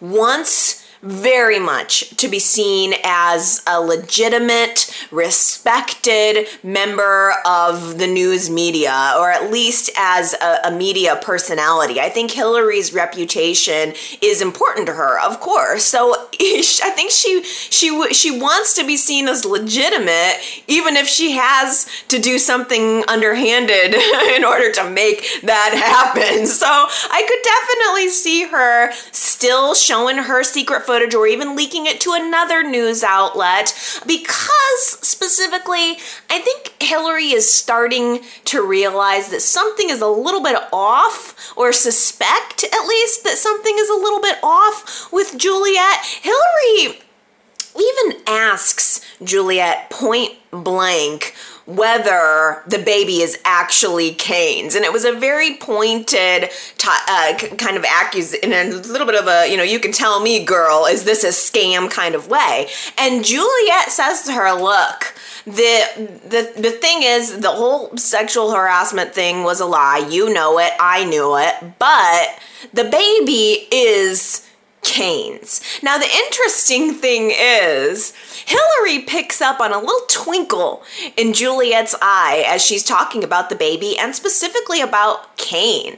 wants 0.00 0.79
very 1.02 1.58
much 1.58 2.10
to 2.16 2.28
be 2.28 2.38
seen 2.38 2.92
as 3.04 3.62
a 3.66 3.80
legitimate, 3.80 4.92
respected 5.10 6.46
member 6.62 7.32
of 7.46 7.98
the 7.98 8.06
news 8.06 8.50
media, 8.50 9.14
or 9.16 9.30
at 9.30 9.50
least 9.50 9.90
as 9.96 10.34
a, 10.34 10.68
a, 10.68 10.70
media 10.70 11.18
personality. 11.22 12.00
I 12.00 12.10
think 12.10 12.30
Hillary's 12.30 12.92
reputation 12.92 13.94
is 14.22 14.42
important 14.42 14.86
to 14.86 14.92
her, 14.92 15.18
of 15.20 15.40
course. 15.40 15.84
So 15.84 16.14
I 16.40 16.92
think 16.94 17.10
she 17.10 17.42
she 17.44 18.12
she 18.12 18.38
wants 18.38 18.74
to 18.74 18.86
be 18.86 18.96
seen 18.96 19.26
as 19.28 19.44
legitimate, 19.44 20.36
even 20.68 20.96
if 20.96 21.06
she 21.06 21.32
has 21.32 21.86
to 22.08 22.18
do 22.18 22.38
something 22.38 23.04
underhanded 23.08 23.94
in 24.36 24.44
order 24.44 24.70
to 24.72 24.90
make 24.90 25.26
that 25.42 25.72
happen. 26.14 26.46
So 26.46 26.66
I 26.66 27.22
could 27.26 27.42
definitely 27.42 28.10
see 28.10 28.44
her 28.44 28.92
still 29.12 29.74
showing 29.74 30.18
her 30.18 30.44
secret 30.44 30.84
footage 30.90 31.14
or 31.14 31.24
even 31.24 31.54
leaking 31.54 31.86
it 31.86 32.00
to 32.00 32.10
another 32.14 32.64
news 32.64 33.04
outlet 33.04 33.72
because 34.08 34.98
specifically, 35.02 35.98
I 36.28 36.40
think 36.40 36.74
Hillary 36.82 37.30
is 37.30 37.52
starting 37.52 38.22
to 38.46 38.66
realize 38.66 39.28
that 39.28 39.40
something 39.40 39.88
is 39.88 40.00
a 40.00 40.08
little 40.08 40.42
bit 40.42 40.56
off 40.72 41.52
or 41.56 41.72
suspect 41.72 42.64
at 42.64 42.86
least 42.88 43.22
that 43.22 43.38
something 43.38 43.76
is 43.78 43.88
a 43.88 43.94
little 43.94 44.20
bit 44.20 44.38
off 44.42 45.12
with 45.12 45.38
Juliet. 45.38 46.04
Hillary 46.22 46.98
even 47.76 48.20
asks 48.26 49.00
Juliet 49.22 49.90
point 49.90 50.32
blank 50.50 51.34
whether 51.66 52.62
the 52.66 52.78
baby 52.78 53.22
is 53.22 53.38
actually 53.44 54.12
Cane's. 54.12 54.74
And 54.74 54.84
it 54.84 54.92
was 54.92 55.04
a 55.04 55.12
very 55.12 55.56
pointed 55.56 56.50
t- 56.78 56.88
uh, 57.08 57.38
kind 57.58 57.76
of 57.76 57.84
accusation, 57.84 58.52
and 58.52 58.72
a 58.72 58.76
little 58.78 59.06
bit 59.06 59.14
of 59.14 59.28
a, 59.28 59.48
you 59.48 59.56
know, 59.56 59.62
you 59.62 59.78
can 59.78 59.92
tell 59.92 60.20
me, 60.20 60.44
girl, 60.44 60.86
is 60.86 61.04
this 61.04 61.22
a 61.22 61.28
scam 61.28 61.88
kind 61.88 62.14
of 62.16 62.26
way? 62.26 62.68
And 62.98 63.24
Juliet 63.24 63.90
says 63.90 64.22
to 64.22 64.32
her, 64.32 64.52
look, 64.52 65.14
the 65.44 66.18
the 66.28 66.60
the 66.60 66.70
thing 66.70 67.02
is 67.02 67.40
the 67.40 67.50
whole 67.50 67.96
sexual 67.96 68.52
harassment 68.52 69.14
thing 69.14 69.44
was 69.44 69.60
a 69.60 69.66
lie. 69.66 70.06
You 70.10 70.32
know 70.32 70.58
it, 70.58 70.72
I 70.78 71.04
knew 71.04 71.36
it, 71.36 71.78
but 71.78 72.38
the 72.74 72.84
baby 72.84 73.66
is 73.72 74.46
Cane's. 74.82 75.60
Now, 75.82 75.98
the 75.98 76.08
interesting 76.08 76.94
thing 76.94 77.32
is, 77.34 78.12
Hillary 78.46 79.00
picks 79.00 79.40
up 79.40 79.60
on 79.60 79.72
a 79.72 79.78
little 79.78 80.06
twinkle 80.08 80.82
in 81.16 81.32
Juliet's 81.32 81.94
eye 82.00 82.44
as 82.46 82.64
she's 82.64 82.84
talking 82.84 83.22
about 83.22 83.50
the 83.50 83.56
baby 83.56 83.98
and 83.98 84.14
specifically 84.14 84.80
about 84.80 85.36
Cane. 85.36 85.96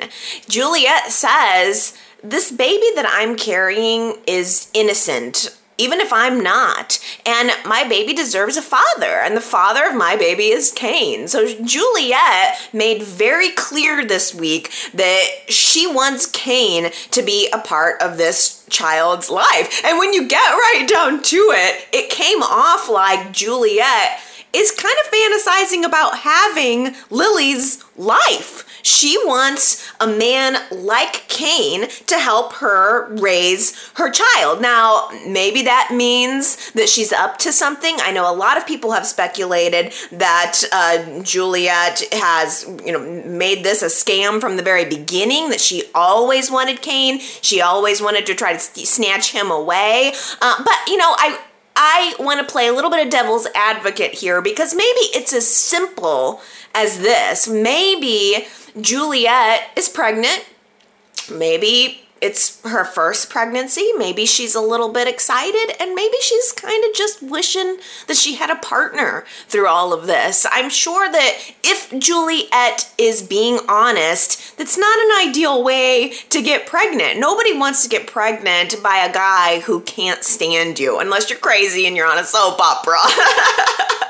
Juliet 0.49 1.11
says, 1.11 1.97
This 2.23 2.51
baby 2.51 2.87
that 2.95 3.07
I'm 3.09 3.37
carrying 3.37 4.17
is 4.27 4.69
innocent 4.75 5.57
even 5.79 6.01
if 6.01 6.13
I'm 6.13 6.43
not. 6.43 6.99
And 7.27 7.51
my 7.65 7.87
baby 7.89 8.13
deserves 8.13 8.57
a 8.57 8.63
father, 8.63 9.21
and 9.23 9.37
the 9.37 9.41
father 9.41 9.87
of 9.87 9.95
my 9.95 10.17
baby 10.17 10.49
is 10.49 10.73
Cane. 10.73 11.29
So 11.29 11.47
Juliet 11.63 12.57
made 12.73 13.03
very 13.03 13.51
clear 13.51 14.05
this 14.05 14.35
week 14.35 14.73
that 14.95 15.25
she 15.49 15.87
wants 15.87 16.27
Cane 16.27 16.91
to 17.11 17.23
be 17.23 17.49
a 17.53 17.59
part 17.59 18.01
of 18.01 18.17
this 18.17 18.65
child's 18.69 19.31
life. 19.31 19.85
And 19.85 19.99
when 19.99 20.13
you 20.13 20.27
get 20.27 20.39
right 20.39 20.87
down 20.89 21.23
to 21.23 21.37
it, 21.37 21.87
it 21.93 22.11
came 22.11 22.43
off 22.43 22.89
like 22.89 23.33
Juliet 23.33 24.21
is 24.53 24.71
kind 24.71 24.95
of 25.03 25.11
fantasizing 25.11 25.85
about 25.85 26.19
having 26.19 26.95
Lily's 27.11 27.83
life. 27.97 28.72
She 28.83 29.17
wants 29.25 29.93
a 30.01 30.07
man 30.07 30.57
like 30.71 31.29
Cane 31.29 31.89
to 32.07 32.19
help 32.19 32.55
her 32.55 33.13
raise 33.15 33.91
her 33.95 34.11
child. 34.11 34.61
Now, 34.61 35.09
maybe 35.27 35.63
that 35.63 35.91
means 35.93 36.71
that 36.73 36.89
she's 36.89 37.13
up 37.13 37.39
to 37.39 37.53
something. 37.53 37.97
I 38.01 38.13
know 38.13 38.31
a 38.31 38.35
lot 38.35 38.59
of 38.59 38.67
people 38.67 38.93
have 38.93 39.07
speculated 39.07 39.93
that 40.13 40.63
uh, 40.73 41.23
Juliet 41.23 42.03
has, 42.13 42.67
you 42.85 42.93
know, 42.93 43.23
made 43.25 43.65
this 43.65 43.83
a 43.83 43.87
scam 43.87 44.41
from 44.41 44.57
the 44.57 44.63
very 44.63 44.85
beginning, 44.85 45.51
that 45.51 45.61
she 45.61 45.85
always 45.95 46.51
wanted 46.51 46.83
Cane. 46.83 47.21
She 47.21 47.61
always 47.61 48.03
wanted 48.03 48.27
to 48.27 48.35
try 48.35 48.53
to 48.53 48.59
snatch 48.59 49.33
him 49.33 49.51
away. 49.51 50.13
Uh, 50.41 50.63
but, 50.65 50.79
you 50.87 50.97
know, 50.97 51.15
I, 51.19 51.39
I 51.75 52.15
want 52.19 52.47
to 52.47 52.53
play 52.53 52.69
a 52.69 52.73
little 52.73 52.91
bit 52.91 53.05
of 53.05 53.11
devil's 53.11 53.47
advocate 53.55 54.13
here 54.13 54.43
because 54.43 54.75
maybe 54.75 55.01
it's 55.15 55.33
as 55.33 55.47
simple 55.47 56.41
as 56.75 56.99
this. 57.01 57.49
Maybe 57.49 58.47
Juliet 58.81 59.71
is 59.77 59.89
pregnant. 59.89 60.47
Maybe 61.31 62.03
it's 62.23 62.63
her 62.63 62.85
first 62.85 63.31
pregnancy. 63.31 63.91
Maybe 63.97 64.27
she's 64.27 64.55
a 64.55 64.61
little 64.61 64.91
bit 64.91 65.09
excited, 65.09 65.75
and 65.81 65.93
maybe 65.93 66.15
she's 66.21 66.53
kind 66.53 66.85
of 66.85 66.95
just 66.95 67.21
wishing 67.21 67.79
that 68.07 68.17
she 68.17 68.37
had 68.37 68.49
a 68.49 68.55
partner 68.55 69.25
through 69.49 69.67
all 69.67 69.93
of 69.93 70.07
this. 70.07 70.47
I'm 70.53 70.71
sure 70.71 71.11
that 71.11 71.53
if 71.65 71.93
Juliet 71.99 72.95
is 72.97 73.23
being 73.23 73.59
honest, 73.69 74.57
that's 74.57 74.79
not 74.79 74.99
an 75.01 75.29
ideal 75.29 75.65
way 75.65 76.13
to 76.31 76.41
get 76.41 76.65
pregnant. 76.65 77.19
Nobody 77.19 77.59
wants 77.59 77.83
to 77.83 77.89
get 77.89 78.07
pregnant 78.07 78.81
by 78.85 78.99
a 78.99 79.13
guy 79.13 79.59
who 79.61 79.81
can't 79.81 80.23
stand 80.23 80.79
you, 80.79 81.01
unless 81.01 81.29
you're 81.29 81.41
crazy 81.41 81.89
and 81.89 81.97
you're 81.97 82.07
on 82.07 82.19
a 82.19 82.25
soap 82.25 82.61
opera. 82.61 83.01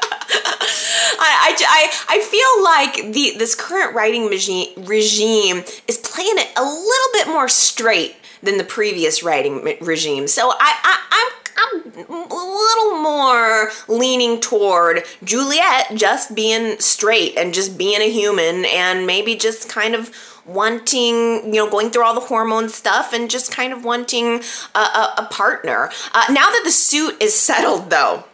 I, 1.24 1.56
I, 1.58 2.16
I 2.16 2.20
feel 2.20 2.64
like 2.64 3.14
the 3.14 3.38
this 3.38 3.54
current 3.54 3.94
writing 3.94 4.26
regime, 4.26 5.64
is 5.88 5.98
playing 5.98 6.38
it 6.38 6.50
a 6.56 6.62
little 6.62 7.12
bit 7.12 7.28
more 7.28 7.48
straight 7.48 8.16
than 8.42 8.58
the 8.58 8.64
previous 8.64 9.22
writing 9.22 9.62
regime. 9.80 10.26
So 10.28 10.50
I, 10.50 10.74
I 10.82 10.98
I'm 11.12 11.42
I'm 11.54 11.92
a 11.98 12.34
little 12.34 13.02
more 13.02 13.70
leaning 13.88 14.40
toward 14.40 15.04
Juliet 15.22 15.92
just 15.94 16.34
being 16.34 16.78
straight 16.80 17.36
and 17.36 17.54
just 17.54 17.76
being 17.76 18.00
a 18.00 18.10
human 18.10 18.64
and 18.64 19.06
maybe 19.06 19.36
just 19.36 19.68
kind 19.68 19.94
of 19.94 20.10
wanting, 20.44 21.14
you 21.46 21.52
know, 21.52 21.70
going 21.70 21.90
through 21.90 22.04
all 22.04 22.14
the 22.14 22.20
hormone 22.20 22.68
stuff 22.68 23.12
and 23.12 23.30
just 23.30 23.52
kind 23.52 23.72
of 23.72 23.84
wanting 23.84 24.42
a, 24.74 24.78
a, 24.78 25.14
a 25.18 25.28
partner. 25.30 25.90
Uh, 26.12 26.24
now 26.30 26.50
that 26.50 26.62
the 26.64 26.70
suit 26.72 27.22
is 27.22 27.38
settled, 27.38 27.90
though, 27.90 28.24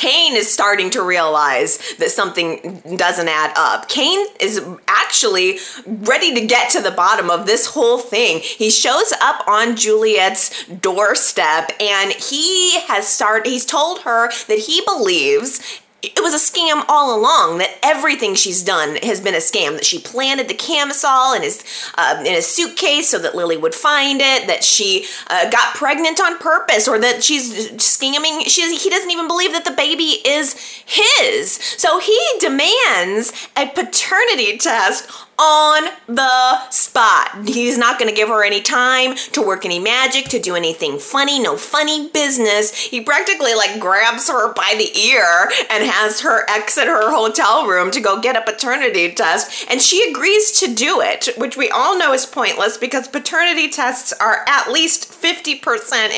Cane 0.00 0.34
is 0.34 0.50
starting 0.50 0.88
to 0.90 1.02
realize 1.02 1.76
that 1.98 2.10
something 2.10 2.80
doesn't 2.96 3.28
add 3.28 3.52
up. 3.54 3.86
Cane 3.90 4.26
is 4.40 4.64
actually 4.88 5.58
ready 5.86 6.34
to 6.36 6.46
get 6.46 6.70
to 6.70 6.80
the 6.80 6.90
bottom 6.90 7.28
of 7.28 7.44
this 7.44 7.66
whole 7.66 7.98
thing. 7.98 8.38
He 8.38 8.70
shows 8.70 9.12
up 9.20 9.46
on 9.46 9.76
Juliet's 9.76 10.64
doorstep 10.68 11.72
and 11.78 12.12
he 12.12 12.80
has 12.80 13.06
started, 13.08 13.50
he's 13.50 13.66
told 13.66 14.00
her 14.00 14.30
that 14.48 14.58
he 14.60 14.80
believes 14.86 15.60
it 16.02 16.20
was 16.20 16.34
a 16.34 16.38
scam 16.38 16.84
all 16.88 17.18
along 17.18 17.58
that 17.58 17.76
everything 17.82 18.34
she's 18.34 18.62
done 18.62 18.96
has 18.96 19.20
been 19.20 19.34
a 19.34 19.38
scam 19.38 19.72
that 19.72 19.84
she 19.84 19.98
planted 19.98 20.48
the 20.48 20.54
camisole 20.54 21.34
in 21.34 21.42
his 21.42 21.62
uh, 21.96 22.16
in 22.20 22.32
his 22.32 22.46
suitcase 22.46 23.08
so 23.10 23.18
that 23.18 23.34
lily 23.34 23.56
would 23.56 23.74
find 23.74 24.20
it 24.20 24.46
that 24.46 24.64
she 24.64 25.06
uh, 25.28 25.48
got 25.50 25.74
pregnant 25.74 26.20
on 26.20 26.38
purpose 26.38 26.88
or 26.88 26.98
that 26.98 27.22
she's 27.22 27.70
scamming 27.72 28.46
she, 28.46 28.74
he 28.76 28.90
doesn't 28.90 29.10
even 29.10 29.26
believe 29.26 29.52
that 29.52 29.64
the 29.64 29.70
baby 29.70 30.18
is 30.26 30.54
his. 30.86 31.52
So 31.52 31.98
he 32.00 32.18
demands 32.38 33.32
a 33.56 33.66
paternity 33.66 34.58
test 34.58 35.10
on 35.40 35.90
the 36.06 36.70
spot. 36.70 37.48
He's 37.48 37.78
not 37.78 37.98
going 37.98 38.10
to 38.10 38.16
give 38.16 38.28
her 38.28 38.44
any 38.44 38.60
time 38.60 39.16
to 39.32 39.40
work 39.40 39.64
any 39.64 39.78
magic, 39.78 40.26
to 40.26 40.38
do 40.38 40.54
anything 40.54 40.98
funny, 40.98 41.40
no 41.40 41.56
funny 41.56 42.08
business. 42.10 42.76
He 42.76 43.00
practically 43.00 43.54
like 43.54 43.80
grabs 43.80 44.28
her 44.28 44.52
by 44.52 44.74
the 44.76 44.96
ear 44.98 45.50
and 45.70 45.84
has 45.84 46.20
her 46.20 46.48
exit 46.48 46.86
her 46.86 47.10
hotel 47.10 47.66
room 47.66 47.90
to 47.92 48.00
go 48.00 48.20
get 48.20 48.36
a 48.36 48.42
paternity 48.42 49.12
test, 49.12 49.66
and 49.70 49.80
she 49.80 50.10
agrees 50.10 50.60
to 50.60 50.74
do 50.74 51.00
it, 51.00 51.30
which 51.38 51.56
we 51.56 51.70
all 51.70 51.96
know 51.98 52.12
is 52.12 52.26
pointless 52.26 52.76
because 52.76 53.08
paternity 53.08 53.68
tests 53.68 54.12
are 54.12 54.44
at 54.46 54.70
least 54.70 55.10
50% 55.10 55.60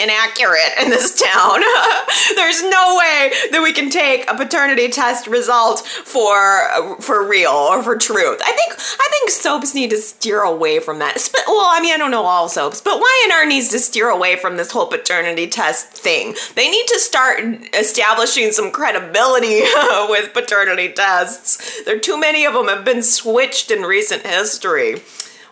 inaccurate 0.02 0.74
in 0.80 0.90
this 0.90 1.14
town. 1.20 1.60
There's 2.34 2.62
no 2.62 2.96
way 2.98 3.32
that 3.52 3.60
we 3.62 3.72
can 3.72 3.90
take 3.90 4.28
a 4.30 4.34
paternity 4.34 4.88
test 4.88 5.26
result 5.26 5.86
for 5.86 6.96
for 7.00 7.26
real 7.26 7.50
or 7.50 7.82
for 7.82 7.96
truth. 7.96 8.40
I 8.44 8.52
think 8.52 8.72
I 8.78 9.08
think 9.12 9.30
soaps 9.30 9.74
need 9.74 9.90
to 9.90 9.98
steer 9.98 10.40
away 10.40 10.80
from 10.80 10.98
that. 10.98 11.30
Well, 11.46 11.68
I 11.70 11.80
mean, 11.80 11.94
I 11.94 11.98
don't 11.98 12.10
know 12.10 12.24
all 12.24 12.48
soaps, 12.48 12.80
but 12.80 12.98
Y&R 12.98 13.46
needs 13.46 13.68
to 13.68 13.78
steer 13.78 14.08
away 14.08 14.36
from 14.36 14.56
this 14.56 14.72
whole 14.72 14.86
paternity 14.86 15.46
test 15.46 15.88
thing. 15.88 16.34
They 16.54 16.70
need 16.70 16.86
to 16.88 16.98
start 16.98 17.40
establishing 17.74 18.52
some 18.52 18.70
credibility 18.70 19.60
with 20.08 20.32
paternity 20.32 20.92
tests. 20.92 21.84
There 21.84 21.96
are 21.96 22.00
too 22.00 22.18
many 22.18 22.46
of 22.46 22.54
them 22.54 22.68
have 22.68 22.84
been 22.84 23.02
switched 23.02 23.70
in 23.70 23.82
recent 23.82 24.26
history. 24.26 25.02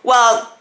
Well, 0.03 0.57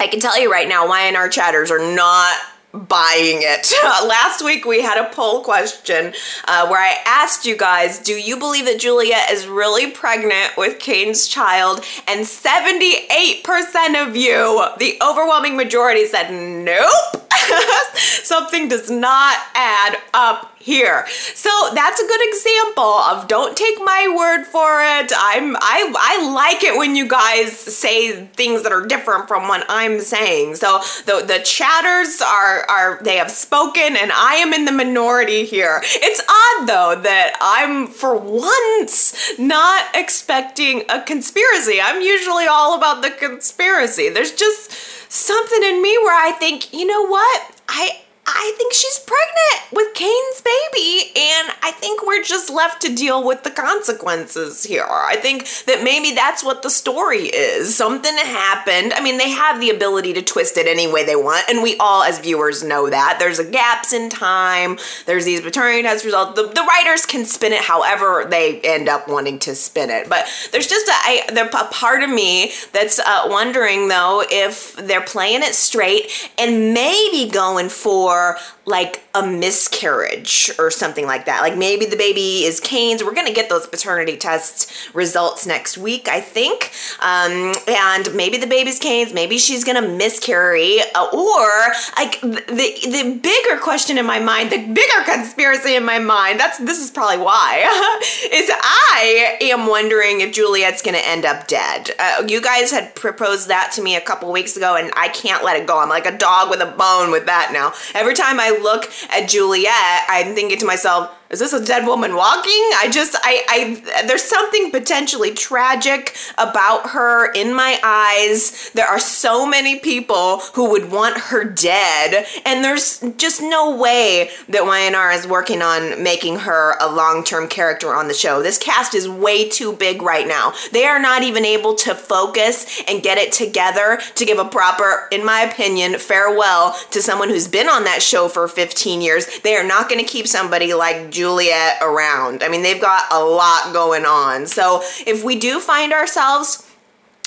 I 0.00 0.06
can 0.06 0.18
tell 0.18 0.40
you 0.40 0.50
right 0.50 0.68
now, 0.68 0.88
Y&R 0.88 1.28
chatters 1.28 1.70
are 1.70 1.94
not 1.94 2.34
buying 2.72 3.38
it. 3.40 3.72
Last 3.82 4.44
week 4.44 4.64
we 4.64 4.82
had 4.82 4.98
a 4.98 5.08
poll 5.10 5.42
question 5.42 6.12
uh, 6.46 6.68
where 6.68 6.80
I 6.80 6.98
asked 7.06 7.46
you 7.46 7.56
guys, 7.56 7.98
do 7.98 8.12
you 8.12 8.38
believe 8.38 8.66
that 8.66 8.78
Juliet 8.78 9.30
is 9.30 9.46
really 9.46 9.90
pregnant 9.90 10.56
with 10.56 10.78
Cane's 10.78 11.26
child? 11.26 11.84
And 12.06 12.26
78% 12.26 14.06
of 14.06 14.16
you, 14.16 14.64
the 14.78 14.98
overwhelming 15.02 15.56
majority, 15.56 16.06
said 16.06 16.30
nope. 16.30 17.30
Something 17.94 18.68
does 18.68 18.90
not 18.90 19.36
add 19.54 19.98
up 20.12 20.57
here. 20.68 21.06
So 21.34 21.50
that's 21.74 21.98
a 21.98 22.06
good 22.06 22.28
example 22.28 22.84
of 22.84 23.26
don't 23.26 23.56
take 23.56 23.78
my 23.82 24.14
word 24.14 24.44
for 24.44 24.82
it. 24.82 25.10
I'm 25.16 25.56
I 25.56 25.92
I 25.98 26.30
like 26.30 26.62
it 26.62 26.76
when 26.76 26.94
you 26.94 27.08
guys 27.08 27.52
say 27.58 28.26
things 28.26 28.62
that 28.62 28.72
are 28.72 28.86
different 28.86 29.28
from 29.28 29.48
what 29.48 29.64
I'm 29.68 30.00
saying. 30.00 30.56
So 30.56 30.80
the 31.06 31.24
the 31.26 31.40
chatters 31.42 32.20
are 32.20 32.68
are 32.68 33.00
they 33.02 33.16
have 33.16 33.30
spoken 33.30 33.96
and 33.96 34.12
I 34.12 34.34
am 34.34 34.52
in 34.52 34.66
the 34.66 34.72
minority 34.72 35.44
here. 35.44 35.80
It's 35.82 36.20
odd 36.20 36.68
though 36.68 37.00
that 37.02 37.36
I'm 37.40 37.86
for 37.86 38.16
once 38.16 39.38
not 39.38 39.86
expecting 39.94 40.82
a 40.90 41.00
conspiracy. 41.00 41.80
I'm 41.80 42.02
usually 42.02 42.46
all 42.46 42.76
about 42.76 43.00
the 43.00 43.10
conspiracy. 43.10 44.10
There's 44.10 44.34
just 44.34 44.70
something 45.10 45.62
in 45.62 45.80
me 45.82 45.96
where 46.02 46.14
I 46.14 46.32
think, 46.32 46.74
you 46.74 46.86
know 46.86 47.06
what? 47.06 47.54
I 47.68 48.02
I 48.34 48.52
think 48.56 48.72
she's 48.72 48.98
pregnant 48.98 49.72
with 49.72 49.94
Cane's 49.94 50.40
baby, 50.40 51.12
and 51.16 51.52
I 51.62 51.72
think 51.72 52.06
we're 52.06 52.22
just 52.22 52.50
left 52.50 52.82
to 52.82 52.94
deal 52.94 53.26
with 53.26 53.42
the 53.42 53.50
consequences 53.50 54.64
here. 54.64 54.86
I 54.88 55.16
think 55.16 55.48
that 55.66 55.82
maybe 55.82 56.14
that's 56.14 56.44
what 56.44 56.62
the 56.62 56.70
story 56.70 57.26
is. 57.26 57.74
Something 57.74 58.16
happened. 58.16 58.92
I 58.92 59.00
mean, 59.00 59.18
they 59.18 59.30
have 59.30 59.60
the 59.60 59.70
ability 59.70 60.12
to 60.14 60.22
twist 60.22 60.56
it 60.56 60.66
any 60.66 60.90
way 60.90 61.04
they 61.04 61.16
want, 61.16 61.48
and 61.48 61.62
we 61.62 61.76
all, 61.78 62.02
as 62.02 62.18
viewers, 62.18 62.62
know 62.62 62.90
that. 62.90 63.16
There's 63.18 63.38
a 63.38 63.50
gaps 63.50 63.92
in 63.92 64.10
time, 64.10 64.78
there's 65.06 65.24
these 65.24 65.42
maternity 65.42 65.82
test 65.82 66.04
results. 66.04 66.34
The, 66.40 66.48
the 66.48 66.66
writers 66.68 67.06
can 67.06 67.24
spin 67.24 67.52
it 67.52 67.62
however 67.62 68.26
they 68.28 68.60
end 68.60 68.88
up 68.88 69.08
wanting 69.08 69.38
to 69.40 69.54
spin 69.54 69.90
it. 69.90 70.08
But 70.08 70.26
there's 70.52 70.66
just 70.66 70.86
a, 70.88 70.92
I, 70.92 71.24
there, 71.32 71.46
a 71.46 71.64
part 71.66 72.02
of 72.02 72.10
me 72.10 72.52
that's 72.72 72.98
uh, 72.98 73.22
wondering, 73.26 73.88
though, 73.88 74.22
if 74.30 74.74
they're 74.76 75.00
playing 75.00 75.42
it 75.42 75.54
straight 75.54 76.30
and 76.38 76.74
maybe 76.74 77.30
going 77.30 77.68
for 77.68 78.17
or 78.18 78.36
like 78.68 79.02
a 79.14 79.26
miscarriage 79.26 80.50
or 80.58 80.70
something 80.70 81.06
like 81.06 81.24
that. 81.24 81.40
Like 81.40 81.56
maybe 81.56 81.86
the 81.86 81.96
baby 81.96 82.44
is 82.44 82.60
Cane's. 82.60 83.02
We're 83.02 83.14
gonna 83.14 83.32
get 83.32 83.48
those 83.48 83.66
paternity 83.66 84.18
test 84.18 84.70
results 84.94 85.46
next 85.46 85.78
week, 85.78 86.06
I 86.06 86.20
think. 86.20 86.70
Um, 87.00 87.54
and 87.66 88.14
maybe 88.14 88.36
the 88.36 88.46
baby's 88.46 88.78
Cane's. 88.78 89.14
Maybe 89.14 89.38
she's 89.38 89.64
gonna 89.64 89.88
miscarry. 89.88 90.80
Uh, 90.94 91.08
or 91.14 91.72
like 91.96 92.20
the 92.20 92.38
the 92.46 93.18
bigger 93.22 93.58
question 93.58 93.96
in 93.96 94.04
my 94.04 94.20
mind, 94.20 94.50
the 94.50 94.58
bigger 94.58 95.02
conspiracy 95.04 95.74
in 95.74 95.84
my 95.84 95.98
mind. 95.98 96.38
That's 96.38 96.58
this 96.58 96.78
is 96.78 96.90
probably 96.90 97.24
why 97.24 97.60
is 98.30 98.50
I 98.52 99.38
am 99.40 99.66
wondering 99.66 100.20
if 100.20 100.34
Juliet's 100.34 100.82
gonna 100.82 100.98
end 100.98 101.24
up 101.24 101.46
dead. 101.48 101.92
Uh, 101.98 102.24
you 102.28 102.42
guys 102.42 102.70
had 102.70 102.94
proposed 102.94 103.48
that 103.48 103.72
to 103.76 103.82
me 103.82 103.96
a 103.96 104.00
couple 104.02 104.30
weeks 104.30 104.58
ago, 104.58 104.76
and 104.76 104.92
I 104.94 105.08
can't 105.08 105.42
let 105.42 105.58
it 105.58 105.66
go. 105.66 105.78
I'm 105.78 105.88
like 105.88 106.04
a 106.04 106.16
dog 106.16 106.50
with 106.50 106.60
a 106.60 106.66
bone 106.66 107.10
with 107.10 107.24
that 107.24 107.50
now. 107.54 107.72
Every 107.94 108.14
time 108.14 108.38
I 108.38 108.57
look 108.62 108.90
at 109.10 109.28
Juliet, 109.28 110.02
I'm 110.08 110.34
thinking 110.34 110.58
to 110.58 110.66
myself, 110.66 111.17
is 111.30 111.40
this 111.40 111.52
a 111.52 111.62
dead 111.62 111.86
woman 111.86 112.14
walking? 112.14 112.52
I 112.76 112.88
just, 112.90 113.14
I, 113.22 113.44
I, 113.48 114.04
there's 114.06 114.24
something 114.24 114.70
potentially 114.70 115.32
tragic 115.32 116.16
about 116.38 116.90
her 116.90 117.30
in 117.32 117.52
my 117.54 117.78
eyes. 117.84 118.70
There 118.72 118.86
are 118.86 118.98
so 118.98 119.46
many 119.46 119.78
people 119.78 120.38
who 120.54 120.70
would 120.70 120.90
want 120.90 121.18
her 121.18 121.44
dead, 121.44 122.26
and 122.46 122.64
there's 122.64 123.00
just 123.18 123.42
no 123.42 123.76
way 123.76 124.30
that 124.48 124.64
Y&R 124.64 125.12
is 125.12 125.26
working 125.26 125.60
on 125.60 126.02
making 126.02 126.40
her 126.40 126.76
a 126.80 126.90
long 126.90 127.24
term 127.24 127.46
character 127.46 127.94
on 127.94 128.08
the 128.08 128.14
show. 128.14 128.42
This 128.42 128.56
cast 128.56 128.94
is 128.94 129.06
way 129.06 129.48
too 129.48 129.72
big 129.74 130.00
right 130.00 130.26
now. 130.26 130.54
They 130.72 130.86
are 130.86 130.98
not 130.98 131.22
even 131.22 131.44
able 131.44 131.74
to 131.76 131.94
focus 131.94 132.82
and 132.88 133.02
get 133.02 133.18
it 133.18 133.32
together 133.32 134.00
to 134.14 134.24
give 134.24 134.38
a 134.38 134.44
proper, 134.46 135.08
in 135.12 135.24
my 135.26 135.42
opinion, 135.42 135.98
farewell 135.98 136.74
to 136.90 137.02
someone 137.02 137.28
who's 137.28 137.48
been 137.48 137.68
on 137.68 137.84
that 137.84 138.02
show 138.02 138.28
for 138.28 138.48
15 138.48 139.02
years. 139.02 139.40
They 139.40 139.56
are 139.56 139.66
not 139.66 139.90
going 139.90 140.02
to 140.02 140.10
keep 140.10 140.26
somebody 140.26 140.72
like 140.72 141.10
Juliet 141.18 141.78
around. 141.82 142.44
I 142.44 142.48
mean, 142.48 142.62
they've 142.62 142.80
got 142.80 143.12
a 143.12 143.18
lot 143.18 143.72
going 143.72 144.06
on. 144.06 144.46
So 144.46 144.82
if 145.04 145.24
we 145.24 145.36
do 145.36 145.58
find 145.58 145.92
ourselves 145.92 146.64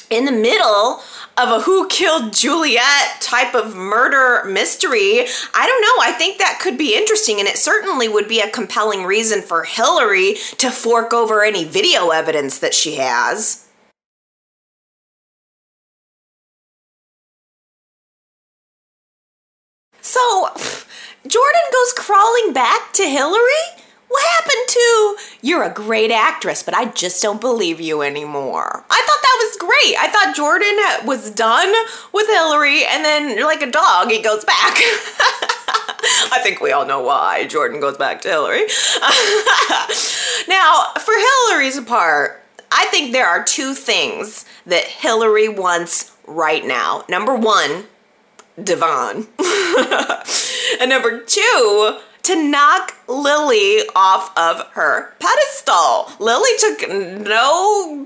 in 0.09 0.23
the 0.23 0.31
middle 0.31 1.01
of 1.37 1.49
a 1.49 1.59
who 1.59 1.89
killed 1.89 2.31
Juliet 2.31 3.19
type 3.19 3.53
of 3.53 3.75
murder 3.75 4.47
mystery, 4.49 5.25
I 5.53 5.67
don't 5.67 5.81
know. 5.81 6.03
I 6.03 6.15
think 6.17 6.37
that 6.37 6.59
could 6.61 6.77
be 6.77 6.95
interesting, 6.95 7.39
and 7.39 7.49
it 7.49 7.57
certainly 7.57 8.07
would 8.07 8.29
be 8.29 8.39
a 8.39 8.49
compelling 8.49 9.03
reason 9.03 9.41
for 9.41 9.65
Hillary 9.65 10.35
to 10.57 10.71
fork 10.71 11.13
over 11.13 11.43
any 11.43 11.65
video 11.65 12.11
evidence 12.11 12.59
that 12.59 12.73
she 12.73 12.95
has. 12.95 13.67
So, 19.99 20.49
Jordan 21.27 21.61
goes 21.71 21.93
crawling 21.93 22.53
back 22.53 22.93
to 22.93 23.03
Hillary? 23.03 23.77
What 24.07 24.23
happened 24.39 24.67
to 24.67 25.15
you're 25.41 25.63
a 25.63 25.73
great 25.73 26.11
actress, 26.11 26.63
but 26.63 26.73
I 26.73 26.85
just 26.85 27.21
don't 27.21 27.39
believe 27.39 27.79
you 27.79 28.01
anymore? 28.01 28.83
I 28.89 29.01
thought 29.05 29.21
that 29.21 29.37
was 29.39 29.57
great. 29.57 29.95
I 29.97 30.09
thought 30.09 30.35
Jordan 30.35 31.07
was 31.07 31.31
done 31.31 31.73
with 32.11 32.27
Hillary, 32.27 32.83
and 32.85 33.05
then 33.05 33.41
like 33.43 33.61
a 33.61 33.71
dog, 33.71 34.09
he 34.09 34.21
goes 34.21 34.43
back. 34.43 34.75
I 36.33 36.39
think 36.43 36.59
we 36.59 36.71
all 36.71 36.85
know 36.85 37.01
why 37.01 37.45
Jordan 37.47 37.79
goes 37.79 37.97
back 37.97 38.21
to 38.21 38.29
Hillary. 38.29 38.61
now, 40.47 40.85
for 40.99 41.13
Hillary's 41.13 41.79
part, 41.81 42.43
I 42.71 42.85
think 42.85 43.11
there 43.11 43.27
are 43.27 43.43
two 43.43 43.73
things 43.73 44.45
that 44.65 44.85
Hillary 44.85 45.47
wants 45.47 46.11
right 46.25 46.65
now. 46.65 47.05
Number 47.07 47.35
one, 47.35 47.85
Devon. 48.61 49.27
and 50.79 50.89
number 50.89 51.19
two, 51.19 51.97
to 52.23 52.35
knock 52.35 52.95
Lily 53.11 53.81
off 53.95 54.31
of 54.37 54.67
her 54.71 55.13
pedestal. 55.19 56.11
Lily 56.19 56.49
took 56.59 56.89
no 56.89 58.05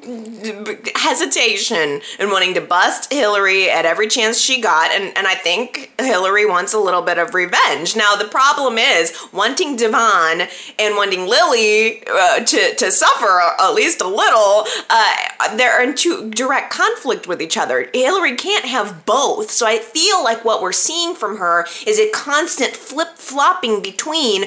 hesitation 0.95 2.01
in 2.19 2.29
wanting 2.29 2.53
to 2.55 2.61
bust 2.61 3.13
Hillary 3.13 3.69
at 3.69 3.85
every 3.85 4.07
chance 4.07 4.39
she 4.39 4.61
got, 4.61 4.91
and, 4.91 5.15
and 5.17 5.27
I 5.27 5.35
think 5.35 5.93
Hillary 5.99 6.45
wants 6.45 6.73
a 6.73 6.79
little 6.79 7.01
bit 7.01 7.17
of 7.17 7.33
revenge. 7.33 7.95
Now, 7.95 8.15
the 8.15 8.25
problem 8.25 8.77
is 8.77 9.15
wanting 9.31 9.75
Devon 9.75 10.47
and 10.79 10.95
wanting 10.95 11.27
Lily 11.27 12.03
uh, 12.07 12.39
to, 12.39 12.75
to 12.75 12.91
suffer 12.91 13.41
at 13.59 13.71
least 13.71 14.01
a 14.01 14.07
little, 14.07 14.65
uh, 14.89 15.55
they're 15.55 15.81
in 15.83 15.95
two 15.95 16.29
direct 16.31 16.71
conflict 16.71 17.27
with 17.27 17.41
each 17.41 17.57
other. 17.57 17.89
Hillary 17.93 18.35
can't 18.35 18.65
have 18.65 19.05
both, 19.05 19.51
so 19.51 19.65
I 19.65 19.79
feel 19.79 20.23
like 20.23 20.43
what 20.43 20.61
we're 20.61 20.71
seeing 20.71 21.15
from 21.15 21.37
her 21.37 21.65
is 21.85 21.99
a 21.99 22.09
constant 22.11 22.75
flip 22.75 23.15
flopping 23.15 23.81
between 23.81 24.45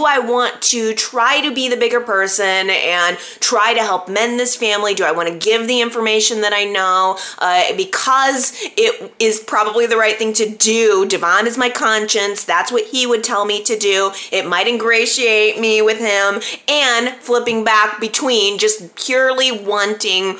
do 0.00 0.06
I 0.06 0.18
want 0.18 0.62
to 0.62 0.94
try 0.94 1.42
to 1.42 1.54
be 1.54 1.68
the 1.68 1.76
bigger 1.76 2.00
person 2.00 2.70
and 2.70 3.18
try 3.38 3.74
to 3.74 3.80
help 3.80 4.08
mend 4.08 4.40
this 4.40 4.56
family? 4.56 4.94
Do 4.94 5.04
I 5.04 5.12
want 5.12 5.28
to 5.28 5.34
give 5.34 5.68
the 5.68 5.82
information 5.82 6.40
that 6.40 6.54
I 6.54 6.64
know 6.64 7.18
uh, 7.38 7.76
because 7.76 8.52
it 8.76 9.12
is 9.18 9.40
probably 9.40 9.86
the 9.86 9.98
right 9.98 10.16
thing 10.16 10.32
to 10.34 10.48
do? 10.48 11.06
Devon 11.06 11.46
is 11.46 11.58
my 11.58 11.68
conscience. 11.68 12.44
That's 12.44 12.72
what 12.72 12.86
he 12.86 13.06
would 13.06 13.22
tell 13.22 13.44
me 13.44 13.62
to 13.64 13.76
do. 13.76 14.12
It 14.32 14.46
might 14.46 14.66
ingratiate 14.66 15.60
me 15.60 15.82
with 15.82 15.98
him 15.98 16.40
and 16.66 17.14
flipping 17.20 17.62
back 17.62 18.00
between 18.00 18.58
just 18.58 18.96
purely 18.96 19.52
wanting 19.52 20.38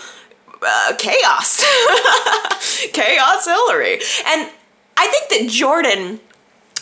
uh, 0.63 0.95
chaos. 0.97 1.65
chaos 2.93 3.45
Hillary. 3.45 4.01
And 4.27 4.51
I 4.97 5.07
think 5.07 5.29
that 5.31 5.51
Jordan 5.51 6.21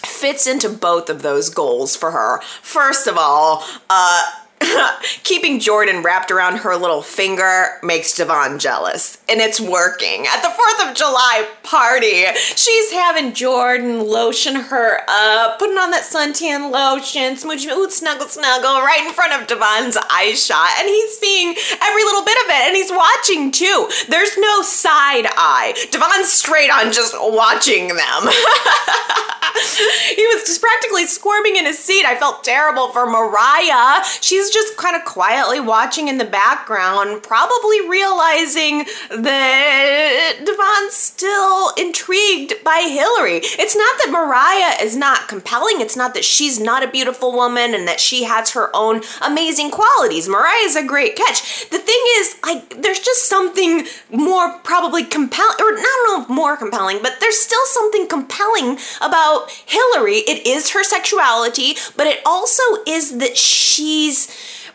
fits 0.09 0.47
into 0.47 0.69
both 0.69 1.09
of 1.11 1.23
those 1.23 1.51
goals 1.51 1.95
for 1.95 2.11
her. 2.11 2.41
First 2.63 3.07
of 3.07 3.17
all, 3.17 3.65
uh, 3.91 4.31
keeping 5.23 5.61
Jordan 5.61 6.03
wrapped 6.03 6.31
around 6.31 6.59
her 6.59 6.77
little 6.77 7.03
finger 7.03 7.79
makes 7.83 8.15
Devon 8.17 8.59
jealous, 8.59 9.19
and 9.29 9.41
it's 9.41 9.61
working. 9.61 10.27
At 10.27 10.43
the 10.43 10.49
4th 10.49 10.91
of 10.91 10.97
July 10.97 11.49
party, 11.63 12.25
she's 12.35 12.93
having 12.93 13.35
Jordan 13.35 14.07
lotion 14.07 14.55
her 14.57 15.01
up, 15.09 15.59
putting 15.59 15.79
on 15.79 15.91
that 15.91 16.05
suntan 16.05 16.71
lotion, 16.71 17.35
smooching, 17.35 17.75
ooh, 17.75 17.91
snuggle, 17.91 18.29
snuggle, 18.29 18.81
right 18.81 19.05
in 19.07 19.13
front 19.13 19.33
of 19.33 19.47
Devon's 19.47 19.97
eye 20.11 20.35
shot, 20.35 20.71
and 20.79 20.89
he's 20.89 21.19
seeing 21.19 21.55
every 21.83 22.05
little 22.05 22.25
bit 22.25 22.39
of 22.45 22.51
it, 22.51 22.67
and 22.69 22.77
he's 22.77 22.91
watching 22.91 23.51
too. 23.51 23.89
There's 24.09 24.37
no 24.39 24.63
side 24.63 25.27
eye. 25.37 25.75
Devon's 25.91 26.33
straight 26.33 26.71
on 26.71 26.93
just 26.93 27.15
watching 27.19 27.89
them. 27.89 28.23
he 30.15 30.27
was 30.27 30.45
just 30.47 30.61
practically 30.61 31.07
squirming 31.07 31.57
in 31.57 31.65
his 31.65 31.79
seat. 31.79 32.05
I 32.05 32.17
felt 32.17 32.45
terrible 32.45 32.89
for 32.89 33.07
Mariah. 33.07 34.05
She's 34.21 34.48
just 34.51 34.77
kind 34.77 34.97
of 34.97 35.05
quietly 35.05 35.61
watching 35.61 36.09
in 36.09 36.19
the 36.19 36.25
background, 36.25 37.23
probably 37.23 37.89
realizing 37.89 38.85
that 39.11 40.35
Devon's 40.45 40.95
still 40.95 41.73
intrigued 41.77 42.55
by 42.65 42.81
Hillary. 42.89 43.41
It's 43.43 43.77
not 43.77 43.99
that 43.99 44.11
Mariah 44.11 44.85
is 44.85 44.97
not 44.97 45.29
compelling, 45.29 45.81
it's 45.81 45.97
not 45.97 46.15
that 46.15 46.25
she's 46.25 46.61
not 46.61 46.83
a 46.83 46.89
beautiful 46.89 47.33
woman 47.33 47.75
and 47.75 47.87
that 47.89 48.01
she 48.01 48.25
has 48.25 48.51
her 48.53 48.75
own 48.75 49.03
amazing 49.23 49.71
qualities. 49.71 50.29
Mariah's 50.29 50.77
a 50.77 50.85
great 50.85 51.17
catch. 51.17 51.69
The 51.71 51.79
thing 51.79 52.03
is, 52.19 52.37
like, 52.45 52.83
there's 52.83 53.01
just 53.01 53.29
something 53.29 53.87
more 54.11 54.59
probably 54.61 55.05
compelling, 55.05 55.57
or 55.61 55.73
not 55.75 55.85
know 56.07 56.27
more 56.29 56.57
compelling, 56.57 57.01
but 57.03 57.21
there's 57.21 57.39
still 57.39 57.65
something 57.67 58.07
compelling 58.07 58.79
about 59.01 59.51
Hillary. 59.67 60.19
It 60.19 60.47
is 60.47 60.71
her 60.71 60.85
sexuality, 60.85 61.77
but 61.97 62.07
it 62.07 62.21
also 62.25 62.63
is 62.87 63.19
that 63.19 63.37
she's 63.37 64.29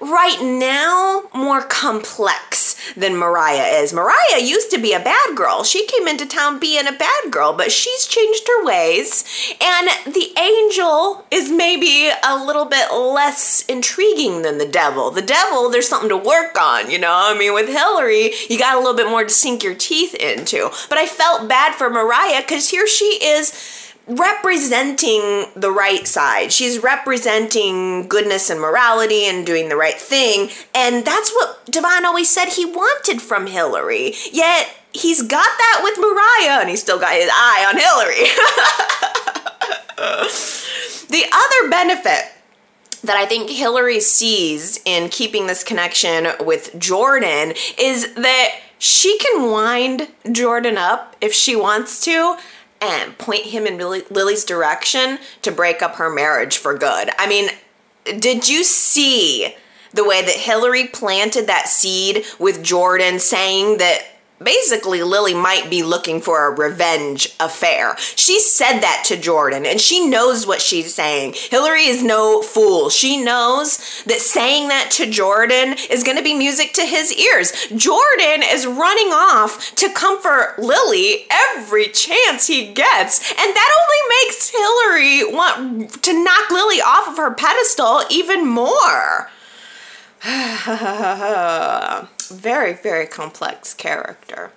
right 0.04 0.42
now 0.42 1.24
more 1.34 1.62
complex 1.62 2.76
than 2.96 3.16
Mariah 3.16 3.82
is. 3.82 3.94
Mariah 3.94 4.42
used 4.42 4.70
to 4.72 4.78
be 4.78 4.94
a 4.94 5.00
bad 5.00 5.36
girl. 5.36 5.64
She 5.64 5.86
came 5.88 6.08
into 6.08 6.26
town 6.26 6.60
being 6.60 6.88
a 6.88 6.92
bad 6.92 7.32
girl, 7.32 7.54
but 7.54 7.72
she's 7.72 8.06
changed 8.06 8.48
her 8.48 8.66
ways. 8.66 9.24
And 9.62 10.14
the 10.14 10.38
angel 10.38 11.26
is 11.32 11.50
maybe 11.50 12.10
a 12.24 12.44
little 12.44 12.66
bit 12.66 12.92
less 12.94 13.64
intriguing 13.68 14.42
than 14.42 14.58
the 14.58 14.68
devil. 14.68 15.12
The 15.12 15.22
devil, 15.22 15.70
there's 15.70 15.88
something 15.88 16.10
to 16.10 16.18
work 16.18 16.60
on, 16.60 16.92
you 16.92 17.00
know? 17.00 17.14
I 17.14 17.38
mean, 17.38 17.54
with 17.54 17.70
Hillary, 17.70 18.32
you 18.50 18.60
got 18.60 18.76
a 18.76 18.80
little 18.80 18.96
bit 18.96 19.08
more 19.08 19.24
to 19.24 19.30
sink 19.30 19.64
your 19.64 19.76
teeth 19.76 20.14
into. 20.16 20.70
But 20.90 20.98
I 20.98 21.06
felt 21.06 21.48
bad 21.48 21.76
for 21.76 21.90
Mariah 21.90 22.42
because 22.42 22.70
here 22.70 22.88
she 22.88 23.20
is 23.24 23.54
representing 24.08 25.46
the 25.56 25.72
right 25.72 26.06
side. 26.08 26.52
She's 26.52 26.80
representing 26.80 28.08
goodness 28.08 28.50
and 28.50 28.60
morality 28.60 29.26
and 29.26 29.46
doing 29.46 29.70
the 29.70 29.78
right 29.78 30.00
thing. 30.00 30.50
And 30.76 31.06
that's 31.06 31.32
what 31.32 31.66
Devon 31.66 32.06
always 32.06 32.30
said 32.30 32.50
he 32.50 32.66
wanted 32.66 33.22
from 33.22 33.48
Hillary. 33.48 34.14
Yet 34.32 34.76
he's 34.92 35.22
got 35.22 35.48
that 35.58 35.82
with 35.84 35.98
Mariah 35.98 36.60
and 36.60 36.70
he's 36.70 36.82
still 36.82 37.00
got 37.00 37.14
his 37.14 37.30
eye 37.32 37.66
on 37.70 37.78
Hillary. 37.78 38.28
the 41.10 41.26
other 41.32 41.70
benefit 41.70 42.32
that 43.04 43.18
I 43.18 43.26
think 43.26 43.50
Hillary 43.50 44.00
sees 44.00 44.80
in 44.86 45.10
keeping 45.10 45.48
this 45.48 45.64
connection 45.64 46.28
with 46.40 46.78
Jordan 46.78 47.54
is 47.78 48.14
that 48.16 48.50
she 48.80 49.18
can 49.18 49.50
wind 49.50 50.10
Jordan 50.32 50.78
up 50.78 51.16
if 51.22 51.34
she 51.34 51.56
wants 51.56 52.04
to 52.06 52.38
and 52.84 53.18
point 53.18 53.46
him 53.46 53.66
in 53.66 53.78
Lily's 53.78 54.44
direction 54.44 55.20
to 55.42 55.52
break 55.52 55.82
up 55.82 55.96
her 55.96 56.10
marriage 56.10 56.58
for 56.58 56.78
good. 56.78 57.10
I 57.18 57.28
mean, 57.28 57.50
did 58.20 58.50
you 58.50 58.64
see 58.64 59.56
the 59.94 60.04
way 60.04 60.22
that 60.22 60.36
Hillary 60.36 60.88
planted 60.88 61.48
that 61.48 61.68
seed 61.68 62.26
with 62.40 62.64
Jordan 62.64 63.20
saying 63.20 63.78
that 63.78 64.04
basically 64.44 65.04
Lily 65.04 65.34
might 65.34 65.70
be 65.70 65.84
looking 65.84 66.22
for 66.22 66.46
a 66.46 66.56
revenge 66.56 67.34
affair. 67.40 67.96
She 67.98 68.40
said 68.40 68.80
that 68.80 69.04
to 69.08 69.18
Jordan 69.18 69.66
and 69.66 69.80
she 69.80 70.08
knows 70.08 70.46
what 70.46 70.62
she's 70.62 70.94
saying. 70.94 71.34
Hillary 71.50 71.86
is 71.86 72.04
no 72.04 72.42
fool. 72.42 72.90
She 72.90 73.22
knows 73.24 74.04
that 74.04 74.20
saying 74.20 74.68
that 74.70 74.92
to 74.92 75.10
Jordan 75.10 75.76
is 75.90 76.04
going 76.04 76.18
to 76.18 76.24
be 76.24 76.34
music 76.34 76.74
to 76.74 76.86
his 76.86 77.14
ears. 77.14 77.52
Jordan 77.76 78.44
is 78.44 78.66
running 78.66 79.12
off 79.12 79.74
to 79.76 79.90
comfort 79.90 80.56
Lily 80.58 81.26
every 81.32 81.88
chance 81.90 82.48
he 82.48 82.74
gets, 82.74 83.32
and 83.32 83.56
that 83.56 83.70
only 83.82 84.02
makes 84.26 84.50
Hillary 84.50 85.24
want 85.34 86.04
to 86.04 86.24
knock 86.24 86.50
Lily 86.50 86.82
off 86.82 87.08
of 87.08 87.18
her 87.18 87.34
pedestal 87.34 88.02
even 88.10 88.48
more. 88.48 89.30
very, 92.30 92.74
very 92.74 93.06
complex 93.06 93.74
character. 93.74 94.52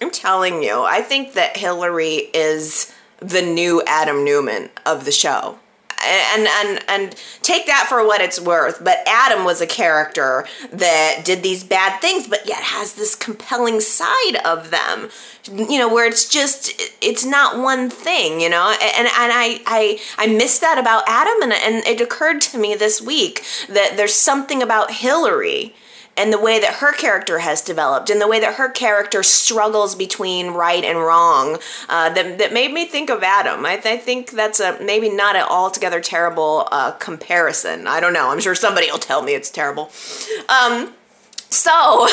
I'm 0.00 0.10
telling 0.10 0.62
you, 0.62 0.82
I 0.82 1.00
think 1.00 1.34
that 1.34 1.56
Hillary 1.56 2.30
is 2.34 2.92
the 3.18 3.42
new 3.42 3.82
Adam 3.86 4.24
Newman 4.24 4.70
of 4.84 5.04
the 5.04 5.12
show 5.12 5.58
and 6.04 6.48
and 6.48 6.84
and 6.88 7.16
take 7.42 7.66
that 7.66 7.86
for 7.88 8.06
what 8.06 8.20
it's 8.20 8.40
worth 8.40 8.82
but 8.82 8.98
adam 9.06 9.44
was 9.44 9.60
a 9.60 9.66
character 9.66 10.44
that 10.72 11.22
did 11.24 11.42
these 11.42 11.62
bad 11.62 12.00
things 12.00 12.26
but 12.26 12.46
yet 12.46 12.58
has 12.58 12.94
this 12.94 13.14
compelling 13.14 13.80
side 13.80 14.36
of 14.44 14.70
them 14.70 15.08
you 15.52 15.78
know 15.78 15.92
where 15.92 16.06
it's 16.06 16.28
just 16.28 16.72
it's 17.00 17.24
not 17.24 17.58
one 17.58 17.88
thing 17.88 18.40
you 18.40 18.48
know 18.48 18.74
and 18.82 19.06
and 19.06 19.32
i 19.32 19.60
i 19.66 20.00
i 20.18 20.26
miss 20.26 20.58
that 20.58 20.78
about 20.78 21.04
adam 21.06 21.42
and 21.42 21.52
and 21.52 21.86
it 21.86 22.00
occurred 22.00 22.40
to 22.40 22.58
me 22.58 22.74
this 22.74 23.00
week 23.00 23.44
that 23.68 23.94
there's 23.96 24.14
something 24.14 24.62
about 24.62 24.90
hillary 24.90 25.74
and 26.16 26.32
the 26.32 26.38
way 26.38 26.60
that 26.60 26.74
her 26.74 26.92
character 26.92 27.38
has 27.38 27.60
developed 27.62 28.10
and 28.10 28.20
the 28.20 28.28
way 28.28 28.38
that 28.40 28.54
her 28.54 28.68
character 28.68 29.22
struggles 29.22 29.94
between 29.94 30.48
right 30.48 30.84
and 30.84 30.98
wrong 30.98 31.58
uh, 31.88 32.10
that, 32.10 32.38
that 32.38 32.52
made 32.52 32.72
me 32.72 32.84
think 32.84 33.10
of 33.10 33.22
Adam. 33.22 33.64
I, 33.64 33.76
th- 33.76 33.94
I 33.94 33.96
think 33.96 34.30
that's 34.30 34.60
a 34.60 34.78
maybe 34.82 35.08
not 35.08 35.36
an 35.36 35.42
altogether 35.42 36.00
terrible 36.00 36.68
uh, 36.70 36.92
comparison. 36.92 37.86
I 37.86 38.00
don't 38.00 38.12
know. 38.12 38.30
I'm 38.30 38.40
sure 38.40 38.54
somebody 38.54 38.90
will 38.90 38.98
tell 38.98 39.22
me 39.22 39.34
it's 39.34 39.50
terrible. 39.50 39.90
Um, 40.48 40.94
so 41.48 42.08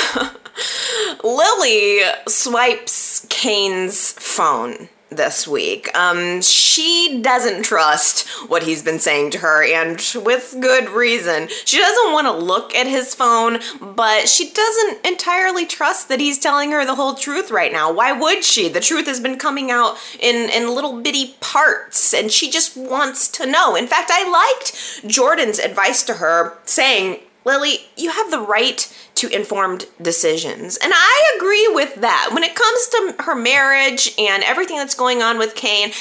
Lily 1.24 2.02
swipes 2.28 3.26
Cane's 3.30 4.12
phone 4.14 4.90
this 5.10 5.48
week. 5.48 5.96
Um, 5.98 6.42
she 6.42 7.20
doesn't 7.22 7.64
trust 7.64 8.28
what 8.50 8.64
he's 8.64 8.84
been 8.84 9.00
saying 9.00 9.32
to 9.32 9.40
her, 9.40 9.64
and 9.64 10.00
with 10.24 10.56
good 10.60 10.90
reason. 10.90 11.48
She 11.66 11.80
doesn't 11.80 12.12
want 12.14 12.28
to 12.28 12.34
look 12.34 12.76
at 12.76 12.88
his 12.88 13.16
phone, 13.16 13.60
but 13.82 14.30
she 14.30 14.50
doesn't 14.52 15.06
entirely 15.06 15.66
trust 15.66 16.10
that 16.10 16.20
he's 16.20 16.40
telling 16.40 16.72
her 16.72 16.86
the 16.86 16.96
whole 16.96 17.16
truth 17.16 17.52
right 17.52 17.72
now. 17.72 17.92
Why 17.92 18.12
would 18.12 18.44
she? 18.44 18.70
The 18.70 18.80
truth 18.80 19.08
has 19.08 19.20
been 19.20 19.38
coming 19.38 19.72
out 19.72 19.98
in, 20.20 20.50
in 20.50 20.74
little 20.74 21.02
bitty 21.02 21.36
parts, 21.40 22.14
and 22.14 22.32
she 22.32 22.50
just 22.50 22.78
wants 22.78 23.28
to 23.30 23.46
know. 23.46 23.76
In 23.76 23.88
fact, 23.88 24.12
I 24.14 24.30
liked 24.30 25.08
Jordan's 25.08 25.60
advice 25.60 26.04
to 26.04 26.16
her 26.16 26.58
saying, 26.66 27.20
Lily, 27.46 27.80
you 27.96 28.12
have 28.12 28.32
the 28.32 28.40
right 28.40 28.94
to 29.16 29.28
informed 29.30 29.86
decisions. 30.02 30.78
And 30.78 30.94
I 30.96 31.36
agree 31.38 31.70
with 31.74 31.96
that. 31.96 32.30
When 32.34 32.44
it 32.44 32.56
comes 32.56 32.88
to 32.88 33.24
her 33.24 33.36
marriage 33.36 34.14
and 34.18 34.44
everything 34.44 34.78
that's 34.78 34.96
going 34.96 35.22
on 35.22 35.38
with 35.38 35.56
Cane, 35.56 35.92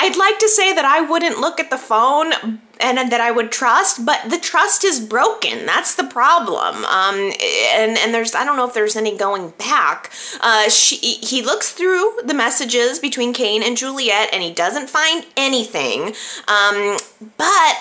I'd 0.00 0.16
like 0.16 0.38
to 0.38 0.48
say 0.48 0.72
that 0.72 0.84
I 0.84 1.00
wouldn't 1.00 1.38
look 1.38 1.60
at 1.60 1.70
the 1.70 1.78
phone 1.78 2.32
and 2.80 3.10
that 3.10 3.20
I 3.20 3.30
would 3.30 3.50
trust, 3.50 4.04
but 4.04 4.28
the 4.28 4.38
trust 4.38 4.84
is 4.84 5.00
broken. 5.00 5.66
That's 5.66 5.94
the 5.94 6.04
problem. 6.04 6.84
Um, 6.84 7.32
and 7.74 7.98
and 7.98 8.14
there's 8.14 8.34
I 8.34 8.44
don't 8.44 8.56
know 8.56 8.66
if 8.66 8.74
there's 8.74 8.96
any 8.96 9.16
going 9.16 9.50
back. 9.58 10.12
Uh, 10.40 10.68
she 10.68 10.96
he 10.96 11.42
looks 11.42 11.72
through 11.72 12.18
the 12.24 12.34
messages 12.34 12.98
between 12.98 13.32
Cane 13.32 13.62
and 13.62 13.76
Juliet, 13.76 14.30
and 14.32 14.42
he 14.42 14.52
doesn't 14.52 14.90
find 14.90 15.26
anything. 15.36 16.14
Um, 16.48 16.98
but 17.36 17.76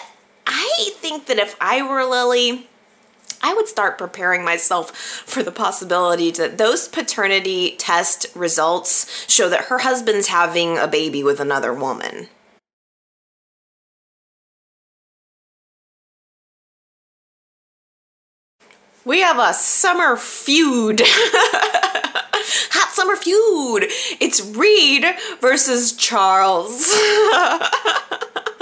I 0.47 0.91
think 0.95 1.27
that 1.27 1.37
if 1.37 1.55
I 1.59 1.81
were 1.81 2.05
Lily. 2.05 2.67
I 3.41 3.53
would 3.53 3.67
start 3.67 3.99
preparing 3.99 4.43
myself 4.43 4.95
for 4.95 5.43
the 5.43 5.51
possibility 5.51 6.31
that 6.31 6.57
those 6.57 6.87
paternity 6.87 7.75
test 7.77 8.25
results 8.33 9.31
show 9.31 9.49
that 9.49 9.65
her 9.65 9.79
husband's 9.79 10.29
having 10.29 10.79
a 10.79 10.87
baby 10.87 11.21
with 11.23 11.39
another 11.39 11.71
woman. 11.71 12.29
We 19.05 19.21
have 19.21 19.37
a 19.37 19.53
summer 19.53 20.17
feud. 20.17 21.01
Hot 21.05 22.91
summer 22.91 23.15
feud. 23.15 23.85
It's 24.19 24.41
Reed 24.41 25.05
versus 25.39 25.91
Charles. 25.91 26.91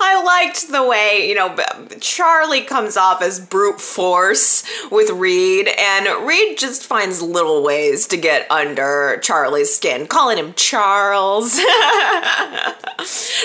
I 0.00 0.22
liked 0.24 0.70
the 0.70 0.86
way, 0.86 1.28
you 1.28 1.34
know, 1.34 1.56
Charlie 2.00 2.62
comes 2.62 2.96
off 2.96 3.20
as 3.22 3.40
brute 3.40 3.80
force 3.80 4.64
with 4.90 5.10
Reed, 5.10 5.68
and 5.78 6.26
Reed 6.26 6.58
just 6.58 6.84
finds 6.84 7.20
little 7.20 7.62
ways 7.62 8.06
to 8.08 8.16
get 8.16 8.50
under 8.50 9.18
Charlie's 9.22 9.74
skin, 9.74 10.06
calling 10.06 10.38
him 10.38 10.54
Charles. 10.54 11.58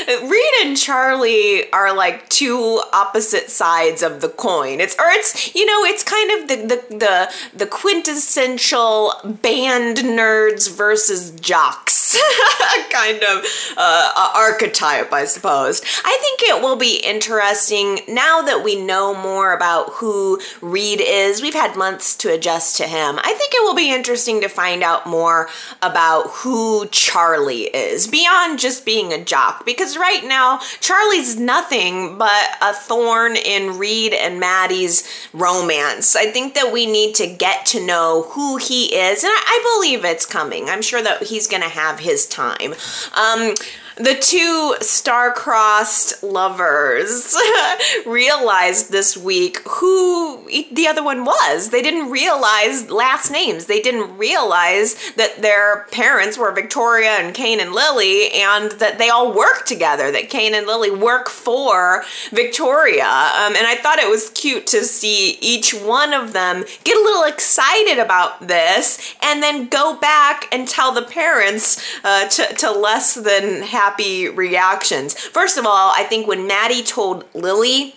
Reed 0.08 0.54
and 0.64 0.78
Charlie 0.78 1.72
are 1.72 1.96
like 1.96 2.30
two 2.30 2.82
opposite 2.94 3.50
sides 3.50 4.02
of 4.02 4.22
the 4.22 4.30
coin. 4.30 4.80
It's 4.80 4.96
or 4.96 5.08
it's 5.08 5.54
you 5.56 5.66
know, 5.66 5.84
it's 5.84 6.04
kind 6.04 6.32
of 6.32 6.48
the 6.48 6.56
the 6.56 6.98
the, 6.98 7.34
the 7.58 7.66
quintessential 7.66 9.14
band 9.24 9.98
nerds 9.98 10.74
versus 10.76 11.32
jocks 11.32 12.03
kind 12.90 13.24
of 13.24 13.46
uh, 13.78 14.32
archetype, 14.36 15.12
I 15.12 15.26
suppose. 15.26 15.82
I 16.06 16.18
think 16.22 16.42
it 16.44 16.62
will 16.62 16.76
be 16.76 17.02
interesting 17.04 18.00
now 18.08 18.42
that 18.42 18.64
we 18.64 18.80
know 18.80 19.16
more 19.16 19.54
about 19.54 19.90
who 19.94 20.40
Reed 20.62 21.02
is. 21.02 21.42
We've 21.42 21.54
had 21.54 21.76
months 21.76 22.16
to 22.18 22.32
adjust 22.32 22.78
to 22.78 22.84
him. 22.84 23.20
I 23.20 23.34
think 23.34 23.54
it 23.54 23.64
will 23.64 23.76
be 23.76 23.94
interesting 23.94 24.42
to 24.42 24.48
find 24.48 24.84
out 24.84 25.08
more 25.08 25.50
about 25.82 26.30
who 26.30 26.88
Charlie 26.88 27.64
is 27.64 28.08
beyond 28.08 28.60
just 28.60 28.86
being 28.86 29.12
a 29.12 29.24
jock 29.24 29.66
because 29.66 29.98
right 29.98 30.24
now 30.24 30.60
Charlie's 30.80 31.40
nothing 31.40 32.18
but 32.18 32.58
a 32.62 32.74
thorn 32.74 33.36
in 33.36 33.78
Reed 33.78 34.14
and 34.14 34.40
Maddie's 34.40 35.08
romance. 35.34 36.16
I 36.16 36.28
think 36.28 36.54
that 36.54 36.72
we 36.72 36.86
need 36.86 37.16
to 37.16 37.28
get 37.28 37.66
to 37.68 37.86
know 37.86 38.28
who 38.30 38.58
he 38.58 38.96
is 38.96 39.24
and 39.24 39.32
I, 39.34 39.42
I 39.46 39.78
believe 39.78 40.06
it's 40.06 40.26
coming. 40.26 40.70
I'm 40.70 40.82
sure 40.82 41.02
that 41.02 41.24
he's 41.24 41.48
going 41.48 41.64
to 41.64 41.70
have 41.70 42.00
his 42.04 42.26
time. 42.26 42.76
Um, 43.16 43.56
the 43.98 44.16
two 44.16 44.76
star-crossed 44.82 46.24
lovers 46.24 47.36
realized 48.06 48.92
this 48.92 49.16
week 49.16 49.60
who 49.68 50.44
the 50.72 50.88
other 50.88 51.04
one 51.04 51.26
was. 51.26 51.70
They 51.70 51.82
didn't 51.82 52.10
realize 52.10 52.90
last 52.90 53.32
names. 53.32 53.66
They 53.66 53.82
didn't 53.82 54.18
realize 54.18 54.96
that 55.14 55.42
their 55.42 55.86
parents 55.92 56.38
were 56.38 56.52
Victoria 56.52 57.12
and 57.12 57.36
Cane 57.36 57.60
and 57.60 57.74
Lily 57.74 58.32
and 58.32 58.72
that 58.74 58.98
they 58.98 59.10
all 59.10 59.34
work 59.34 59.66
together, 59.66 60.12
that 60.12 60.30
Cane 60.30 60.56
and 60.56 60.66
Lily 60.66 60.92
work 60.92 61.30
for 61.30 62.04
Victoria. 62.32 63.04
Um, 63.04 63.56
and 63.56 63.68
I 63.68 63.78
thought 63.82 64.00
it 64.00 64.10
was 64.10 64.32
cute 64.32 64.66
to 64.68 64.84
see 64.84 65.38
each 65.40 65.74
one 65.74 66.14
of 66.14 66.34
them 66.34 66.64
get 66.84 66.98
a 66.98 67.02
little 67.02 67.24
excited 67.24 68.00
about 68.00 68.48
this 68.48 69.16
and 69.22 69.44
then 69.44 69.68
go 69.68 69.98
back 69.98 70.48
and 70.52 70.68
tell 70.68 70.92
the 70.92 71.04
parents 71.04 71.82
uh, 72.04 72.28
to, 72.30 72.46
to 72.56 72.72
less 72.72 73.14
than 73.14 73.62
half 73.62 73.83
happy 73.84 74.30
reactions. 74.30 75.14
First 75.14 75.58
of 75.58 75.66
all, 75.66 75.92
I 75.94 76.04
think 76.04 76.26
when 76.26 76.48
Maddie 76.48 76.84
told 76.84 77.26
Lily 77.34 77.96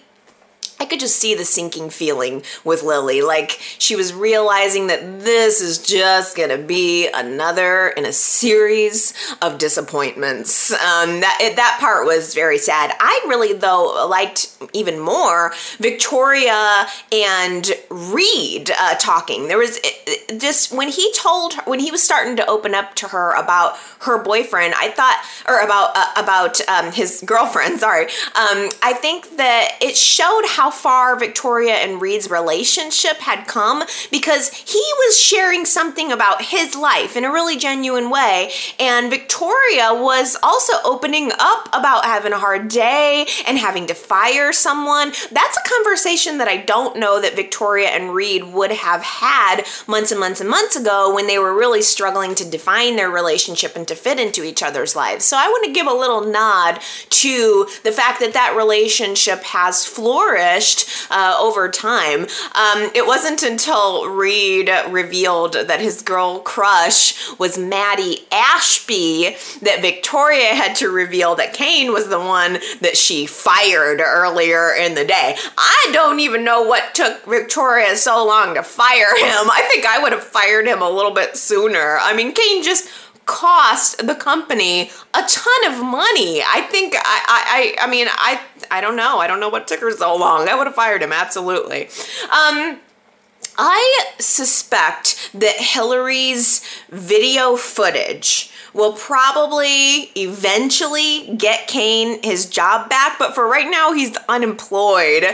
I 0.79 0.85
could 0.85 1.01
just 1.01 1.17
see 1.17 1.35
the 1.35 1.45
sinking 1.45 1.91
feeling 1.91 2.43
with 2.65 2.83
Lily. 2.83 3.23
Like 3.23 3.59
she 3.79 3.97
was 3.97 4.13
realizing 4.13 4.89
that 4.89 5.21
this 5.21 5.61
is 5.61 5.79
just 5.79 6.37
gonna 6.37 6.59
be 6.59 7.09
another 7.09 7.89
in 7.89 8.05
a 8.05 8.13
series 8.13 9.15
of 9.41 9.59
disappointments. 9.59 10.71
Um, 10.73 11.21
that 11.21 11.39
it, 11.41 11.57
that 11.57 11.79
part 11.81 12.07
was 12.07 12.35
very 12.35 12.59
sad. 12.59 12.95
I 13.01 13.25
really 13.27 13.53
though 13.55 14.07
liked 14.09 14.57
even 14.73 14.99
more 14.99 15.53
Victoria 15.79 16.87
and 17.11 17.71
Reed 17.91 18.71
uh, 18.79 18.95
talking. 18.97 19.49
There 19.49 19.59
was 19.59 19.81
just 20.39 20.73
when 20.73 20.89
he 20.89 21.13
told 21.15 21.55
her 21.55 21.63
when 21.65 21.81
he 21.81 21.91
was 21.91 22.03
starting 22.03 22.37
to 22.37 22.47
open 22.47 22.75
up 22.75 22.95
to 22.97 23.09
her 23.09 23.33
about 23.33 23.77
her 24.01 24.23
boyfriend. 24.23 24.75
I 24.77 24.91
thought 24.91 25.25
or 25.49 25.61
about 25.61 25.93
uh, 25.97 26.23
about 26.23 26.61
um, 26.69 26.93
his 26.93 27.23
girlfriend. 27.25 27.81
Sorry. 27.87 28.05
Um, 28.05 28.69
I 28.83 28.97
think 29.01 29.37
that 29.37 29.79
it 29.81 29.97
showed 29.97 30.45
how 30.47 30.66
how 30.67 30.73
far 30.73 31.17
Victoria 31.17 31.75
and 31.75 32.03
Reed's 32.03 32.29
relationship 32.29 33.19
had 33.19 33.47
come 33.47 33.85
because 34.11 34.53
he 34.53 34.83
was 34.99 35.17
sharing 35.17 35.65
something 35.65 36.11
about 36.11 36.43
his 36.43 36.75
life 36.75 37.17
in 37.17 37.25
a 37.25 37.31
really 37.31 37.57
genuine 37.57 38.11
way. 38.11 38.51
And 38.81 39.09
Victoria 39.09 39.91
was 39.95 40.37
also 40.43 40.73
opening 40.85 41.31
up 41.39 41.69
about 41.73 42.05
having 42.05 42.33
a 42.33 42.39
hard 42.39 42.67
day 42.67 43.27
and 43.47 43.57
having 43.57 43.87
to 43.87 43.95
fire 43.95 44.53
someone. 44.53 45.13
That's 45.31 45.57
a 45.57 45.69
conversation 45.69 46.39
that 46.39 46.49
I 46.49 46.57
don't 46.57 46.99
know 46.99 47.21
that 47.21 47.37
Victoria 47.37 47.91
and 47.91 48.13
Reed 48.13 48.43
would 48.43 48.73
have 48.73 49.03
had 49.03 49.63
months 49.87 50.11
and 50.11 50.19
months 50.19 50.41
and 50.41 50.51
months 50.51 50.75
ago 50.75 51.15
when 51.15 51.29
they 51.29 51.39
were 51.39 51.55
really 51.55 51.83
struggling 51.83 52.35
to 52.35 52.51
define 52.51 52.97
their 52.97 53.09
relationship 53.09 53.77
and 53.77 53.87
to 53.87 53.95
fit 53.95 54.19
into 54.19 54.43
each 54.43 54.65
other's 54.65 54.97
lives. 54.97 55.25
So 55.25 55.37
I 55.37 55.47
want 55.47 55.65
to 55.67 55.73
give 55.73 55.87
a 55.87 55.93
little 55.93 56.23
nod 56.23 56.81
to 57.11 57.69
the 57.85 57.93
fact 57.93 58.19
that 58.19 58.33
that 58.33 58.57
relationship 58.57 59.45
has 59.45 59.87
flourished 59.87 60.56
uh, 61.11 61.37
over 61.41 61.69
time. 61.69 62.23
Um, 62.55 62.91
it 62.95 63.07
wasn't 63.07 63.43
until 63.43 64.09
Reed 64.09 64.71
revealed 64.89 65.55
that 65.55 65.81
his 65.81 66.03
girl 66.03 66.41
crush 66.41 67.37
was 67.39 67.59
Maddie 67.59 68.27
Ashby 68.33 69.37
that 69.63 69.79
Victoria 69.83 70.55
had 70.55 70.77
to 70.77 70.89
reveal 70.89 71.35
that 71.37 71.53
Cane 71.53 71.93
was 71.93 72.09
the 72.09 72.19
one 72.19 72.59
that 72.81 72.97
she 72.97 73.27
fired 73.27 74.01
earlier 74.01 74.73
in 74.73 74.95
the 74.95 75.05
day. 75.05 75.37
I 75.59 75.91
don't 75.93 76.21
even 76.21 76.45
know 76.45 76.63
what 76.63 76.95
took 76.95 77.25
Victoria 77.25 77.97
so 77.97 78.25
long 78.27 78.55
to 78.55 78.63
fire 78.63 79.17
him. 79.17 79.51
I 79.51 79.67
think 79.71 79.87
I 79.87 80.01
would 80.03 80.13
have 80.13 80.25
fired 80.25 80.67
him 80.67 80.83
a 80.83 80.91
little 80.91 81.13
bit 81.13 81.37
sooner. 81.37 81.99
I 82.01 82.15
mean, 82.15 82.33
Cane 82.33 82.63
just 82.63 82.89
cost 83.27 84.07
the 84.07 84.15
company 84.15 84.91
a 85.13 85.23
ton 85.29 85.73
of 85.73 85.83
money. 85.83 86.43
I 86.43 86.67
think 86.71 86.95
I 86.97 87.75
I 87.79 87.85
I 87.85 87.91
mean 87.91 88.07
I 88.09 88.41
I 88.71 88.81
don't 88.81 88.97
know. 88.97 89.19
I 89.19 89.27
don't 89.27 89.41
know 89.41 89.49
what 89.49 89.69
took 89.69 89.81
her 89.81 89.91
so 89.91 90.17
long. 90.17 90.49
I 90.49 90.55
would 90.55 90.67
have 90.67 90.77
fired 90.77 91.03
him 91.03 91.13
absolutely. 91.13 91.89
Um 92.31 92.81
I 93.59 94.05
suspect 94.19 95.31
that 95.35 95.57
Hillary's 95.57 96.63
video 96.91 97.57
footage 97.57 98.51
will 98.75 98.93
probably 98.93 100.11
eventually 100.15 101.35
get 101.37 101.67
Cane 101.67 102.21
his 102.23 102.47
job 102.47 102.91
back, 102.91 103.19
but 103.19 103.35
for 103.35 103.49
right 103.49 103.71
now 103.71 103.93
he's 103.93 104.15
unemployed. 104.29 105.25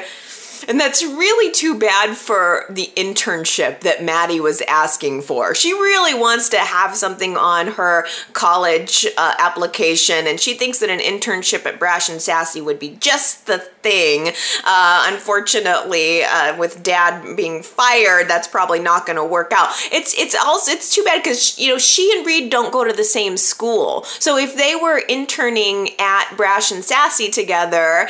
And 0.68 0.78
that's 0.78 1.02
really 1.02 1.52
too 1.52 1.78
bad 1.78 2.16
for 2.16 2.66
the 2.70 2.90
internship 2.96 3.80
that 3.80 4.02
Maddie 4.02 4.40
was 4.40 4.62
asking 4.62 5.22
for. 5.22 5.54
She 5.54 5.72
really 5.72 6.14
wants 6.14 6.48
to 6.50 6.58
have 6.58 6.96
something 6.96 7.36
on 7.36 7.68
her 7.68 8.06
college 8.32 9.06
uh, 9.16 9.34
application, 9.38 10.26
and 10.26 10.40
she 10.40 10.54
thinks 10.54 10.78
that 10.78 10.90
an 10.90 11.00
internship 11.00 11.66
at 11.66 11.78
Brash 11.78 12.08
and 12.08 12.20
Sassy 12.20 12.60
would 12.60 12.78
be 12.78 12.96
just 13.00 13.46
the 13.46 13.58
thing. 13.58 14.32
Uh, 14.64 15.08
unfortunately, 15.12 16.22
uh, 16.22 16.56
with 16.56 16.82
Dad 16.82 17.36
being 17.36 17.62
fired, 17.62 18.28
that's 18.28 18.48
probably 18.48 18.78
not 18.78 19.06
going 19.06 19.16
to 19.16 19.24
work 19.24 19.52
out. 19.54 19.70
It's 19.90 20.14
it's 20.18 20.34
also 20.34 20.72
it's 20.72 20.94
too 20.94 21.02
bad 21.02 21.22
because 21.22 21.58
you 21.58 21.68
know 21.68 21.78
she 21.78 22.12
and 22.16 22.26
Reed 22.26 22.50
don't 22.50 22.72
go 22.72 22.84
to 22.84 22.92
the 22.92 23.04
same 23.04 23.36
school. 23.36 24.04
So 24.04 24.38
if 24.38 24.56
they 24.56 24.74
were 24.76 24.98
interning 24.98 25.90
at 25.98 26.34
Brash 26.36 26.70
and 26.70 26.84
Sassy 26.84 27.30
together, 27.30 28.08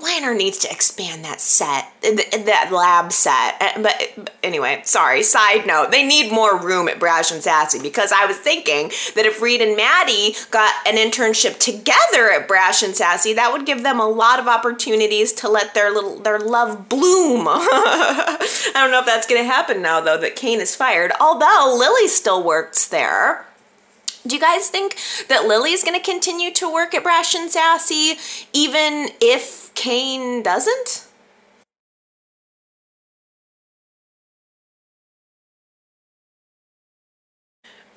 Weiner 0.00 0.34
needs 0.34 0.58
to 0.58 0.70
expand 0.70 1.24
that 1.24 1.40
set, 1.40 1.90
that 2.02 2.70
lab 2.72 3.12
set. 3.12 3.56
Uh, 3.60 3.82
but 3.82 4.30
anyway, 4.42 4.80
sorry, 4.84 5.22
side 5.22 5.66
note, 5.66 5.90
they 5.90 6.06
need 6.06 6.32
more 6.32 6.58
room 6.58 6.88
at 6.88 7.00
Brash 7.00 7.30
and 7.32 7.42
Sassy 7.42 7.80
because 7.80 8.12
I 8.12 8.26
was 8.26 8.36
thinking 8.36 8.90
that 9.14 9.26
if 9.26 9.42
Reed 9.42 9.60
and 9.60 9.76
Maddie 9.76 10.34
got 10.50 10.72
an 10.86 10.96
internship 10.96 11.58
together 11.58 12.30
at 12.30 12.46
Brash 12.46 12.82
and 12.82 12.94
Sassy, 12.94 13.34
that 13.34 13.52
would 13.52 13.66
give 13.66 13.82
them 13.82 14.00
a 14.00 14.08
lot 14.08 14.38
of 14.38 14.46
opportunities 14.46 15.32
to 15.34 15.48
let 15.48 15.74
their 15.74 15.90
little 15.92 16.18
their 16.18 16.38
love 16.38 16.88
bloom. 16.88 17.46
I 17.48 18.70
don't 18.74 18.90
know 18.90 19.00
if 19.00 19.06
that's 19.06 19.26
going 19.26 19.42
to 19.42 19.50
happen 19.50 19.82
now 19.82 20.00
though 20.00 20.18
that 20.18 20.36
Cane 20.36 20.60
is 20.60 20.76
fired. 20.76 21.12
Although 21.20 21.74
Lily 21.76 22.08
still 22.08 22.42
works 22.42 22.86
there. 22.86 23.47
Do 24.26 24.34
you 24.34 24.40
guys 24.40 24.68
think 24.68 24.96
that 25.28 25.46
Lily's 25.46 25.84
going 25.84 25.98
to 25.98 26.04
continue 26.04 26.52
to 26.52 26.72
work 26.72 26.94
at 26.94 27.02
Brash 27.02 27.34
and 27.34 27.50
Sassy 27.50 28.18
even 28.52 29.10
if 29.20 29.72
Cane 29.74 30.42
doesn't? 30.42 31.07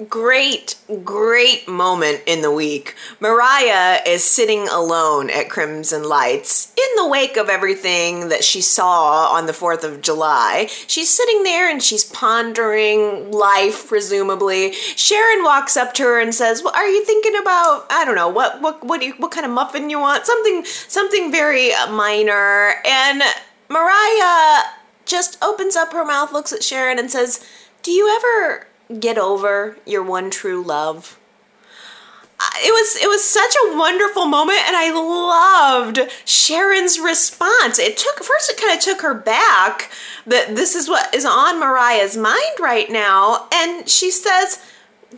Great, 0.07 0.75
great 1.03 1.67
moment 1.67 2.21
in 2.25 2.41
the 2.41 2.51
week. 2.51 2.95
Mariah 3.19 4.01
is 4.05 4.23
sitting 4.23 4.67
alone 4.67 5.29
at 5.29 5.49
Crimson 5.49 6.03
Lights 6.03 6.73
in 6.77 6.95
the 6.95 7.07
wake 7.07 7.37
of 7.37 7.49
everything 7.49 8.29
that 8.29 8.43
she 8.43 8.61
saw 8.61 9.31
on 9.33 9.45
the 9.45 9.53
4th 9.53 9.83
of 9.83 10.01
July. 10.01 10.67
She's 10.87 11.09
sitting 11.09 11.43
there 11.43 11.69
and 11.69 11.81
she's 11.81 12.03
pondering 12.03 13.31
life, 13.31 13.87
presumably. 13.87 14.73
Sharon 14.73 15.43
walks 15.43 15.77
up 15.77 15.93
to 15.95 16.03
her 16.03 16.19
and 16.19 16.33
says, 16.33 16.63
"Well, 16.63 16.73
are 16.75 16.87
you 16.87 17.03
thinking 17.05 17.35
about 17.35 17.85
I 17.89 18.05
don't 18.05 18.15
know 18.15 18.29
what 18.29 18.61
what 18.61 18.83
what 18.83 19.01
you, 19.01 19.13
what 19.17 19.31
kind 19.31 19.45
of 19.45 19.51
muffin 19.51 19.89
you 19.89 19.99
want? 19.99 20.25
Something 20.25 20.65
something 20.65 21.31
very 21.31 21.71
minor." 21.89 22.75
And 22.85 23.23
Mariah 23.69 24.63
just 25.05 25.37
opens 25.43 25.75
up 25.75 25.93
her 25.93 26.05
mouth, 26.05 26.31
looks 26.31 26.53
at 26.53 26.63
Sharon, 26.63 26.99
and 26.99 27.11
says, 27.11 27.45
"Do 27.83 27.91
you 27.91 28.07
ever?" 28.15 28.67
Get 28.99 29.17
over 29.17 29.77
your 29.85 30.03
one 30.03 30.29
true 30.29 30.63
love 30.63 31.17
it 32.63 32.71
was 32.71 33.01
it 33.01 33.07
was 33.07 33.23
such 33.23 33.53
a 33.55 33.77
wonderful 33.77 34.25
moment 34.25 34.59
and 34.65 34.75
I 34.75 34.91
loved 34.91 35.99
Sharon's 36.25 36.99
response. 36.99 37.79
It 37.79 37.97
took 37.97 38.23
first 38.23 38.49
it 38.49 38.59
kind 38.59 38.77
of 38.77 38.83
took 38.83 39.01
her 39.01 39.13
back 39.13 39.91
that 40.25 40.55
this 40.55 40.75
is 40.75 40.89
what 40.89 41.13
is 41.13 41.25
on 41.25 41.59
Mariah's 41.59 42.17
mind 42.17 42.55
right 42.59 42.89
now 42.89 43.47
and 43.53 43.87
she 43.87 44.11
says, 44.11 44.63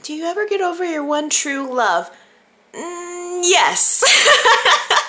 "Do 0.02 0.14
you 0.14 0.26
ever 0.26 0.48
get 0.48 0.62
over 0.62 0.84
your 0.84 1.04
one 1.04 1.30
true 1.30 1.72
love?" 1.72 2.12
Mm, 2.74 3.42
yes. 3.44 4.02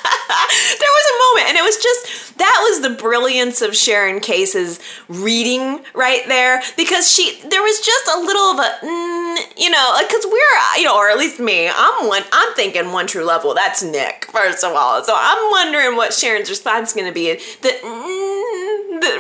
there 0.55 0.93
was 0.93 1.07
a 1.09 1.17
moment, 1.25 1.49
and 1.49 1.59
it 1.59 1.63
was 1.65 1.77
just 1.79 2.37
that 2.39 2.61
was 2.69 2.83
the 2.83 2.91
brilliance 3.01 3.63
of 3.63 3.77
Sharon 3.77 4.21
Case's 4.21 4.81
reading 5.09 5.83
right 5.95 6.23
there 6.29 6.63
because 6.77 7.11
she 7.11 7.41
there 7.49 7.63
was 7.63 7.81
just 7.81 8.09
a 8.09 8.19
little 8.21 8.43
of 8.43 8.59
a 8.59 8.87
mm, 8.87 9.37
you 9.57 9.71
know 9.71 9.97
because 10.07 10.27
we're 10.27 10.79
you 10.79 10.85
know 10.85 10.97
or 10.97 11.09
at 11.09 11.19
least 11.19 11.41
me 11.41 11.71
I'm 11.73 12.09
one 12.09 12.23
I'm 12.33 12.53
thinking 12.55 12.93
one 12.93 13.07
true 13.07 13.25
love 13.25 13.45
well 13.45 13.55
that's 13.55 13.83
Nick 13.83 14.27
first 14.31 14.65
of 14.65 14.73
all 14.73 15.03
so 15.05 15.15
I'm 15.17 15.51
wondering 15.51 15.97
what 15.97 16.13
Sharon's 16.13 16.51
response 16.51 16.91
is 16.91 16.95
going 16.95 17.09
to 17.09 17.15
be 17.15 17.41
that. 17.63 17.81
Mm, 17.83 18.75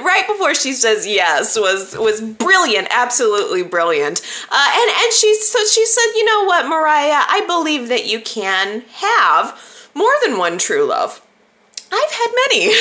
right 0.05 0.27
before 0.27 0.55
she 0.55 0.73
says 0.73 1.07
yes 1.07 1.59
was 1.59 1.97
was 1.97 2.21
brilliant, 2.55 2.89
absolutely 2.91 3.63
brilliant. 3.63 4.21
Uh, 4.51 4.71
and 4.73 4.91
and 4.91 5.13
she 5.13 5.35
so 5.35 5.59
she 5.67 5.85
said, 5.87 6.07
you 6.15 6.25
know 6.25 6.45
what, 6.45 6.67
Mariah, 6.69 7.23
I 7.29 7.45
believe 7.47 7.89
that 7.89 8.07
you 8.07 8.21
can 8.35 8.83
have 8.95 9.89
more 9.95 10.13
than 10.25 10.39
one 10.39 10.59
true 10.59 10.85
love. 10.85 11.25
I've 11.93 12.11
had 12.11 12.33
many. 12.49 12.67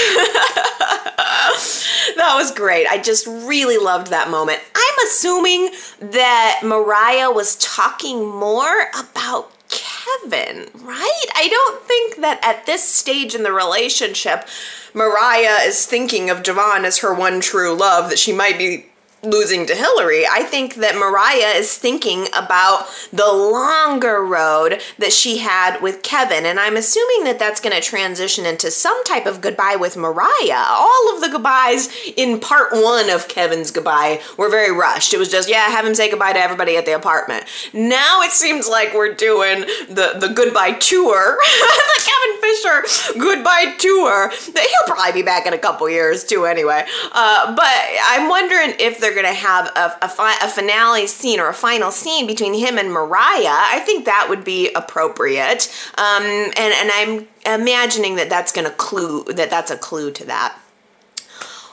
that 2.18 2.34
was 2.36 2.52
great. 2.52 2.88
I 2.88 2.98
just 2.98 3.28
really 3.28 3.78
loved 3.78 4.08
that 4.08 4.32
moment. 4.32 4.62
I'm 4.76 5.08
assuming 5.08 5.70
that 6.00 6.62
Mariah 6.64 7.32
was 7.32 7.56
talking 7.58 8.28
more 8.28 8.88
about 8.98 9.52
Kevin, 9.70 10.70
right? 10.76 11.26
I 11.36 11.48
don't 11.50 11.84
think 11.84 12.22
that 12.22 12.40
at 12.44 12.66
this 12.66 12.84
stage 12.84 13.36
in 13.36 13.44
the 13.44 13.52
relationship, 13.52 14.48
Mariah 14.96 15.62
is 15.64 15.86
thinking 15.86 16.32
of 16.32 16.42
Devon 16.42 16.86
as 16.86 17.00
her 17.00 17.14
one 17.14 17.42
true 17.42 17.76
love, 17.76 18.10
that 18.10 18.20
she 18.20 18.34
might 18.34 18.58
be 18.58 18.88
losing 19.24 19.66
to 19.66 19.76
Hillary. 19.76 20.26
I 20.28 20.44
think 20.44 20.76
that 20.76 20.96
Mariah 20.96 21.58
is 21.58 21.78
thinking 21.78 22.28
about 22.34 22.88
the 23.12 23.32
longer 23.32 24.24
road 24.24 24.82
that 24.98 25.14
she 25.14 25.38
had 25.38 25.82
with 25.82 26.04
Kevin. 26.04 26.46
And 26.46 26.60
I'm 26.60 26.76
assuming 26.76 27.24
that 27.24 27.40
that's 27.40 27.62
going 27.62 27.76
to 27.76 27.82
transition 27.82 28.46
into 28.46 28.70
some 28.70 29.02
type 29.06 29.26
of 29.26 29.40
goodbye 29.40 29.78
with 29.80 29.96
Mariah. 29.96 30.66
All 30.68 31.16
of 31.16 31.22
the 31.22 31.30
goodbyes 31.30 31.90
in 32.18 32.40
part 32.40 32.74
one 32.74 33.10
of 33.10 33.30
Kevin's 33.30 33.72
goodbye 33.72 34.22
were 34.38 34.50
very 34.50 34.76
rushed. 34.76 35.14
It 35.14 35.20
was 35.20 35.30
just, 35.30 35.50
yeah, 35.50 35.68
have 35.68 35.86
him 35.86 35.96
say 35.96 36.10
goodbye 36.10 36.34
to 36.34 36.40
everybody 36.40 36.76
at 36.76 36.86
the 36.86 36.96
apartment. 36.96 37.46
Now 37.72 38.22
it 38.22 38.32
seems 38.32 38.68
like 38.68 38.94
we're 38.94 39.14
doing 39.14 39.62
the, 39.88 40.18
the 40.20 40.34
goodbye 40.36 40.74
tour, 40.74 41.38
the 41.60 42.02
Kevin 42.04 42.42
Fisher 42.42 43.20
goodbye 43.20 43.76
tour. 43.78 44.30
that 44.54 44.68
He'll 44.68 44.96
probably 44.96 45.22
be 45.22 45.26
back 45.26 45.46
in 45.46 45.54
a 45.54 45.58
couple 45.58 45.90
years 45.90 46.26
too, 46.26 46.46
anyway. 46.46 46.86
Uh, 47.12 47.56
but 47.56 47.74
I'm 48.06 48.28
wondering 48.28 48.74
if 48.80 49.00
they're 49.00 49.13
they're 49.14 49.22
going 49.22 49.34
to 49.34 49.40
have 49.40 49.68
a, 49.76 50.06
a, 50.06 50.10
fi- 50.10 50.38
a, 50.42 50.50
finale 50.50 51.08
scene 51.08 51.40
or 51.40 51.50
a 51.50 51.54
final 51.54 51.92
scene 51.92 52.28
between 52.28 52.54
him 52.54 52.78
and 52.78 52.92
Mariah, 52.92 53.48
I 53.48 53.82
think 53.86 54.06
that 54.06 54.28
would 54.30 54.44
be 54.44 54.72
appropriate. 54.74 55.74
Um, 55.98 56.24
and, 56.24 56.58
and 56.58 56.92
I'm 56.92 57.28
imagining 57.46 58.16
that 58.16 58.30
that's 58.30 58.52
going 58.52 58.66
to 58.66 58.74
clue 58.74 59.24
that 59.26 59.50
that's 59.50 59.72
a 59.72 59.78
clue 59.78 60.12
to 60.12 60.26
that 60.26 60.58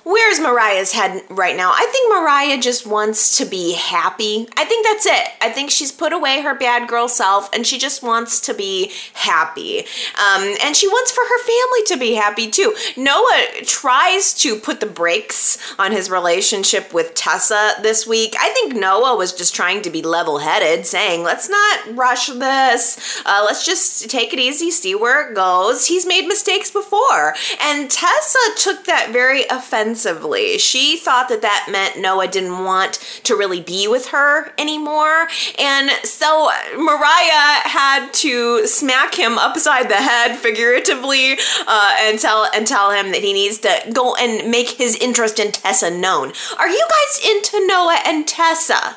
where's 0.04 0.40
Mariah's 0.40 0.92
head 0.92 1.22
right 1.28 1.56
now? 1.56 1.72
I 1.74 1.86
think 1.92 2.12
Mariah 2.12 2.60
just 2.60 2.86
wants 2.86 3.38
to 3.38 3.44
be 3.44 3.74
happy. 3.74 4.48
I 4.56 4.64
think 4.64 4.86
that's 4.86 5.06
it. 5.06 5.28
I 5.40 5.50
think 5.50 5.70
she's 5.70 5.92
put 5.92 6.12
away 6.12 6.42
her 6.42 6.54
bad 6.54 6.88
girl 6.88 7.08
self 7.08 7.52
and 7.52 7.66
she 7.66 7.78
just 7.78 8.02
wants 8.02 8.40
to 8.42 8.54
be 8.54 8.90
happy. 9.14 9.80
Um, 9.80 10.54
and 10.62 10.76
she 10.76 10.88
wants 10.88 11.12
for 11.12 11.22
her 11.22 11.38
family 11.38 11.84
to 11.86 11.96
be 11.98 12.14
happy 12.14 12.50
too. 12.50 12.74
Noah 12.96 13.46
tries 13.64 14.34
to 14.34 14.56
put 14.56 14.80
the 14.80 14.86
brakes 14.86 15.58
on 15.78 15.92
his 15.92 16.10
relationship 16.10 16.92
with 16.92 17.14
Tessa 17.14 17.72
this 17.82 18.06
week. 18.06 18.34
I 18.40 18.50
think 18.50 18.74
Noah 18.74 19.16
was 19.16 19.32
just 19.32 19.54
trying 19.54 19.82
to 19.82 19.90
be 19.90 20.02
level 20.02 20.38
headed, 20.38 20.86
saying, 20.86 21.22
let's 21.22 21.48
not 21.48 21.96
rush 21.96 22.28
this. 22.28 23.22
Uh, 23.26 23.42
let's 23.44 23.64
just 23.66 24.08
take 24.10 24.32
it 24.32 24.38
easy, 24.38 24.70
see 24.70 24.94
where 24.94 25.28
it 25.28 25.34
goes. 25.34 25.86
He's 25.86 26.06
made 26.06 26.26
mistakes 26.26 26.70
before. 26.70 27.34
And 27.62 27.90
Tessa 27.90 28.38
took 28.56 28.84
that 28.86 29.10
very 29.12 29.44
offensively 29.50 29.89
She 30.58 30.96
thought 30.96 31.28
that 31.28 31.42
that 31.42 31.68
meant 31.70 31.98
Noah 31.98 32.28
didn't 32.28 32.64
want 32.64 32.94
to 33.24 33.36
really 33.36 33.60
be 33.60 33.88
with 33.88 34.08
her 34.08 34.52
anymore. 34.58 35.28
And 35.58 35.90
so 36.04 36.50
Mariah 36.76 37.60
had 37.64 38.12
to 38.14 38.66
smack 38.66 39.14
him 39.14 39.38
upside 39.38 39.88
the 39.88 39.96
head 39.96 40.36
figuratively 40.36 41.38
uh, 41.66 41.96
and 42.00 42.18
tell 42.18 42.48
and 42.54 42.66
tell 42.66 42.90
him 42.90 43.12
that 43.12 43.22
he 43.22 43.32
needs 43.32 43.58
to 43.58 43.90
go 43.92 44.14
and 44.16 44.50
make 44.50 44.70
his 44.70 44.96
interest 44.96 45.38
in 45.38 45.52
Tessa 45.52 45.90
known. 45.90 46.32
Are 46.58 46.68
you 46.68 46.86
guys 46.88 47.30
into 47.30 47.66
Noah 47.66 48.00
and 48.04 48.26
Tessa? 48.26 48.96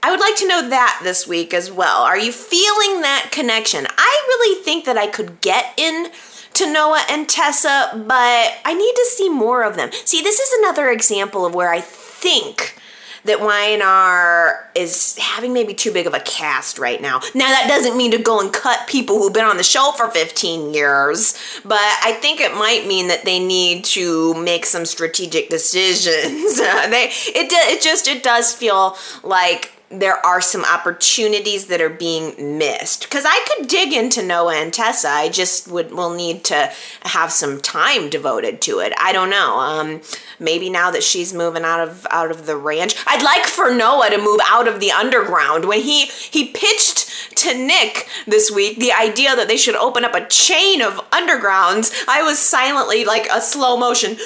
I 0.00 0.10
would 0.12 0.20
like 0.20 0.36
to 0.36 0.48
know 0.48 0.68
that 0.68 1.00
this 1.02 1.26
week 1.26 1.52
as 1.52 1.72
well. 1.72 2.02
Are 2.02 2.18
you 2.18 2.30
feeling 2.30 3.00
that 3.00 3.30
connection? 3.32 3.86
I 3.98 4.24
really 4.28 4.62
think 4.62 4.84
that 4.84 4.96
I 4.96 5.08
could 5.08 5.40
get 5.40 5.74
in 5.76 6.10
to 6.58 6.72
Noah 6.72 7.04
and 7.08 7.28
Tessa, 7.28 7.90
but 7.94 8.58
I 8.64 8.74
need 8.74 8.94
to 8.94 9.06
see 9.06 9.28
more 9.28 9.62
of 9.62 9.76
them. 9.76 9.90
See, 10.04 10.22
this 10.22 10.40
is 10.40 10.58
another 10.58 10.90
example 10.90 11.46
of 11.46 11.54
where 11.54 11.70
I 11.70 11.80
think 11.80 12.78
that 13.24 13.40
Y&R 13.40 14.70
is 14.74 15.16
having 15.18 15.52
maybe 15.52 15.74
too 15.74 15.92
big 15.92 16.06
of 16.06 16.14
a 16.14 16.20
cast 16.20 16.78
right 16.78 17.00
now. 17.00 17.20
Now 17.34 17.48
that 17.48 17.66
doesn't 17.68 17.96
mean 17.96 18.10
to 18.12 18.18
go 18.18 18.40
and 18.40 18.52
cut 18.52 18.88
people 18.88 19.18
who've 19.18 19.32
been 19.32 19.44
on 19.44 19.56
the 19.56 19.62
show 19.62 19.92
for 19.96 20.08
15 20.08 20.74
years, 20.74 21.38
but 21.64 21.78
I 21.78 22.18
think 22.20 22.40
it 22.40 22.54
might 22.54 22.86
mean 22.86 23.08
that 23.08 23.24
they 23.24 23.38
need 23.38 23.84
to 23.86 24.34
make 24.34 24.66
some 24.66 24.84
strategic 24.84 25.50
decisions. 25.50 26.56
they 26.58 27.10
it 27.26 27.52
it 27.52 27.82
just 27.82 28.08
it 28.08 28.22
does 28.22 28.54
feel 28.54 28.96
like 29.22 29.77
there 29.90 30.24
are 30.24 30.40
some 30.40 30.64
opportunities 30.64 31.66
that 31.66 31.80
are 31.80 31.88
being 31.88 32.58
missed. 32.58 33.04
Because 33.04 33.24
i 33.26 33.46
could 33.48 33.68
dig 33.68 33.92
into 33.92 34.22
noah 34.22 34.56
and 34.56 34.72
tessa. 34.72 35.08
I 35.08 35.28
just 35.28 35.68
would 35.68 35.92
will 35.92 36.14
need 36.14 36.44
to 36.44 36.70
have 37.02 37.32
some 37.32 37.60
time 37.60 38.10
devoted 38.10 38.60
to 38.62 38.80
it. 38.80 38.92
I 38.98 39.12
don't 39.12 39.30
know. 39.30 39.58
Um, 39.58 40.00
maybe 40.38 40.68
now 40.68 40.90
that 40.90 41.02
she's 41.02 41.32
moving 41.32 41.64
out 41.64 41.86
of 41.86 42.06
out 42.10 42.30
of 42.30 42.46
the 42.46 42.56
ranch. 42.56 42.94
I'd 43.06 43.22
like 43.22 43.46
for 43.46 43.74
noah 43.74 44.10
to 44.10 44.18
move 44.18 44.40
out 44.46 44.68
of 44.68 44.80
the 44.80 44.92
underground. 44.92 45.64
When 45.64 45.80
he 45.80 46.06
he 46.06 46.52
pitched 46.52 47.07
to 47.34 47.54
nick 47.54 48.08
this 48.26 48.50
week 48.50 48.78
the 48.78 48.92
idea 48.92 49.34
that 49.36 49.48
they 49.48 49.56
should 49.56 49.76
open 49.76 50.04
up 50.04 50.14
a 50.14 50.26
chain 50.26 50.82
of 50.82 50.94
undergrounds 51.10 52.04
i 52.08 52.22
was 52.22 52.38
silently 52.38 53.04
like 53.04 53.26
a 53.32 53.40
slow 53.40 53.76
motion 53.76 54.16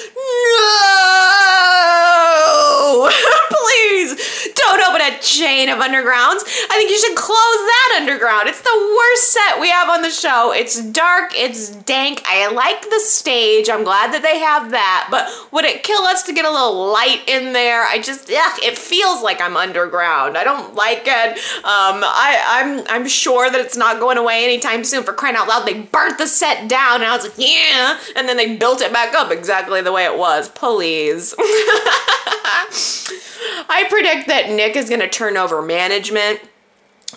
no 3.07 3.09
please 3.49 4.51
don't 4.55 4.81
open 4.81 5.01
a 5.01 5.19
chain 5.19 5.69
of 5.69 5.79
undergrounds. 5.79 6.41
I 6.69 6.75
think 6.77 6.89
you 6.91 6.99
should 6.99 7.15
close 7.17 7.37
that 7.37 7.99
underground. 8.01 8.49
It's 8.49 8.61
the 8.61 8.95
worst 8.97 9.33
set 9.33 9.59
we 9.59 9.69
have 9.69 9.89
on 9.89 10.01
the 10.01 10.09
show. 10.09 10.51
It's 10.53 10.81
dark, 10.91 11.31
it's 11.35 11.69
dank. 11.69 12.21
I 12.25 12.51
like 12.51 12.89
the 12.89 12.99
stage. 12.99 13.69
I'm 13.69 13.83
glad 13.83 14.13
that 14.13 14.21
they 14.21 14.39
have 14.39 14.71
that. 14.71 15.07
But 15.11 15.29
would 15.51 15.65
it 15.65 15.83
kill 15.83 16.01
us 16.03 16.23
to 16.23 16.33
get 16.33 16.45
a 16.45 16.51
little 16.51 16.91
light 16.91 17.21
in 17.27 17.53
there? 17.53 17.83
I 17.83 17.99
just, 17.99 18.29
ugh, 18.29 18.59
it 18.63 18.77
feels 18.77 19.21
like 19.21 19.41
I'm 19.41 19.57
underground. 19.57 20.37
I 20.37 20.43
don't 20.43 20.75
like 20.75 21.03
it. 21.05 21.37
Um, 21.63 22.03
I, 22.03 22.39
I'm, 22.47 22.82
I'm 22.89 23.07
sure 23.07 23.49
that 23.49 23.59
it's 23.59 23.77
not 23.77 23.99
going 23.99 24.17
away 24.17 24.43
anytime 24.43 24.83
soon. 24.83 25.03
For 25.03 25.13
crying 25.13 25.35
out 25.35 25.47
loud, 25.47 25.65
they 25.67 25.81
burnt 25.81 26.17
the 26.17 26.27
set 26.27 26.67
down, 26.67 27.01
and 27.01 27.05
I 27.05 27.15
was 27.15 27.25
like, 27.25 27.37
yeah, 27.37 27.99
and 28.15 28.27
then 28.27 28.37
they 28.37 28.55
built 28.55 28.81
it 28.81 28.93
back 28.93 29.13
up 29.13 29.31
exactly 29.31 29.81
the 29.81 29.91
way 29.91 30.05
it 30.05 30.17
was. 30.17 30.49
Please. 30.49 31.35
I 33.69 33.85
predict 33.89 34.27
that 34.27 34.49
Nick 34.49 34.75
is 34.75 34.89
going 34.89 35.01
to 35.01 35.09
turn 35.09 35.37
over 35.37 35.61
management 35.61 36.39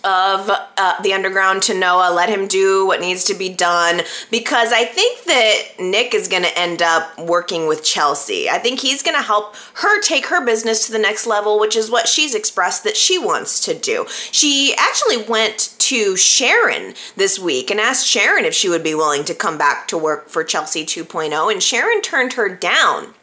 of 0.05 0.51
uh, 0.51 1.03
the 1.03 1.13
underground 1.13 1.63
to 1.63 1.75
Noah, 1.75 2.13
let 2.13 2.29
him 2.29 2.47
do 2.47 2.87
what 2.87 3.01
needs 3.01 3.25
to 3.25 3.35
be 3.35 3.49
done 3.49 4.03
because 4.31 4.73
I 4.73 4.85
think 4.85 5.25
that 5.25 5.63
Nick 5.79 6.15
is 6.15 6.29
going 6.29 6.43
to 6.43 6.59
end 6.59 6.83
up 6.83 7.19
working 7.19 7.67
with 7.67 7.85
Chelsea. 7.85 8.49
I 8.49 8.59
think 8.59 8.81
he's 8.81 9.03
going 9.03 9.17
to 9.17 9.23
help 9.23 9.57
her 9.75 10.01
take 10.01 10.27
her 10.27 10.45
business 10.45 10.87
to 10.87 10.93
the 10.93 10.99
next 10.99 11.27
level, 11.27 11.59
which 11.59 11.77
is 11.77 11.91
what 11.91 12.09
she's 12.09 12.35
expressed 12.35 12.85
that 12.85 12.97
she 12.97 13.19
wants 13.19 13.61
to 13.63 13.75
do. 13.75 14.07
She 14.09 14.75
actually 14.79 15.23
went 15.23 15.75
to 15.79 16.17
Sharon 16.17 16.95
this 17.17 17.39
week 17.39 17.71
and 17.71 17.81
asked 17.81 18.07
Sharon 18.07 18.45
if 18.45 18.55
she 18.55 18.69
would 18.69 18.83
be 18.83 18.95
willing 18.95 19.25
to 19.25 19.35
come 19.35 19.59
back 19.59 19.89
to 19.89 19.99
work 19.99 20.29
for 20.29 20.45
Chelsea 20.45 20.85
2.0, 20.85 21.53
and 21.53 21.63
Sharon 21.63 22.03
turned 22.03 22.35
her 22.35 22.49
down. 22.49 23.15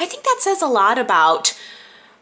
I 0.00 0.06
think 0.06 0.22
that 0.22 0.38
says 0.40 0.62
a 0.62 0.66
lot 0.66 0.98
about 0.98 1.58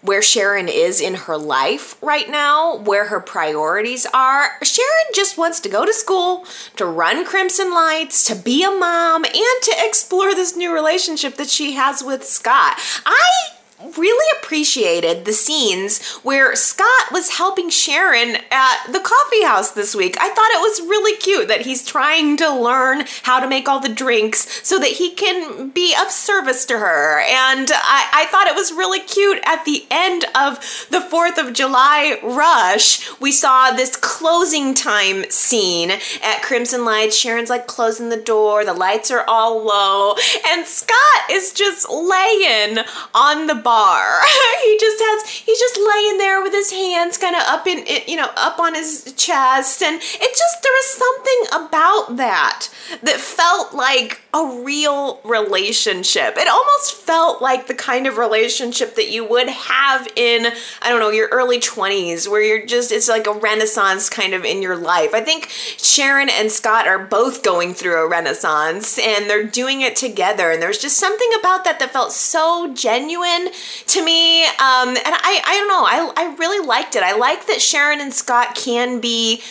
where 0.07 0.23
Sharon 0.23 0.69
is 0.69 1.01
in 1.01 1.15
her 1.15 1.37
life 1.37 2.01
right 2.03 2.31
now, 2.31 2.77
where 2.77 3.07
her 3.07 3.21
priorities 3.21 4.07
are. 4.15 4.51
Sharon 4.63 5.13
just 5.15 5.37
wants 5.37 5.61
to 5.61 5.69
go 5.69 5.85
to 5.85 5.93
school, 5.93 6.47
to 6.77 6.87
run 6.87 7.25
Crimson 7.27 7.73
Lights, 7.73 8.25
to 8.25 8.35
be 8.35 8.63
a 8.65 8.71
mom, 8.71 9.25
and 9.25 9.63
to 9.63 9.75
explore 9.79 10.35
this 10.35 10.57
new 10.57 10.73
relationship 10.73 11.37
that 11.37 11.51
she 11.51 11.73
has 11.73 12.03
with 12.03 12.25
Scott. 12.25 12.79
I 13.05 13.57
really 13.97 14.39
appreciated 14.39 15.25
the 15.25 15.33
scenes 15.33 16.03
where 16.23 16.57
Scott 16.57 17.13
was 17.13 17.37
helping 17.37 17.69
Sharon 17.69 18.37
at 18.51 18.87
the 18.91 19.01
coffee 19.01 19.43
house 19.43 19.73
this 19.73 19.95
week. 19.95 20.17
I 20.19 20.31
thought 20.31 20.51
it 20.51 20.61
was 20.61 20.81
really 20.89 21.17
cute 21.19 21.49
that 21.49 21.63
he's 21.63 21.85
trying 21.85 22.37
to 22.39 22.55
learn 22.55 23.05
how 23.23 23.39
to 23.39 23.49
make 23.49 23.69
all 23.69 23.81
the 23.81 23.89
drinks 23.89 24.67
so 24.67 24.79
that 24.79 24.93
he 24.93 25.11
can 25.11 25.71
be 25.71 25.95
of 26.01 26.11
service 26.11 26.65
to 26.67 26.79
her. 26.79 27.21
And 27.21 27.71
I, 27.73 28.11
I 28.13 28.27
thought 28.31 28.47
it 28.47 28.55
was 28.55 28.73
really 28.73 29.01
cute 29.01 29.41
at 29.45 29.65
the 29.65 29.85
end 29.91 30.25
of 30.35 30.57
the 30.91 31.01
4th 31.01 31.37
of 31.37 31.53
July 31.53 32.19
rush. 32.23 33.21
We 33.21 33.31
saw 33.31 33.73
this 33.73 33.97
closing 33.97 34.73
time 34.73 35.31
scene 35.31 35.91
at 35.91 36.43
Crimson 36.43 36.85
Lights. 36.85 37.17
Sharon's 37.17 37.51
like 37.51 37.67
closing 37.67 38.09
the 38.09 38.17
door, 38.17 38.65
the 38.65 38.73
lights 38.73 39.11
are 39.11 39.25
all 39.29 39.63
low, 39.63 40.15
and 40.49 40.67
Scott 40.67 41.31
is 41.31 41.53
just 41.53 41.89
laying 41.91 42.79
on 43.15 43.47
the 43.47 43.66
bar. 43.67 44.21
he 44.63 44.79
just 44.79 45.01
has 45.01 45.29
he's 45.29 45.59
just 45.59 45.77
laying 45.77 46.19
there 46.19 46.41
with 46.41 46.53
his 46.53 46.71
hands 46.71 47.19
kind 47.19 47.35
of 47.35 47.43
up 47.47 47.67
in 47.67 47.79
it, 47.87 48.09
you 48.09 48.17
know 48.17 48.31
up 48.37 48.61
on 48.61 48.75
his 48.75 49.13
chest 49.17 49.83
and 49.83 49.97
it 49.97 50.31
just 50.31 50.63
there 50.63 50.73
was 50.73 50.87
something 51.03 51.67
about 51.67 52.17
that 52.17 52.69
that 53.03 53.19
felt 53.19 53.75
like 53.75 54.21
a 54.37 54.63
real 54.63 55.19
relationship. 55.25 56.37
It 56.37 56.47
almost 56.47 56.93
felt 56.95 57.41
like 57.41 57.69
the 57.69 57.75
kind 57.75 58.07
of 58.07 58.19
relationship 58.19 58.95
that 58.97 59.09
you 59.09 59.25
would 59.25 59.49
have 59.49 60.07
in 60.15 60.47
I 60.83 60.91
don't 60.91 61.01
know, 61.01 61.09
your 61.09 61.29
early 61.29 61.59
20s 61.59 62.29
where 62.29 62.43
you're 62.43 62.67
just 62.67 62.93
it's 62.93 63.09
like 63.09 63.27
a 63.27 63.33
renaissance 63.33 64.11
kind 64.11 64.35
of 64.35 64.45
in 64.45 64.61
your 64.61 64.77
life. 64.77 65.15
I 65.15 65.23
think 65.23 65.49
Sharon 65.49 66.29
and 66.29 66.53
Scott 66.53 66.87
are 66.87 66.99
both 66.99 67.43
going 67.43 67.73
through 67.73 67.97
a 67.97 68.09
renaissance 68.09 68.99
and 68.99 69.31
they're 69.31 69.45
doing 69.45 69.81
it 69.81 69.97
together 69.97 70.51
and 70.51 70.61
there's 70.61 70.79
just 70.79 70.99
something 70.99 71.31
about 71.41 71.65
that 71.65 71.79
that 71.79 71.91
felt 71.91 72.13
so 72.13 72.73
genuine 72.75 73.49
to 73.87 74.05
me. 74.05 74.45
Um, 74.45 74.91
and 74.91 75.01
I, 75.07 75.43
I 75.47 75.57
don't 75.59 75.69
know, 75.69 75.85
I, 75.85 76.13
I 76.17 76.35
really 76.37 76.65
liked 76.67 76.95
it. 76.95 77.03
I 77.03 77.17
like 77.17 77.47
that 77.47 77.63
Sharon 77.63 78.01
and 78.01 78.13
Scott 78.13 78.55
can 78.55 79.01
be 79.01 79.43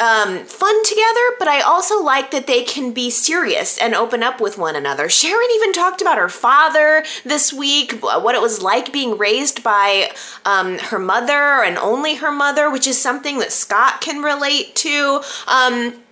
um, 0.00 0.44
fun 0.46 0.84
together, 0.84 1.36
but 1.38 1.46
I 1.46 1.60
also 1.60 2.02
like 2.02 2.30
that 2.30 2.46
they 2.46 2.64
can 2.64 2.92
be 2.92 3.10
serious 3.10 3.76
and 3.76 3.94
open 3.94 4.22
up 4.22 4.40
with 4.40 4.56
one 4.56 4.74
another. 4.74 5.10
Sharon 5.10 5.48
even 5.54 5.74
talked 5.74 6.00
about 6.00 6.16
her 6.16 6.30
father 6.30 7.04
this 7.22 7.52
week, 7.52 7.92
what 8.02 8.34
it 8.34 8.40
was 8.40 8.62
like 8.62 8.92
being 8.92 9.18
raised 9.18 9.62
by 9.62 10.10
um, 10.46 10.78
her 10.78 10.98
mother 10.98 11.62
and 11.62 11.76
only 11.76 12.14
her 12.16 12.32
mother, 12.32 12.70
which 12.70 12.86
is 12.86 12.98
something 13.00 13.38
that 13.40 13.52
Scott 13.52 14.00
can 14.00 14.22
relate 14.22 14.74
to. 14.76 15.20
Um, 15.46 16.02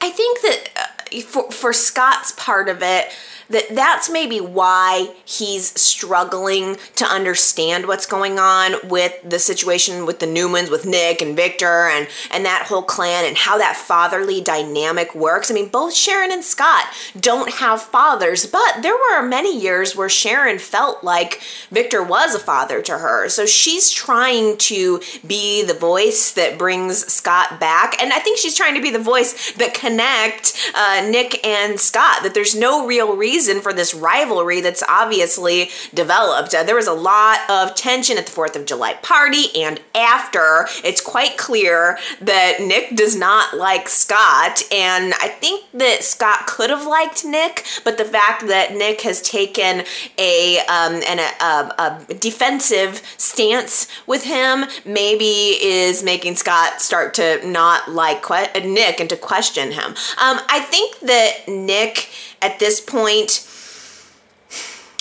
I 0.00 0.10
think 0.10 0.40
that 0.42 0.68
uh, 0.76 1.20
for, 1.22 1.50
for 1.50 1.72
Scott's 1.72 2.32
part 2.36 2.68
of 2.68 2.80
it, 2.80 3.08
that 3.52 3.66
that's 3.70 4.10
maybe 4.10 4.40
why 4.40 5.14
he's 5.24 5.78
struggling 5.80 6.76
to 6.96 7.04
understand 7.04 7.86
what's 7.86 8.06
going 8.06 8.38
on 8.38 8.74
with 8.88 9.12
the 9.22 9.38
situation 9.38 10.06
with 10.06 10.18
the 10.18 10.26
Newmans, 10.26 10.70
with 10.70 10.86
Nick 10.86 11.20
and 11.22 11.36
Victor 11.36 11.88
and 11.88 12.08
and 12.30 12.44
that 12.44 12.66
whole 12.66 12.82
clan 12.82 13.24
and 13.24 13.36
how 13.36 13.58
that 13.58 13.76
fatherly 13.76 14.40
dynamic 14.40 15.14
works. 15.14 15.50
I 15.50 15.54
mean, 15.54 15.68
both 15.68 15.94
Sharon 15.94 16.32
and 16.32 16.42
Scott 16.42 16.86
don't 17.18 17.52
have 17.54 17.82
fathers, 17.82 18.46
but 18.46 18.82
there 18.82 18.96
were 18.96 19.22
many 19.22 19.58
years 19.58 19.94
where 19.94 20.08
Sharon 20.08 20.58
felt 20.58 21.04
like 21.04 21.42
Victor 21.70 22.02
was 22.02 22.34
a 22.34 22.38
father 22.38 22.80
to 22.82 22.98
her. 22.98 23.28
So 23.28 23.44
she's 23.44 23.90
trying 23.90 24.56
to 24.58 25.00
be 25.26 25.62
the 25.62 25.74
voice 25.74 26.32
that 26.32 26.58
brings 26.58 27.06
Scott 27.12 27.60
back, 27.60 28.00
and 28.02 28.12
I 28.12 28.18
think 28.18 28.38
she's 28.38 28.56
trying 28.56 28.74
to 28.74 28.82
be 28.82 28.90
the 28.90 28.98
voice 28.98 29.52
that 29.52 29.74
connect 29.74 30.56
uh, 30.74 31.06
Nick 31.10 31.46
and 31.46 31.78
Scott. 31.78 32.22
That 32.22 32.32
there's 32.32 32.54
no 32.54 32.86
real 32.86 33.14
reason 33.14 33.41
reason 33.42 33.60
for 33.60 33.72
this 33.72 33.92
rivalry 33.92 34.60
that's 34.60 34.84
obviously 34.88 35.68
developed. 35.92 36.54
Uh, 36.54 36.62
there 36.62 36.76
was 36.76 36.86
a 36.86 36.92
lot 36.92 37.40
of 37.50 37.74
tension 37.74 38.16
at 38.16 38.26
the 38.26 38.32
4th 38.32 38.54
of 38.54 38.66
July 38.66 38.94
party 39.02 39.46
and 39.56 39.80
after. 39.96 40.68
It's 40.84 41.00
quite 41.00 41.36
clear 41.36 41.98
that 42.20 42.60
Nick 42.60 42.94
does 42.94 43.16
not 43.16 43.56
like 43.56 43.88
Scott, 43.88 44.62
and 44.72 45.12
I 45.14 45.26
think 45.26 45.64
that 45.72 46.04
Scott 46.04 46.46
could 46.46 46.70
have 46.70 46.86
liked 46.86 47.24
Nick, 47.24 47.66
but 47.82 47.98
the 47.98 48.04
fact 48.04 48.46
that 48.46 48.76
Nick 48.76 49.00
has 49.00 49.20
taken 49.20 49.84
a 50.18 50.58
um, 50.68 51.02
an, 51.08 51.18
a, 51.18 52.04
a 52.10 52.14
defensive 52.14 53.02
stance 53.16 53.88
with 54.06 54.22
him 54.22 54.66
maybe 54.84 55.24
is 55.24 56.04
making 56.04 56.36
Scott 56.36 56.80
start 56.80 57.14
to 57.14 57.44
not 57.44 57.90
like 57.90 58.22
que- 58.22 58.62
Nick 58.64 59.00
and 59.00 59.10
to 59.10 59.16
question 59.16 59.72
him. 59.72 59.90
Um, 59.90 60.38
I 60.48 60.60
think 60.60 61.00
that 61.00 61.48
Nick 61.48 62.08
at 62.42 62.58
this 62.58 62.80
point, 62.80 63.46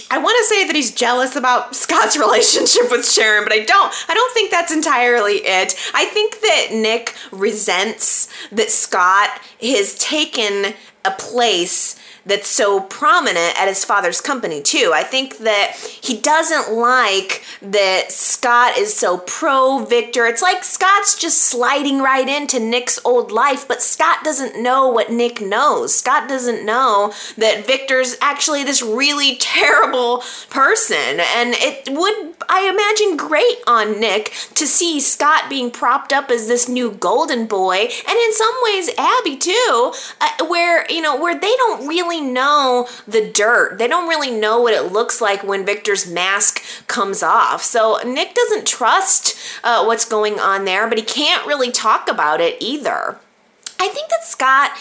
I 0.10 0.18
want 0.18 0.38
to 0.40 0.46
say 0.54 0.68
that 0.68 0.76
he's 0.76 0.94
jealous 0.94 1.36
about 1.36 1.76
Scott's 1.84 2.18
relationship 2.18 2.92
with 2.92 3.10
Sharon, 3.10 3.44
but 3.44 3.54
I 3.54 3.64
don't. 3.64 3.94
I 4.10 4.14
don't 4.14 4.34
think 4.34 4.52
that's 4.52 4.72
entirely 4.72 5.36
it. 5.36 5.76
I 5.94 6.06
think 6.06 6.42
that 6.42 6.68
Nick 6.72 7.16
resents 7.32 8.30
that 8.52 8.70
Scott 8.70 9.30
has 9.62 9.98
taken 9.98 10.74
a 11.06 11.12
place 11.12 11.98
that's 12.26 12.48
so 12.48 12.82
prominent 12.82 13.60
at 13.60 13.68
his 13.68 13.84
father's 13.84 14.22
company 14.22 14.62
too. 14.62 14.92
I 14.94 15.04
think 15.04 15.40
that 15.40 15.76
he 16.02 16.18
doesn't 16.18 16.74
like 16.74 17.44
that 17.62 18.12
Scott 18.12 18.78
is 18.78 18.94
so 18.96 19.18
pro 19.18 19.86
Victor. 19.86 20.26
It's 20.26 20.42
like 20.42 20.64
Scott's 20.64 21.18
just 21.18 21.40
sliding 21.40 22.00
right 22.00 22.28
into 22.28 22.60
Nick's 22.60 23.00
old 23.06 23.32
life, 23.32 23.68
but 23.68 23.82
Scott 23.82 24.24
doesn't 24.24 24.62
know 24.62 24.88
what 24.88 25.12
Nick 25.12 25.42
knows. 25.42 25.94
Scott 25.94 26.28
doesn't 26.30 26.66
know 26.66 27.14
that 27.38 27.66
Victor's 27.66 28.18
actually 28.22 28.64
this 28.64 28.82
really 28.82 29.36
terrible 29.38 30.24
person. 30.50 31.20
And 31.20 31.54
it 31.56 31.90
would, 31.90 32.36
I 32.50 32.70
imagine, 32.70 33.18
great 33.18 33.58
on 33.68 34.00
Nick 34.00 34.32
to 34.56 34.68
see 34.68 35.00
Scott 35.00 35.50
being 35.50 35.72
propped 35.72 36.14
up 36.14 36.30
as 36.30 36.48
this 36.48 36.68
new 36.68 36.92
golden 36.92 37.46
boy, 37.48 37.78
and 37.78 38.18
in 38.18 38.34
some 38.34 38.54
ways, 38.64 38.90
Abby 38.98 39.38
too, 39.38 39.94
uh, 40.20 40.46
where, 40.48 40.86
you 40.92 41.02
know, 41.02 41.20
where 41.20 41.38
they 41.40 41.54
don't 41.58 41.88
really 41.88 42.11
really 42.12 42.32
know 42.32 42.88
the 43.08 43.30
dirt. 43.30 43.78
They 43.78 43.88
don't 43.88 44.10
really 44.10 44.32
know 44.32 44.62
what 44.62 44.74
it 44.74 44.92
looks 44.92 45.22
like 45.22 45.44
when 45.44 45.66
Victor's 45.66 46.10
mask 46.10 46.62
comes 46.88 47.24
off. 47.24 47.64
So 47.64 48.00
Nick 48.06 48.34
doesn't 48.36 48.68
trust 48.68 49.38
uh, 49.64 49.84
what's 49.86 50.06
going 50.06 50.40
on 50.40 50.66
there, 50.66 50.88
but 50.88 50.98
he 50.98 51.04
can't 51.04 51.48
really 51.48 51.72
talk 51.72 52.10
about 52.10 52.42
it 52.42 52.58
either. 52.62 53.18
I 53.80 53.88
think 53.88 54.10
that 54.10 54.24
Scott 54.24 54.72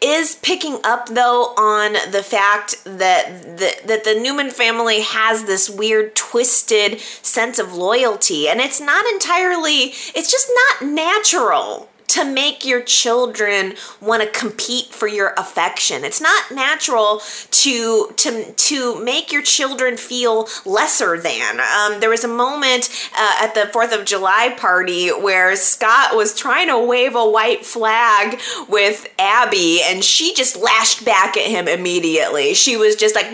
is 0.00 0.36
picking 0.36 0.78
up 0.84 1.08
though 1.08 1.54
on 1.56 1.94
the 2.12 2.22
fact 2.22 2.84
that 2.84 3.56
the, 3.58 3.74
that 3.86 4.04
the 4.04 4.20
Newman 4.20 4.50
family 4.50 5.00
has 5.00 5.44
this 5.44 5.70
weird 5.70 6.14
twisted 6.14 7.00
sense 7.00 7.58
of 7.58 7.72
loyalty 7.72 8.46
and 8.46 8.60
it's 8.60 8.80
not 8.80 9.06
entirely 9.06 9.94
it's 10.14 10.30
just 10.30 10.50
not 10.80 10.88
natural 10.92 11.88
to 12.14 12.24
make 12.24 12.64
your 12.64 12.80
children 12.80 13.74
want 14.00 14.22
to 14.22 14.28
compete 14.28 14.86
for 14.86 15.08
your 15.08 15.34
affection. 15.36 16.04
It's 16.04 16.20
not 16.20 16.52
natural 16.52 17.20
to 17.50 18.12
to 18.16 18.52
to 18.52 19.04
make 19.04 19.32
your 19.32 19.42
children 19.42 19.96
feel 19.96 20.48
lesser 20.64 21.18
than. 21.18 21.58
Um, 21.58 21.98
there 21.98 22.10
was 22.10 22.22
a 22.22 22.28
moment 22.28 22.88
uh, 23.18 23.38
at 23.40 23.54
the 23.54 23.66
Fourth 23.72 23.92
of 23.92 24.04
July 24.04 24.54
party 24.56 25.08
where 25.08 25.56
Scott 25.56 26.14
was 26.14 26.36
trying 26.36 26.68
to 26.68 26.78
wave 26.78 27.16
a 27.16 27.28
white 27.28 27.66
flag 27.66 28.40
with 28.68 29.08
Abby, 29.18 29.80
and 29.82 30.04
she 30.04 30.34
just 30.34 30.56
lashed 30.56 31.04
back 31.04 31.36
at 31.36 31.46
him 31.46 31.66
immediately. 31.66 32.54
She 32.54 32.76
was 32.76 32.94
just 32.94 33.16
like, 33.16 33.32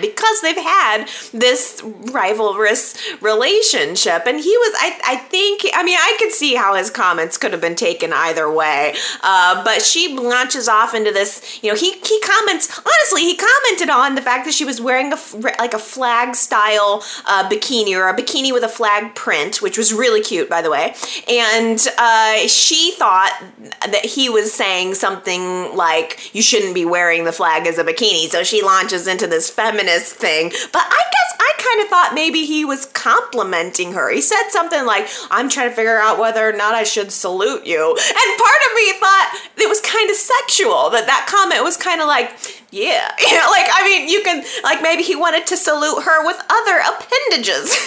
because 0.00 0.40
they've 0.42 0.56
had 0.56 1.06
this 1.32 1.80
rivalrous 1.82 2.96
relationship, 3.22 4.26
and 4.26 4.40
he 4.40 4.56
was. 4.56 4.74
I 4.80 4.98
I 5.04 5.16
think. 5.16 5.62
I 5.72 5.84
mean, 5.84 5.98
I 6.00 6.16
could 6.18 6.32
see 6.32 6.56
how 6.56 6.74
his 6.74 6.90
comments 6.90 7.38
could 7.38 7.52
have 7.52 7.60
been 7.60 7.75
taken 7.76 8.12
either 8.12 8.50
way, 8.50 8.94
uh, 9.22 9.62
but 9.64 9.82
she 9.82 10.16
launches 10.16 10.68
off 10.68 10.94
into 10.94 11.12
this. 11.12 11.60
You 11.62 11.70
know, 11.70 11.76
he 11.76 11.92
he 11.92 12.20
comments. 12.20 12.78
Honestly, 12.78 13.22
he 13.22 13.36
commented 13.36 13.90
on 13.90 14.14
the 14.14 14.22
fact 14.22 14.44
that 14.46 14.54
she 14.54 14.64
was 14.64 14.80
wearing 14.80 15.12
a 15.12 15.18
like 15.58 15.74
a 15.74 15.78
flag 15.78 16.34
style 16.34 17.02
uh, 17.26 17.48
bikini 17.48 17.96
or 17.96 18.08
a 18.08 18.14
bikini 18.14 18.52
with 18.52 18.62
a 18.62 18.68
flag 18.68 19.14
print, 19.14 19.62
which 19.62 19.78
was 19.78 19.92
really 19.92 20.20
cute, 20.20 20.48
by 20.48 20.62
the 20.62 20.70
way. 20.70 20.94
And 21.28 21.84
uh, 21.98 22.48
she 22.48 22.92
thought 22.92 23.32
that 23.80 24.04
he 24.04 24.28
was 24.28 24.52
saying 24.52 24.94
something 24.94 25.74
like, 25.76 26.34
"You 26.34 26.42
shouldn't 26.42 26.74
be 26.74 26.84
wearing 26.84 27.24
the 27.24 27.32
flag 27.32 27.66
as 27.66 27.78
a 27.78 27.84
bikini." 27.84 28.28
So 28.28 28.42
she 28.44 28.62
launches 28.62 29.06
into 29.06 29.26
this 29.26 29.50
feminist 29.50 30.14
thing. 30.14 30.50
But 30.72 30.82
I 30.82 31.02
guess 31.12 31.36
I 31.40 31.52
kind 31.58 31.82
of 31.82 31.88
thought 31.88 32.12
maybe 32.14 32.44
he 32.44 32.64
was 32.64 32.86
complimenting 32.86 33.92
her. 33.92 34.10
He 34.10 34.20
said 34.20 34.48
something 34.50 34.84
like, 34.86 35.08
"I'm 35.30 35.48
trying 35.48 35.70
to 35.70 35.76
figure 35.76 35.98
out 35.98 36.18
whether 36.18 36.48
or 36.48 36.52
not 36.52 36.74
I 36.74 36.84
should 36.84 37.12
salute 37.12 37.65
you," 37.66 37.82
and 37.90 38.38
part 38.38 38.60
of 38.66 38.74
me 38.74 38.92
thought 38.98 39.38
it 39.58 39.68
was 39.68 39.80
kind 39.80 40.10
of 40.10 40.16
sexual. 40.16 40.90
That 40.90 41.06
that 41.06 41.26
comment 41.28 41.62
was 41.64 41.76
kind 41.76 42.00
of 42.00 42.06
like, 42.06 42.30
yeah. 42.70 43.10
You 43.26 43.34
know, 43.34 43.48
like, 43.50 43.66
I 43.72 43.84
mean, 43.84 44.08
you 44.08 44.22
can, 44.22 44.44
like, 44.62 44.82
maybe 44.82 45.02
he 45.02 45.16
wanted 45.16 45.46
to 45.48 45.56
salute 45.56 46.02
her 46.02 46.24
with 46.24 46.40
other 46.50 46.78
appendages. 46.78 47.76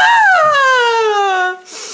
Ah. 0.00 1.87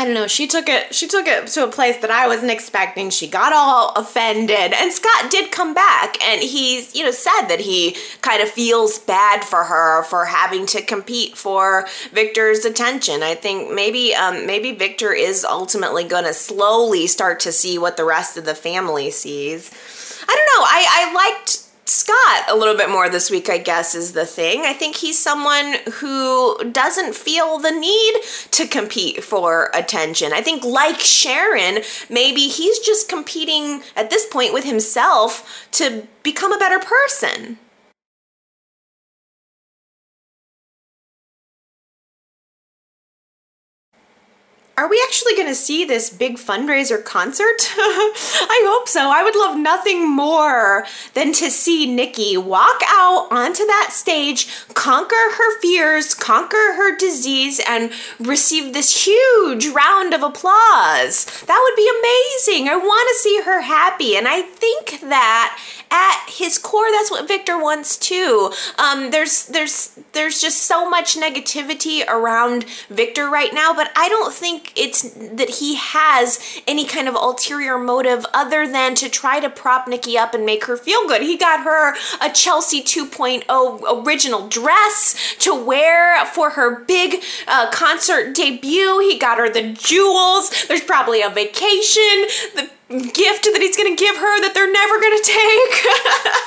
I 0.00 0.04
don't 0.04 0.14
know. 0.14 0.28
She 0.28 0.46
took 0.46 0.68
it. 0.68 0.94
She 0.94 1.08
took 1.08 1.26
it 1.26 1.48
to 1.48 1.64
a 1.64 1.68
place 1.68 1.96
that 1.98 2.10
I 2.10 2.28
wasn't 2.28 2.52
expecting. 2.52 3.10
She 3.10 3.26
got 3.26 3.52
all 3.52 3.92
offended, 3.96 4.72
and 4.72 4.92
Scott 4.92 5.28
did 5.28 5.50
come 5.50 5.74
back, 5.74 6.22
and 6.24 6.40
he's 6.40 6.94
you 6.94 7.02
know 7.02 7.10
said 7.10 7.48
that 7.48 7.58
he 7.58 7.96
kind 8.22 8.40
of 8.40 8.48
feels 8.48 9.00
bad 9.00 9.42
for 9.42 9.64
her 9.64 10.04
for 10.04 10.26
having 10.26 10.66
to 10.66 10.82
compete 10.82 11.36
for 11.36 11.88
Victor's 12.12 12.64
attention. 12.64 13.24
I 13.24 13.34
think 13.34 13.74
maybe 13.74 14.14
um, 14.14 14.46
maybe 14.46 14.70
Victor 14.70 15.12
is 15.12 15.44
ultimately 15.44 16.04
going 16.04 16.24
to 16.24 16.34
slowly 16.34 17.08
start 17.08 17.40
to 17.40 17.50
see 17.50 17.76
what 17.76 17.96
the 17.96 18.04
rest 18.04 18.36
of 18.36 18.44
the 18.44 18.54
family 18.54 19.10
sees. 19.10 19.68
I 20.28 20.32
don't 20.32 20.60
know. 20.60 20.64
I 20.64 20.86
I 20.88 21.12
liked 21.12 21.67
Scott 21.88 22.44
a 22.48 22.56
little 22.56 22.76
bit 22.76 22.90
more 22.90 23.08
this 23.08 23.30
week, 23.30 23.48
I 23.48 23.58
guess, 23.58 23.94
is 23.94 24.12
the 24.12 24.26
thing. 24.26 24.62
I 24.62 24.74
think 24.74 24.96
he's 24.96 25.18
someone 25.18 25.76
who 25.94 26.58
doesn't 26.70 27.14
feel 27.14 27.58
the 27.58 27.70
need 27.70 28.14
to 28.52 28.66
compete 28.66 29.24
for 29.24 29.70
attention. 29.72 30.32
I 30.32 30.42
think, 30.42 30.64
like 30.64 31.00
Sharon, 31.00 31.82
maybe 32.10 32.42
he's 32.42 32.78
just 32.78 33.08
competing 33.08 33.82
at 33.96 34.10
this 34.10 34.26
point 34.26 34.52
with 34.52 34.64
himself 34.64 35.66
to 35.72 36.06
become 36.22 36.52
a 36.52 36.58
better 36.58 36.78
person. 36.78 37.58
Are 44.78 44.88
we 44.88 45.02
actually 45.08 45.34
going 45.34 45.48
to 45.48 45.56
see 45.56 45.84
this 45.84 46.08
big 46.08 46.36
fundraiser 46.36 47.04
concert? 47.04 47.56
I 47.76 48.62
hope 48.64 48.86
so. 48.86 49.10
I 49.10 49.24
would 49.24 49.34
love 49.34 49.58
nothing 49.58 50.08
more 50.08 50.86
than 51.14 51.32
to 51.32 51.50
see 51.50 51.92
Nikki 51.92 52.36
walk 52.36 52.80
out 52.86 53.26
onto 53.32 53.66
that 53.66 53.88
stage, 53.90 54.46
conquer 54.74 55.16
her 55.36 55.60
fears, 55.60 56.14
conquer 56.14 56.74
her 56.76 56.96
disease, 56.96 57.60
and 57.68 57.90
receive 58.20 58.72
this 58.72 59.04
huge 59.04 59.66
round 59.66 60.14
of 60.14 60.22
applause. 60.22 61.24
That 61.48 61.60
would 61.60 61.74
be 61.74 61.90
amazing. 61.98 62.68
I 62.68 62.76
want 62.76 63.08
to 63.08 63.18
see 63.20 63.42
her 63.44 63.62
happy. 63.62 64.16
And 64.16 64.28
I 64.28 64.42
think 64.42 65.00
that 65.00 65.58
at 65.90 66.26
his 66.28 66.58
core, 66.58 66.90
that's 66.90 67.10
what 67.10 67.26
Victor 67.26 67.58
wants 67.58 67.96
too. 67.96 68.52
Um, 68.78 69.10
there's 69.10 69.46
there's 69.46 69.98
there's 70.12 70.40
just 70.40 70.62
so 70.62 70.88
much 70.88 71.16
negativity 71.16 72.06
around 72.06 72.64
Victor 72.90 73.28
right 73.28 73.52
now, 73.52 73.74
but 73.74 73.90
I 73.96 74.08
don't 74.08 74.32
think 74.32 74.72
it's 74.76 75.02
that 75.02 75.50
he 75.60 75.76
has 75.76 76.60
any 76.66 76.84
kind 76.84 77.08
of 77.08 77.14
ulterior 77.14 77.78
motive 77.78 78.26
other 78.34 78.66
than 78.66 78.94
to 78.96 79.08
try 79.08 79.40
to 79.40 79.50
prop 79.50 79.88
Nikki 79.88 80.18
up 80.18 80.34
and 80.34 80.44
make 80.44 80.64
her 80.64 80.76
feel 80.76 81.06
good. 81.06 81.22
He 81.22 81.36
got 81.36 81.64
her 81.64 81.94
a 82.20 82.30
Chelsea 82.32 82.82
2.0 82.82 84.06
original 84.06 84.48
dress 84.48 85.36
to 85.40 85.54
wear 85.54 86.24
for 86.26 86.50
her 86.50 86.80
big 86.84 87.22
uh, 87.46 87.70
concert 87.70 88.34
debut. 88.34 88.98
He 89.00 89.18
got 89.18 89.38
her 89.38 89.48
the 89.50 89.72
jewels. 89.72 90.66
There's 90.66 90.82
probably 90.82 91.22
a 91.22 91.30
vacation. 91.30 92.26
The 92.54 92.70
gift 92.88 93.44
that 93.44 93.58
he's 93.60 93.76
gonna 93.76 93.94
give 93.94 94.16
her 94.16 94.40
that 94.40 94.54
they're 94.54 94.72
never 94.72 94.98
gonna 94.98 95.22
take. 95.22 95.34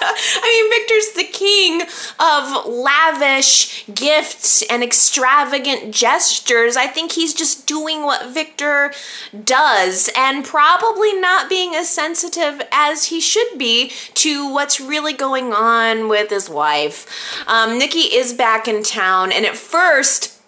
I 0.01 0.47
mean, 0.49 0.79
Victor's 0.79 1.11
the 1.13 1.31
king 1.31 1.81
of 2.19 2.65
lavish 2.65 3.85
gifts 3.93 4.63
and 4.63 4.83
extravagant 4.83 5.93
gestures. 5.93 6.75
I 6.75 6.87
think 6.87 7.11
he's 7.11 7.35
just 7.35 7.67
doing 7.67 8.03
what 8.03 8.33
Victor 8.33 8.91
does 9.43 10.09
and 10.17 10.43
probably 10.43 11.13
not 11.13 11.47
being 11.47 11.75
as 11.75 11.89
sensitive 11.89 12.61
as 12.71 13.05
he 13.05 13.21
should 13.21 13.57
be 13.57 13.91
to 14.15 14.51
what's 14.51 14.81
really 14.81 15.13
going 15.13 15.53
on 15.53 16.09
with 16.09 16.31
his 16.31 16.49
wife. 16.49 17.07
Um, 17.47 17.77
Nikki 17.77 18.15
is 18.15 18.33
back 18.33 18.67
in 18.67 18.81
town, 18.81 19.31
and 19.31 19.45
at 19.45 19.55
first, 19.55 20.40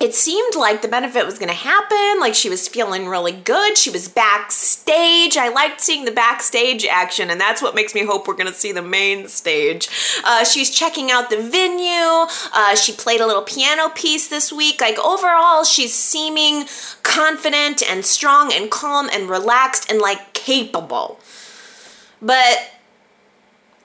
it 0.00 0.14
seemed 0.14 0.54
like 0.56 0.80
the 0.80 0.88
benefit 0.88 1.26
was 1.26 1.38
going 1.38 1.50
to 1.50 1.54
happen. 1.54 2.20
Like 2.20 2.34
she 2.34 2.48
was 2.48 2.66
feeling 2.66 3.06
really 3.06 3.32
good. 3.32 3.76
She 3.76 3.90
was 3.90 4.08
backstage. 4.08 5.36
I 5.36 5.50
liked 5.50 5.82
seeing 5.82 6.06
the 6.06 6.10
backstage 6.10 6.86
action, 6.86 7.28
and 7.28 7.38
that's 7.38 7.60
what 7.60 7.74
makes 7.74 7.94
me 7.94 8.06
hope 8.06 8.26
we're 8.26 8.34
going 8.34 8.46
to 8.46 8.54
see 8.54 8.72
the 8.72 8.80
main 8.80 9.28
stage. 9.28 9.88
Uh, 10.24 10.42
she's 10.44 10.70
checking 10.70 11.10
out 11.10 11.28
the 11.28 11.36
venue. 11.36 12.26
Uh, 12.54 12.74
she 12.74 12.92
played 12.92 13.20
a 13.20 13.26
little 13.26 13.42
piano 13.42 13.90
piece 13.90 14.26
this 14.26 14.50
week. 14.50 14.80
Like 14.80 14.98
overall, 14.98 15.64
she's 15.64 15.94
seeming 15.94 16.64
confident 17.02 17.82
and 17.82 18.06
strong 18.06 18.52
and 18.54 18.70
calm 18.70 19.10
and 19.12 19.28
relaxed 19.28 19.90
and 19.90 20.00
like 20.00 20.32
capable. 20.32 21.20
But 22.22 22.70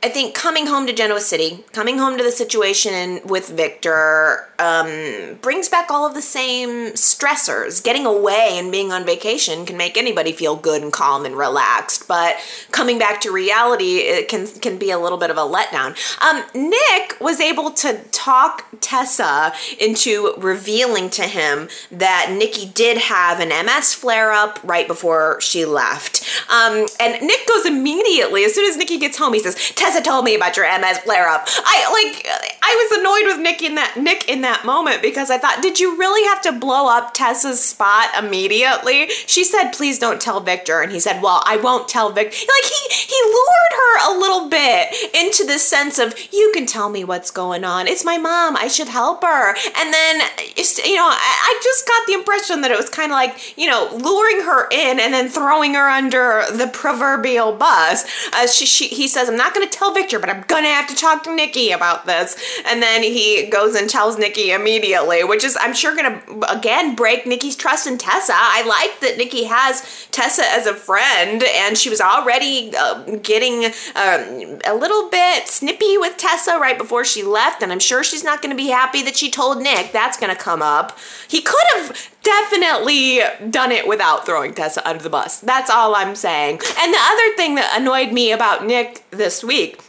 I 0.05 0.09
think 0.09 0.35
coming 0.35 0.67
home 0.67 0.85
to 0.85 0.93
Genoa 0.93 1.19
City, 1.19 1.63
coming 1.71 1.97
home 1.97 2.15
to 2.19 2.23
the 2.23 2.31
situation 2.31 3.21
with 3.25 3.49
Victor, 3.49 4.47
um, 4.59 5.39
brings 5.41 5.67
back 5.67 5.89
all 5.89 6.05
of 6.05 6.13
the 6.13 6.21
same 6.21 6.91
stressors. 6.91 7.83
Getting 7.83 8.05
away 8.05 8.51
and 8.51 8.71
being 8.71 8.91
on 8.91 9.03
vacation 9.03 9.65
can 9.65 9.77
make 9.77 9.97
anybody 9.97 10.31
feel 10.31 10.57
good 10.57 10.83
and 10.83 10.93
calm 10.93 11.25
and 11.25 11.35
relaxed, 11.35 12.07
but 12.07 12.35
coming 12.69 12.99
back 12.99 13.19
to 13.21 13.31
reality 13.31 13.97
it 13.97 14.27
can 14.27 14.45
can 14.45 14.77
be 14.77 14.91
a 14.91 14.99
little 14.99 15.17
bit 15.17 15.31
of 15.31 15.37
a 15.37 15.41
letdown. 15.41 15.97
Um, 16.21 16.43
Nick 16.53 17.17
was 17.19 17.39
able 17.39 17.71
to 17.71 17.99
talk 18.11 18.67
Tessa 18.81 19.53
into 19.79 20.35
revealing 20.37 21.09
to 21.09 21.23
him 21.23 21.67
that 21.91 22.31
Nikki 22.31 22.67
did 22.67 22.99
have 22.99 23.39
an 23.39 23.49
MS 23.49 23.95
flare 23.95 24.31
up 24.31 24.59
right 24.63 24.87
before 24.87 25.41
she 25.41 25.65
left. 25.65 26.23
Um, 26.47 26.85
and 26.99 27.25
Nick 27.25 27.47
goes 27.47 27.65
immediately 27.65 28.43
as 28.43 28.53
soon 28.53 28.69
as 28.69 28.77
Nikki 28.77 28.99
gets 28.99 29.17
home. 29.17 29.33
He 29.33 29.39
says, 29.39 29.55
"Tessa." 29.73 29.94
Tessa 29.95 30.03
told 30.03 30.25
me 30.25 30.35
about 30.35 30.57
your 30.57 30.65
MS 30.79 30.99
flare 30.99 31.27
up. 31.27 31.47
I 31.47 31.91
like 31.93 32.27
I 32.61 32.89
was 32.89 32.99
annoyed 32.99 33.35
with 33.35 33.43
Nick 33.43 33.61
in 33.61 33.75
that 33.75 33.95
Nick 33.97 34.27
in 34.27 34.41
that 34.41 34.65
moment 34.65 35.01
because 35.01 35.29
I 35.29 35.37
thought, 35.37 35.61
did 35.61 35.79
you 35.79 35.97
really 35.97 36.25
have 36.27 36.41
to 36.41 36.51
blow 36.51 36.89
up 36.89 37.13
Tessa's 37.13 37.63
spot 37.63 38.09
immediately? 38.17 39.07
She 39.27 39.43
said, 39.43 39.71
please 39.71 39.99
don't 39.99 40.19
tell 40.19 40.39
Victor. 40.39 40.81
And 40.81 40.91
he 40.91 40.99
said, 40.99 41.21
Well, 41.21 41.41
I 41.45 41.57
won't 41.57 41.87
tell 41.87 42.11
Victor. 42.11 42.35
Like 42.35 42.71
he 42.71 42.95
he 42.95 43.21
lured 43.25 43.73
her 43.73 44.15
a 44.15 44.19
little 44.19 44.49
bit 44.49 44.93
into 45.15 45.45
this 45.45 45.67
sense 45.67 45.99
of 45.99 46.13
you 46.33 46.51
can 46.53 46.65
tell 46.65 46.89
me 46.89 47.03
what's 47.03 47.31
going 47.31 47.63
on. 47.63 47.87
It's 47.87 48.03
my 48.03 48.17
mom. 48.17 48.57
I 48.57 48.67
should 48.67 48.89
help 48.89 49.23
her. 49.23 49.49
And 49.49 49.93
then 49.93 50.21
you 50.57 50.95
know, 50.95 51.09
I 51.09 51.59
just 51.63 51.87
got 51.87 52.07
the 52.07 52.13
impression 52.13 52.61
that 52.61 52.71
it 52.71 52.77
was 52.77 52.89
kind 52.89 53.11
of 53.11 53.15
like, 53.15 53.57
you 53.57 53.67
know, 53.69 53.89
luring 53.93 54.41
her 54.41 54.67
in 54.71 54.99
and 54.99 55.13
then 55.13 55.29
throwing 55.29 55.73
her 55.75 55.87
under 55.87 56.43
the 56.51 56.67
proverbial 56.67 57.53
bus. 57.53 58.05
Uh, 58.33 58.47
she, 58.47 58.65
she, 58.65 58.87
he 58.87 59.07
says, 59.07 59.29
I'm 59.29 59.37
not 59.37 59.53
going 59.53 59.67
to 59.67 59.77
tell 59.77 59.84
tell 59.85 59.93
Victor, 59.93 60.19
but 60.19 60.29
I'm 60.29 60.41
gonna 60.47 60.67
have 60.67 60.87
to 60.87 60.95
talk 60.95 61.23
to 61.23 61.35
Nikki 61.35 61.71
about 61.71 62.05
this. 62.05 62.35
And 62.65 62.81
then 62.81 63.03
he 63.03 63.47
goes 63.47 63.75
and 63.75 63.89
tells 63.89 64.17
Nikki 64.17 64.51
immediately, 64.51 65.23
which 65.23 65.43
is, 65.43 65.57
I'm 65.59 65.73
sure, 65.73 65.95
gonna 65.95 66.21
again 66.49 66.95
break 66.95 67.25
Nikki's 67.25 67.55
trust 67.55 67.87
in 67.87 67.97
Tessa. 67.97 68.33
I 68.35 68.65
like 68.65 68.99
that 69.01 69.17
Nikki 69.17 69.43
has 69.45 70.07
Tessa 70.11 70.43
as 70.45 70.65
a 70.65 70.73
friend, 70.73 71.43
and 71.43 71.77
she 71.77 71.89
was 71.89 72.01
already 72.01 72.71
uh, 72.77 73.17
getting 73.21 73.65
um, 73.95 74.59
a 74.65 74.75
little 74.75 75.09
bit 75.09 75.47
snippy 75.47 75.97
with 75.97 76.17
Tessa 76.17 76.57
right 76.59 76.77
before 76.77 77.05
she 77.05 77.23
left, 77.23 77.61
and 77.61 77.71
I'm 77.71 77.79
sure 77.79 78.03
she's 78.03 78.23
not 78.23 78.41
gonna 78.41 78.55
be 78.55 78.67
happy 78.67 79.01
that 79.03 79.15
she 79.15 79.29
told 79.29 79.61
Nick. 79.61 79.91
That's 79.91 80.17
gonna 80.17 80.35
come 80.35 80.61
up. 80.61 80.97
He 81.27 81.41
could 81.41 81.65
have 81.75 82.09
definitely 82.25 83.21
done 83.49 83.71
it 83.71 83.87
without 83.87 84.25
throwing 84.25 84.53
Tessa 84.53 84.87
under 84.87 85.03
the 85.03 85.09
bus. 85.09 85.39
That's 85.39 85.69
all 85.69 85.95
I'm 85.95 86.15
saying. 86.15 86.59
And 86.79 86.93
the 86.93 86.99
other 86.99 87.35
thing 87.37 87.55
that 87.55 87.79
annoyed 87.79 88.11
me 88.11 88.31
about 88.31 88.65
Nick 88.65 89.05
this 89.11 89.43
week 89.43 89.81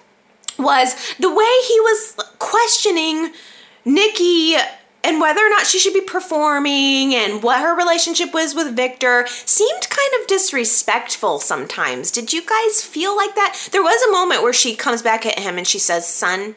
was 0.58 1.14
the 1.16 1.30
way 1.30 1.52
he 1.66 1.80
was 1.80 2.16
questioning 2.38 3.32
Nikki 3.84 4.56
and 5.02 5.20
whether 5.20 5.40
or 5.40 5.48
not 5.48 5.66
she 5.66 5.78
should 5.78 5.94
be 5.94 6.00
performing 6.00 7.14
and 7.14 7.42
what 7.42 7.60
her 7.60 7.76
relationship 7.76 8.34
was 8.34 8.54
with 8.54 8.74
Victor 8.74 9.26
seemed 9.28 9.88
kind 9.88 10.10
of 10.20 10.26
disrespectful 10.26 11.38
sometimes. 11.38 12.10
Did 12.10 12.32
you 12.32 12.44
guys 12.44 12.82
feel 12.82 13.16
like 13.16 13.34
that? 13.36 13.68
There 13.70 13.82
was 13.82 14.02
a 14.02 14.12
moment 14.12 14.42
where 14.42 14.52
she 14.52 14.74
comes 14.74 15.02
back 15.02 15.24
at 15.24 15.38
him 15.38 15.58
and 15.58 15.66
she 15.66 15.78
says, 15.78 16.08
Son, 16.08 16.56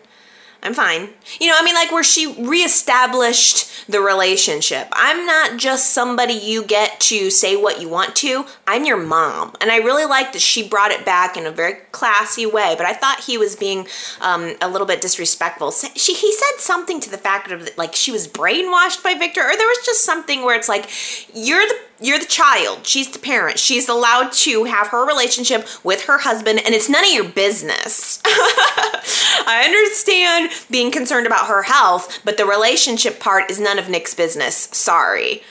I'm 0.62 0.74
fine. 0.74 1.10
You 1.40 1.48
know, 1.48 1.56
I 1.58 1.64
mean, 1.64 1.76
like 1.76 1.92
where 1.92 2.04
she 2.04 2.34
reestablished 2.34 3.90
the 3.90 4.02
relationship. 4.02 4.88
I'm 4.92 5.26
not 5.26 5.58
just 5.58 5.94
somebody 5.94 6.34
you 6.34 6.64
get 6.64 7.00
to 7.02 7.32
say 7.32 7.56
what 7.56 7.82
you 7.82 7.88
want 7.88 8.16
to. 8.18 8.46
I'm 8.68 8.86
your 8.86 8.98
mom. 8.98 9.56
And 9.62 9.72
I 9.72 9.78
really 9.78 10.06
like 10.06 10.34
that 10.34 10.42
she 10.42 10.68
brought 10.68 10.92
it 10.92 11.06
back 11.06 11.38
in 11.38 11.46
a 11.46 11.52
very 11.52 11.76
classy 11.92 12.46
way, 12.46 12.76
but 12.78 12.86
I 12.86 12.94
thought 12.94 13.22
he 13.22 13.38
was 13.38 13.56
being 13.56 13.88
um, 14.22 14.56
a 14.62 14.70
little 14.70 14.86
bit 14.86 15.02
disrespectful. 15.02 15.72
She, 15.72 16.14
he 16.14 16.32
said 16.34 16.58
something 16.58 17.00
to 17.00 17.10
the 17.10 17.18
fact 17.18 17.52
of 17.52 17.70
like 17.78 17.96
she 17.96 18.12
was 18.12 18.28
brainwashed 18.28 19.02
by 19.04 19.16
Victor, 19.16 19.42
or 19.42 19.56
there 19.56 19.68
was 19.68 19.86
just 19.86 20.04
something 20.04 20.44
where 20.44 20.58
it's 20.58 20.70
like, 20.70 20.90
you're 21.34 21.66
the 21.66 21.80
you're 22.02 22.20
the 22.20 22.26
child. 22.26 22.88
She's 22.88 23.12
the 23.12 23.20
parent. 23.20 23.60
She's 23.60 23.90
allowed 23.90 24.32
to 24.34 24.66
have 24.66 24.88
her 24.88 25.06
relationship 25.06 25.68
with 25.84 26.04
her 26.04 26.20
husband, 26.20 26.62
and 26.66 26.74
it's 26.74 26.90
none 26.90 27.04
of 27.04 27.12
your 27.12 27.30
business. 27.30 28.22
I 28.26 29.64
understand 29.66 30.52
being 30.70 30.92
concerned 30.92 31.28
about 31.28 31.48
her 31.48 31.64
health, 31.64 32.20
but 32.24 32.38
the 32.38 32.46
relationship 32.46 33.20
part 33.20 33.52
is 33.52 33.60
none 33.60 33.80
of 33.80 33.90
Nick's 33.90 34.14
business. 34.14 34.56
Sorry. 34.72 35.44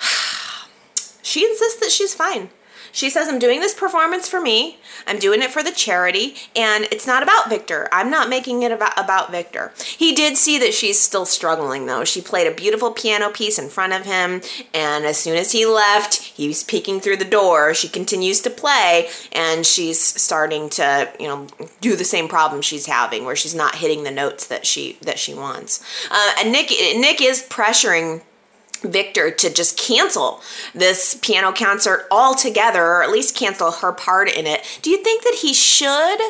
she 1.22 1.44
insists 1.44 1.80
that 1.80 1.90
she's 1.90 2.14
fine. 2.14 2.50
She 2.92 3.10
says, 3.10 3.28
I'm 3.28 3.38
doing 3.38 3.60
this 3.60 3.74
performance 3.74 4.28
for 4.28 4.40
me. 4.40 4.78
I'm 5.06 5.18
doing 5.18 5.42
it 5.42 5.50
for 5.50 5.62
the 5.62 5.72
charity, 5.72 6.34
and 6.54 6.84
it's 6.90 7.06
not 7.06 7.22
about 7.22 7.48
Victor. 7.48 7.88
I'm 7.92 8.10
not 8.10 8.28
making 8.28 8.62
it 8.62 8.72
about, 8.72 8.98
about 8.98 9.30
Victor. 9.30 9.72
He 9.96 10.14
did 10.14 10.36
see 10.36 10.58
that 10.58 10.74
she's 10.74 11.00
still 11.00 11.26
struggling, 11.26 11.86
though. 11.86 12.04
She 12.04 12.20
played 12.20 12.46
a 12.46 12.54
beautiful 12.54 12.90
piano 12.90 13.30
piece 13.30 13.58
in 13.58 13.68
front 13.68 13.92
of 13.92 14.04
him, 14.04 14.42
and 14.74 15.04
as 15.04 15.18
soon 15.18 15.36
as 15.36 15.52
he 15.52 15.66
left, 15.66 16.16
he 16.16 16.48
was 16.48 16.64
peeking 16.64 17.00
through 17.00 17.16
the 17.16 17.24
door. 17.24 17.74
She 17.74 17.88
continues 17.88 18.40
to 18.42 18.50
play, 18.50 19.08
and 19.32 19.64
she's 19.64 20.00
starting 20.00 20.68
to, 20.70 21.10
you 21.18 21.28
know, 21.28 21.46
do 21.80 21.96
the 21.96 22.04
same 22.04 22.28
problem 22.28 22.62
she's 22.62 22.86
having, 22.86 23.24
where 23.24 23.36
she's 23.36 23.54
not 23.54 23.76
hitting 23.76 24.04
the 24.04 24.10
notes 24.10 24.46
that 24.46 24.66
she 24.66 24.98
that 25.02 25.18
she 25.18 25.34
wants. 25.34 25.82
Uh, 26.10 26.32
and 26.38 26.52
Nick 26.52 26.70
Nick 26.70 27.20
is 27.20 27.42
pressuring 27.42 28.22
Victor 28.82 29.30
to 29.30 29.52
just 29.52 29.78
cancel 29.78 30.40
this 30.74 31.18
piano 31.20 31.52
concert 31.52 32.06
altogether, 32.10 32.82
or 32.82 33.02
at 33.02 33.10
least 33.10 33.36
cancel 33.36 33.70
her 33.70 33.92
part 33.92 34.30
in 34.30 34.46
it. 34.46 34.62
Do 34.82 34.90
you 34.90 35.02
think 35.02 35.22
that 35.24 35.38
he 35.42 35.52
should? 35.52 36.20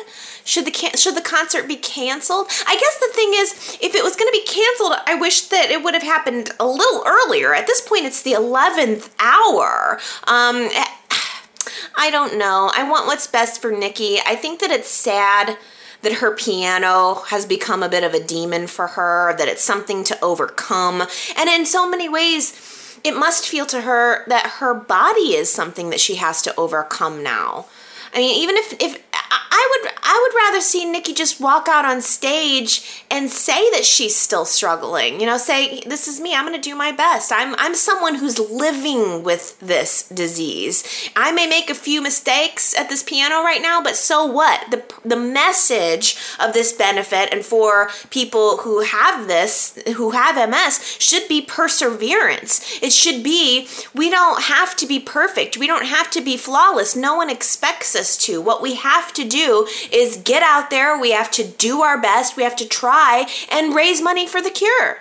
Should 0.43 0.65
the 0.65 0.71
can- 0.71 0.97
should 0.97 1.15
the 1.15 1.21
concert 1.21 1.67
be 1.67 1.75
canceled? 1.75 2.47
I 2.67 2.75
guess 2.75 2.97
the 2.99 3.13
thing 3.13 3.31
is, 3.35 3.77
if 3.81 3.95
it 3.95 4.03
was 4.03 4.15
going 4.15 4.31
to 4.31 4.37
be 4.37 4.45
canceled, 4.45 4.93
I 5.05 5.15
wish 5.15 5.41
that 5.47 5.69
it 5.69 5.83
would 5.83 5.93
have 5.93 6.03
happened 6.03 6.51
a 6.59 6.65
little 6.65 7.03
earlier. 7.05 7.53
At 7.53 7.67
this 7.67 7.81
point, 7.81 8.05
it's 8.05 8.21
the 8.21 8.33
eleventh 8.33 9.13
hour. 9.19 9.99
Um, 10.25 10.69
I 11.95 12.09
don't 12.09 12.37
know. 12.37 12.71
I 12.73 12.89
want 12.89 13.05
what's 13.05 13.27
best 13.27 13.61
for 13.61 13.71
Nikki. 13.71 14.17
I 14.25 14.35
think 14.35 14.59
that 14.61 14.71
it's 14.71 14.89
sad 14.89 15.57
that 16.01 16.13
her 16.13 16.35
piano 16.35 17.23
has 17.27 17.45
become 17.45 17.83
a 17.83 17.89
bit 17.89 18.03
of 18.03 18.13
a 18.13 18.23
demon 18.23 18.67
for 18.67 18.87
her, 18.87 19.35
that 19.37 19.47
it's 19.47 19.63
something 19.63 20.03
to 20.05 20.19
overcome. 20.23 21.03
And 21.37 21.49
in 21.49 21.65
so 21.65 21.89
many 21.89 22.09
ways, 22.09 22.99
it 23.03 23.15
must 23.15 23.47
feel 23.47 23.65
to 23.67 23.81
her 23.81 24.25
that 24.27 24.57
her 24.59 24.73
body 24.73 25.35
is 25.35 25.51
something 25.51 25.89
that 25.89 25.99
she 25.99 26.15
has 26.15 26.41
to 26.43 26.55
overcome 26.55 27.23
now. 27.23 27.65
I 28.13 28.17
mean, 28.17 28.41
even 28.41 28.57
if 28.57 28.73
if 28.81 29.03
I 29.31 29.67
would 29.71 29.91
I 30.03 30.19
would 30.21 30.35
rather 30.37 30.61
see 30.61 30.83
Nikki 30.83 31.13
just 31.13 31.39
walk 31.39 31.67
out 31.69 31.85
on 31.85 32.01
stage 32.01 33.05
and 33.09 33.29
say 33.29 33.69
that 33.71 33.85
she's 33.85 34.15
still 34.15 34.43
struggling. 34.43 35.19
You 35.21 35.25
know, 35.25 35.37
say 35.37 35.81
this 35.85 36.07
is 36.07 36.19
me. 36.19 36.35
I'm 36.35 36.45
going 36.45 36.59
to 36.59 36.69
do 36.69 36.75
my 36.75 36.91
best. 36.91 37.31
I'm 37.31 37.55
I'm 37.57 37.75
someone 37.75 38.15
who's 38.15 38.37
living 38.37 39.23
with 39.23 39.59
this 39.59 40.07
disease. 40.09 41.09
I 41.15 41.31
may 41.31 41.47
make 41.47 41.69
a 41.69 41.75
few 41.75 42.01
mistakes 42.01 42.77
at 42.77 42.89
this 42.89 43.03
piano 43.03 43.35
right 43.35 43.61
now, 43.61 43.81
but 43.81 43.95
so 43.95 44.25
what? 44.25 44.69
The 44.69 44.83
the 45.05 45.15
message 45.15 46.17
of 46.39 46.53
this 46.53 46.73
benefit 46.73 47.29
and 47.31 47.45
for 47.45 47.89
people 48.09 48.57
who 48.57 48.81
have 48.81 49.27
this, 49.27 49.77
who 49.95 50.11
have 50.11 50.49
MS, 50.49 50.97
should 50.99 51.27
be 51.29 51.41
perseverance. 51.41 52.81
It 52.81 52.91
should 52.91 53.23
be 53.23 53.67
we 53.95 54.09
don't 54.09 54.43
have 54.43 54.75
to 54.77 54.85
be 54.85 54.99
perfect. 54.99 55.57
We 55.57 55.67
don't 55.67 55.85
have 55.85 56.11
to 56.11 56.21
be 56.21 56.35
flawless. 56.35 56.95
No 56.95 57.15
one 57.15 57.29
expects 57.29 57.95
us 57.95 58.17
to. 58.25 58.41
What 58.41 58.61
we 58.61 58.75
have 58.75 59.13
to 59.13 59.20
do 59.27 59.67
is 59.91 60.17
get 60.17 60.43
out 60.43 60.69
there, 60.69 60.99
we 60.99 61.11
have 61.11 61.31
to 61.31 61.47
do 61.47 61.81
our 61.81 61.99
best, 61.99 62.37
we 62.37 62.43
have 62.43 62.55
to 62.57 62.67
try 62.67 63.27
and 63.49 63.75
raise 63.75 64.01
money 64.01 64.27
for 64.27 64.41
the 64.41 64.49
cure. 64.49 64.99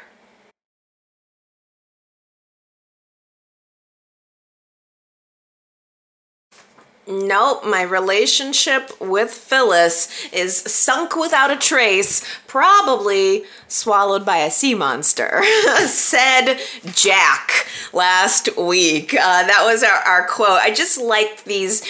Nope, 7.11 7.64
my 7.66 7.82
relationship 7.82 8.92
with 9.00 9.30
Phyllis 9.30 10.08
is 10.32 10.56
sunk 10.56 11.16
without 11.16 11.50
a 11.50 11.56
trace, 11.56 12.24
probably 12.46 13.44
swallowed 13.66 14.24
by 14.24 14.38
a 14.38 14.50
sea 14.50 14.74
monster, 14.74 15.42
said 15.86 16.58
Jack 16.94 17.66
last 17.92 18.56
week. 18.56 19.14
Uh, 19.14 19.46
that 19.46 19.62
was 19.64 19.82
our, 19.82 19.90
our 19.90 20.26
quote. 20.28 20.61
I 20.61 20.72
just 20.72 21.00
like 21.00 21.44
these 21.44 21.82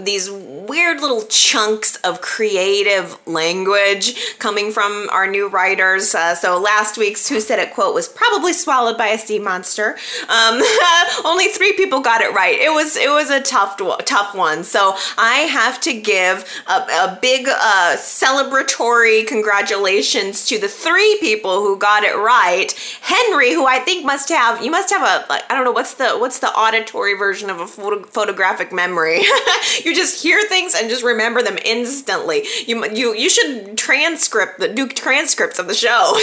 these 0.00 0.30
weird 0.30 1.00
little 1.00 1.22
chunks 1.22 1.96
of 1.96 2.20
creative 2.20 3.18
language 3.26 4.38
coming 4.38 4.70
from 4.70 5.08
our 5.10 5.26
new 5.26 5.48
writers. 5.48 6.14
Uh, 6.14 6.34
so 6.34 6.60
last 6.60 6.98
week's 6.98 7.28
Who 7.28 7.40
Said 7.40 7.58
It 7.58 7.74
quote 7.74 7.94
was 7.94 8.08
probably 8.08 8.52
swallowed 8.52 8.98
by 8.98 9.08
a 9.08 9.18
sea 9.18 9.38
monster. 9.38 9.96
Um, 10.28 10.60
only 11.24 11.48
three 11.48 11.72
people 11.72 12.00
got 12.00 12.20
it 12.20 12.32
right. 12.32 12.58
It 12.58 12.72
was 12.72 12.96
it 12.96 13.10
was 13.10 13.30
a 13.30 13.40
tough 13.40 13.80
tough 14.04 14.34
one. 14.34 14.59
So 14.64 14.96
I 15.16 15.48
have 15.50 15.80
to 15.82 15.98
give 15.98 16.44
a, 16.66 16.72
a 16.72 17.18
big 17.20 17.48
uh, 17.48 17.96
celebratory 17.96 19.26
congratulations 19.26 20.46
to 20.46 20.58
the 20.58 20.68
three 20.68 21.18
people 21.20 21.60
who 21.60 21.78
got 21.78 22.04
it 22.04 22.16
right. 22.16 22.72
Henry, 23.00 23.52
who 23.52 23.66
I 23.66 23.78
think 23.78 24.04
must 24.04 24.28
have, 24.28 24.62
you 24.64 24.70
must 24.70 24.90
have 24.90 25.02
a, 25.02 25.26
like, 25.28 25.42
I 25.50 25.54
don't 25.54 25.64
know, 25.64 25.72
what's 25.72 25.94
the, 25.94 26.10
what's 26.12 26.38
the 26.38 26.48
auditory 26.48 27.14
version 27.14 27.50
of 27.50 27.60
a 27.60 27.66
photo, 27.66 28.02
photographic 28.02 28.72
memory? 28.72 29.18
you 29.84 29.94
just 29.94 30.22
hear 30.22 30.42
things 30.48 30.74
and 30.74 30.88
just 30.88 31.02
remember 31.02 31.42
them 31.42 31.58
instantly. 31.64 32.44
You, 32.66 32.86
you, 32.92 33.14
you 33.14 33.30
should 33.30 33.76
transcript, 33.76 34.58
the, 34.60 34.68
do 34.68 34.88
transcripts 34.88 35.58
of 35.58 35.66
the 35.66 35.74
show. 35.74 36.16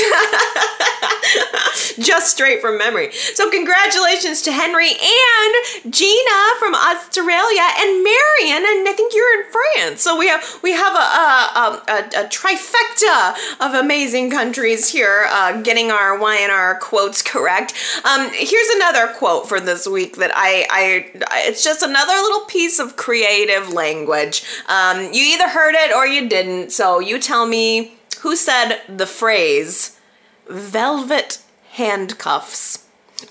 just 1.99 2.31
straight 2.31 2.61
from 2.61 2.77
memory. 2.77 3.11
So 3.11 3.49
congratulations 3.49 4.41
to 4.43 4.51
Henry 4.51 4.89
and 4.89 5.93
Gina 5.93 6.39
from 6.59 6.75
Australia 6.75 7.67
and 7.77 8.03
Mary 8.03 8.26
And 8.39 8.65
I 8.87 8.93
think 8.95 9.13
you're 9.13 9.41
in 9.41 9.51
France. 9.51 10.01
So 10.01 10.17
we 10.17 10.27
have 10.27 10.59
we 10.61 10.71
have 10.71 10.93
a 10.93 10.97
a, 10.97 11.83
a, 11.87 12.25
a 12.25 12.27
trifecta 12.29 13.35
of 13.59 13.73
amazing 13.73 14.29
countries 14.31 14.89
here, 14.89 15.25
uh, 15.29 15.61
getting 15.61 15.91
our 15.91 16.19
Y&R 16.19 16.79
quotes 16.79 17.21
correct. 17.21 17.73
Um, 18.05 18.29
here's 18.33 18.69
another 18.75 19.07
quote 19.13 19.47
for 19.47 19.59
this 19.59 19.87
week 19.87 20.17
that 20.17 20.31
I 20.33 20.65
I 20.69 21.11
it's 21.47 21.63
just 21.63 21.81
another 21.81 22.13
little 22.13 22.41
piece 22.41 22.79
of 22.79 22.95
creative 22.95 23.73
language. 23.73 24.43
Um, 24.67 25.13
you 25.13 25.23
either 25.33 25.49
heard 25.49 25.75
it 25.75 25.93
or 25.93 26.05
you 26.05 26.29
didn't. 26.29 26.71
So 26.71 26.99
you 26.99 27.19
tell 27.19 27.45
me 27.45 27.93
who 28.19 28.35
said 28.35 28.81
the 28.87 29.07
phrase 29.07 29.99
"velvet 30.47 31.39
handcuffs." 31.71 32.86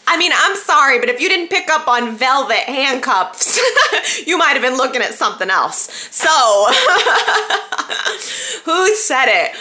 I 0.09 0.16
mean, 0.16 0.32
I'm 0.34 0.57
sorry, 0.57 0.99
but 0.99 1.09
if 1.09 1.20
you 1.20 1.28
didn't 1.28 1.49
pick 1.49 1.70
up 1.70 1.87
on 1.87 2.16
velvet 2.16 2.59
handcuffs, 2.59 3.61
you 4.26 4.37
might 4.37 4.55
have 4.55 4.62
been 4.62 4.76
looking 4.76 5.01
at 5.01 5.14
something 5.14 5.49
else. 5.49 5.89
So, 6.11 6.28
who 8.64 8.97
said 8.97 9.26
it? 9.26 9.55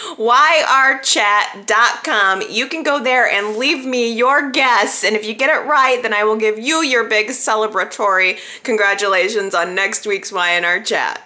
YRChat.com. 1.56 2.42
You 2.50 2.66
can 2.66 2.82
go 2.82 3.02
there 3.02 3.28
and 3.28 3.56
leave 3.56 3.84
me 3.84 4.12
your 4.12 4.50
guess. 4.50 5.04
And 5.04 5.14
if 5.14 5.24
you 5.24 5.34
get 5.34 5.50
it 5.50 5.64
right, 5.66 6.02
then 6.02 6.12
I 6.12 6.24
will 6.24 6.36
give 6.36 6.58
you 6.58 6.82
your 6.82 7.08
big 7.08 7.28
celebratory 7.28 8.38
congratulations 8.64 9.54
on 9.54 9.76
next 9.76 10.06
week's 10.06 10.32
Y&R 10.32 10.82
Chat. 10.82 11.22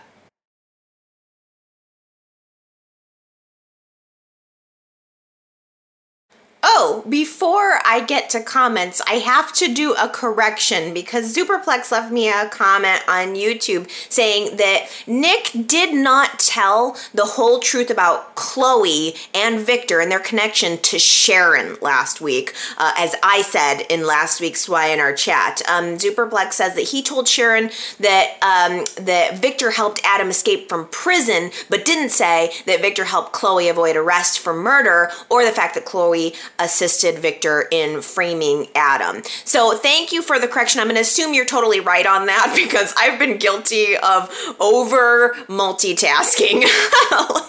So, 6.72 7.02
before 7.08 7.80
I 7.84 8.04
get 8.06 8.30
to 8.30 8.40
comments, 8.40 9.00
I 9.06 9.14
have 9.14 9.52
to 9.54 9.72
do 9.72 9.94
a 9.94 10.08
correction 10.08 10.94
because 10.94 11.34
Superplex 11.34 11.90
left 11.90 12.12
me 12.12 12.28
a 12.28 12.48
comment 12.48 13.02
on 13.08 13.34
YouTube 13.34 13.90
saying 14.10 14.56
that 14.56 14.88
Nick 15.06 15.50
did 15.66 15.94
not 15.94 16.38
tell 16.38 16.96
the 17.12 17.24
whole 17.24 17.58
truth 17.58 17.90
about 17.90 18.34
Chloe 18.34 19.14
and 19.34 19.58
Victor 19.58 20.00
and 20.00 20.12
their 20.12 20.20
connection 20.20 20.78
to 20.78 20.98
Sharon 20.98 21.76
last 21.80 22.20
week, 22.20 22.54
uh, 22.78 22.92
as 22.96 23.16
I 23.22 23.42
said 23.42 23.82
in 23.90 24.06
last 24.06 24.40
week's 24.40 24.68
our 24.68 25.12
chat. 25.12 25.62
Um, 25.68 25.96
Superplex 25.96 26.52
says 26.52 26.74
that 26.74 26.88
he 26.88 27.02
told 27.02 27.26
Sharon 27.26 27.70
that 27.98 28.36
um, 28.42 28.84
that 29.04 29.38
Victor 29.38 29.72
helped 29.72 30.00
Adam 30.04 30.28
escape 30.28 30.68
from 30.68 30.86
prison, 30.88 31.50
but 31.68 31.84
didn't 31.84 32.10
say 32.10 32.52
that 32.66 32.80
Victor 32.80 33.04
helped 33.04 33.32
Chloe 33.32 33.68
avoid 33.68 33.96
arrest 33.96 34.38
for 34.38 34.52
murder 34.52 35.10
or 35.28 35.44
the 35.44 35.52
fact 35.52 35.74
that 35.74 35.84
Chloe 35.84 36.34
assisted 36.60 37.18
Victor 37.18 37.66
in 37.70 38.02
framing 38.02 38.68
Adam. 38.74 39.22
So 39.44 39.76
thank 39.76 40.12
you 40.12 40.22
for 40.22 40.38
the 40.38 40.46
correction. 40.46 40.80
I'm 40.80 40.86
going 40.86 40.96
to 40.96 41.00
assume 41.00 41.34
you're 41.34 41.44
totally 41.44 41.80
right 41.80 42.06
on 42.06 42.26
that 42.26 42.52
because 42.64 42.94
I've 42.96 43.18
been 43.18 43.38
guilty 43.38 43.96
of 43.96 44.30
over 44.60 45.34
multitasking 45.48 46.64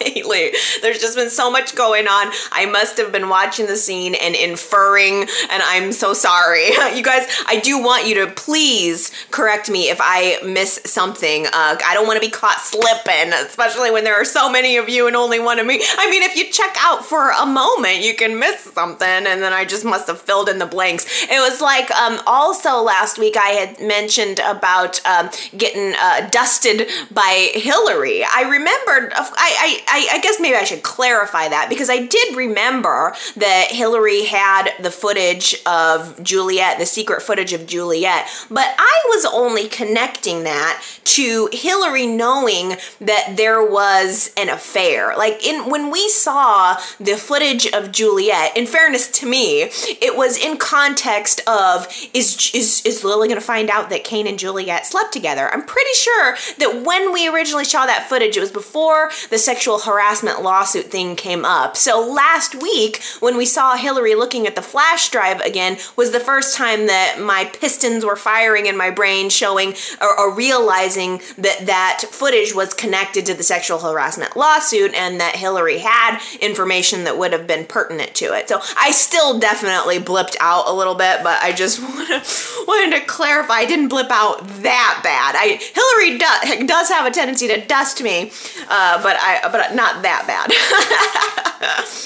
lately. 0.00 0.52
There's 0.80 1.00
just 1.00 1.16
been 1.16 1.30
so 1.30 1.50
much 1.50 1.74
going 1.74 2.08
on. 2.08 2.32
I 2.50 2.66
must 2.66 2.96
have 2.98 3.12
been 3.12 3.28
watching 3.28 3.66
the 3.66 3.76
scene 3.76 4.14
and 4.14 4.34
inferring, 4.34 5.22
and 5.50 5.62
I'm 5.62 5.92
so 5.92 6.12
sorry. 6.12 6.70
You 6.92 7.02
guys, 7.02 7.26
I 7.46 7.58
do 7.58 7.82
want 7.82 8.06
you 8.06 8.14
to 8.16 8.30
please 8.30 9.10
correct 9.30 9.70
me 9.70 9.88
if 9.88 9.98
I 10.00 10.38
miss 10.44 10.80
something. 10.84 11.46
Uh, 11.46 11.78
I 11.84 11.94
don't 11.94 12.06
want 12.06 12.20
to 12.20 12.26
be 12.26 12.30
caught 12.30 12.60
slipping, 12.60 13.32
especially 13.32 13.90
when 13.90 14.04
there 14.04 14.14
are 14.14 14.24
so 14.24 14.50
many 14.50 14.76
of 14.76 14.88
you 14.88 15.06
and 15.06 15.16
only 15.16 15.40
one 15.40 15.58
of 15.58 15.66
me. 15.66 15.80
I 15.96 16.10
mean, 16.10 16.22
if 16.22 16.36
you 16.36 16.50
check 16.50 16.76
out 16.80 17.04
for 17.04 17.30
a 17.30 17.46
moment, 17.46 18.02
you 18.02 18.14
can 18.14 18.38
miss 18.38 18.60
something, 18.60 19.01
and 19.02 19.42
then 19.42 19.52
I 19.52 19.64
just 19.64 19.84
must 19.84 20.06
have 20.06 20.20
filled 20.20 20.48
in 20.48 20.58
the 20.58 20.66
blanks. 20.66 21.06
It 21.24 21.40
was 21.40 21.60
like 21.60 21.90
um, 21.90 22.20
also 22.26 22.82
last 22.82 23.18
week 23.18 23.36
I 23.36 23.50
had 23.50 23.80
mentioned 23.80 24.40
about 24.44 25.04
um, 25.06 25.30
getting 25.56 25.94
uh, 25.98 26.28
dusted 26.30 26.88
by 27.10 27.50
Hillary. 27.54 28.24
I 28.24 28.42
remembered, 28.42 29.12
I, 29.14 29.80
I, 29.88 30.08
I 30.12 30.20
guess 30.20 30.38
maybe 30.40 30.56
I 30.56 30.64
should 30.64 30.82
clarify 30.82 31.48
that 31.48 31.68
because 31.68 31.90
I 31.90 32.06
did 32.06 32.36
remember 32.36 33.14
that 33.36 33.68
Hillary 33.70 34.24
had 34.24 34.70
the 34.80 34.90
footage 34.90 35.56
of 35.66 36.22
Juliet, 36.22 36.78
the 36.78 36.86
secret 36.86 37.22
footage 37.22 37.52
of 37.52 37.66
Juliet, 37.66 38.26
but 38.50 38.74
I 38.78 39.04
was 39.08 39.24
only 39.26 39.68
connecting 39.68 40.44
that 40.44 40.82
to 41.04 41.48
Hillary 41.52 42.06
knowing 42.06 42.76
that 43.00 43.34
there 43.36 43.64
was 43.64 44.32
an 44.36 44.48
affair. 44.48 45.16
Like 45.16 45.44
in 45.44 45.70
when 45.70 45.90
we 45.90 46.08
saw 46.08 46.76
the 46.98 47.16
footage 47.16 47.66
of 47.72 47.92
Juliet, 47.92 48.56
in 48.56 48.66
fairness 48.66 48.91
to 48.92 49.26
me, 49.26 49.62
it 50.00 50.16
was 50.16 50.36
in 50.36 50.56
context 50.56 51.40
of 51.46 51.86
is 52.14 52.50
is 52.54 52.82
is 52.84 53.04
Lily 53.04 53.28
going 53.28 53.40
to 53.40 53.46
find 53.46 53.70
out 53.70 53.90
that 53.90 54.04
Cane 54.04 54.26
and 54.26 54.38
Juliet 54.38 54.86
slept 54.86 55.12
together? 55.12 55.52
I'm 55.52 55.64
pretty 55.64 55.92
sure 55.94 56.36
that 56.58 56.82
when 56.84 57.12
we 57.12 57.28
originally 57.28 57.64
saw 57.64 57.86
that 57.86 58.08
footage, 58.08 58.36
it 58.36 58.40
was 58.40 58.50
before 58.50 59.10
the 59.30 59.38
sexual 59.38 59.80
harassment 59.80 60.42
lawsuit 60.42 60.86
thing 60.86 61.16
came 61.16 61.44
up. 61.44 61.76
So 61.76 62.06
last 62.06 62.54
week, 62.60 63.02
when 63.20 63.36
we 63.36 63.46
saw 63.46 63.76
Hillary 63.76 64.14
looking 64.14 64.46
at 64.46 64.54
the 64.54 64.62
flash 64.62 65.10
drive 65.10 65.40
again, 65.40 65.78
was 65.96 66.12
the 66.12 66.20
first 66.20 66.56
time 66.56 66.86
that 66.86 67.18
my 67.20 67.44
pistons 67.44 68.04
were 68.04 68.16
firing 68.16 68.66
in 68.66 68.76
my 68.76 68.90
brain, 68.90 69.30
showing 69.30 69.74
or, 70.00 70.18
or 70.18 70.34
realizing 70.34 71.18
that 71.38 71.66
that 71.66 72.02
footage 72.10 72.54
was 72.54 72.74
connected 72.74 73.26
to 73.26 73.34
the 73.34 73.42
sexual 73.42 73.78
harassment 73.78 74.36
lawsuit 74.36 74.94
and 74.94 75.20
that 75.20 75.36
Hillary 75.36 75.78
had 75.78 76.20
information 76.40 77.04
that 77.04 77.18
would 77.18 77.32
have 77.32 77.46
been 77.46 77.64
pertinent 77.64 78.14
to 78.16 78.32
it. 78.32 78.48
So 78.48 78.60
I 78.76 78.90
still 78.90 79.38
definitely 79.38 79.98
blipped 79.98 80.36
out 80.40 80.68
a 80.68 80.72
little 80.72 80.94
bit, 80.94 81.22
but 81.22 81.42
I 81.42 81.52
just 81.52 81.80
wanna, 81.82 82.22
wanted 82.66 82.98
to 82.98 83.04
clarify 83.06 83.54
I 83.54 83.66
didn't 83.66 83.88
blip 83.88 84.10
out 84.10 84.46
that 84.62 85.00
bad. 85.02 85.34
I 85.36 85.58
Hillary 85.74 86.18
do, 86.18 86.66
does 86.66 86.88
have 86.88 87.06
a 87.06 87.10
tendency 87.10 87.48
to 87.48 87.64
dust 87.66 88.02
me, 88.02 88.32
uh, 88.68 89.02
but 89.02 89.16
I 89.18 89.40
but 89.50 89.74
not 89.74 90.02
that 90.02 90.24
bad. 90.26 90.50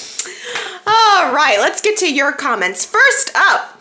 All 0.87 1.33
right, 1.33 1.57
let's 1.59 1.81
get 1.81 1.97
to 1.97 2.13
your 2.13 2.31
comments. 2.31 2.85
First 2.85 3.31
up, 3.35 3.76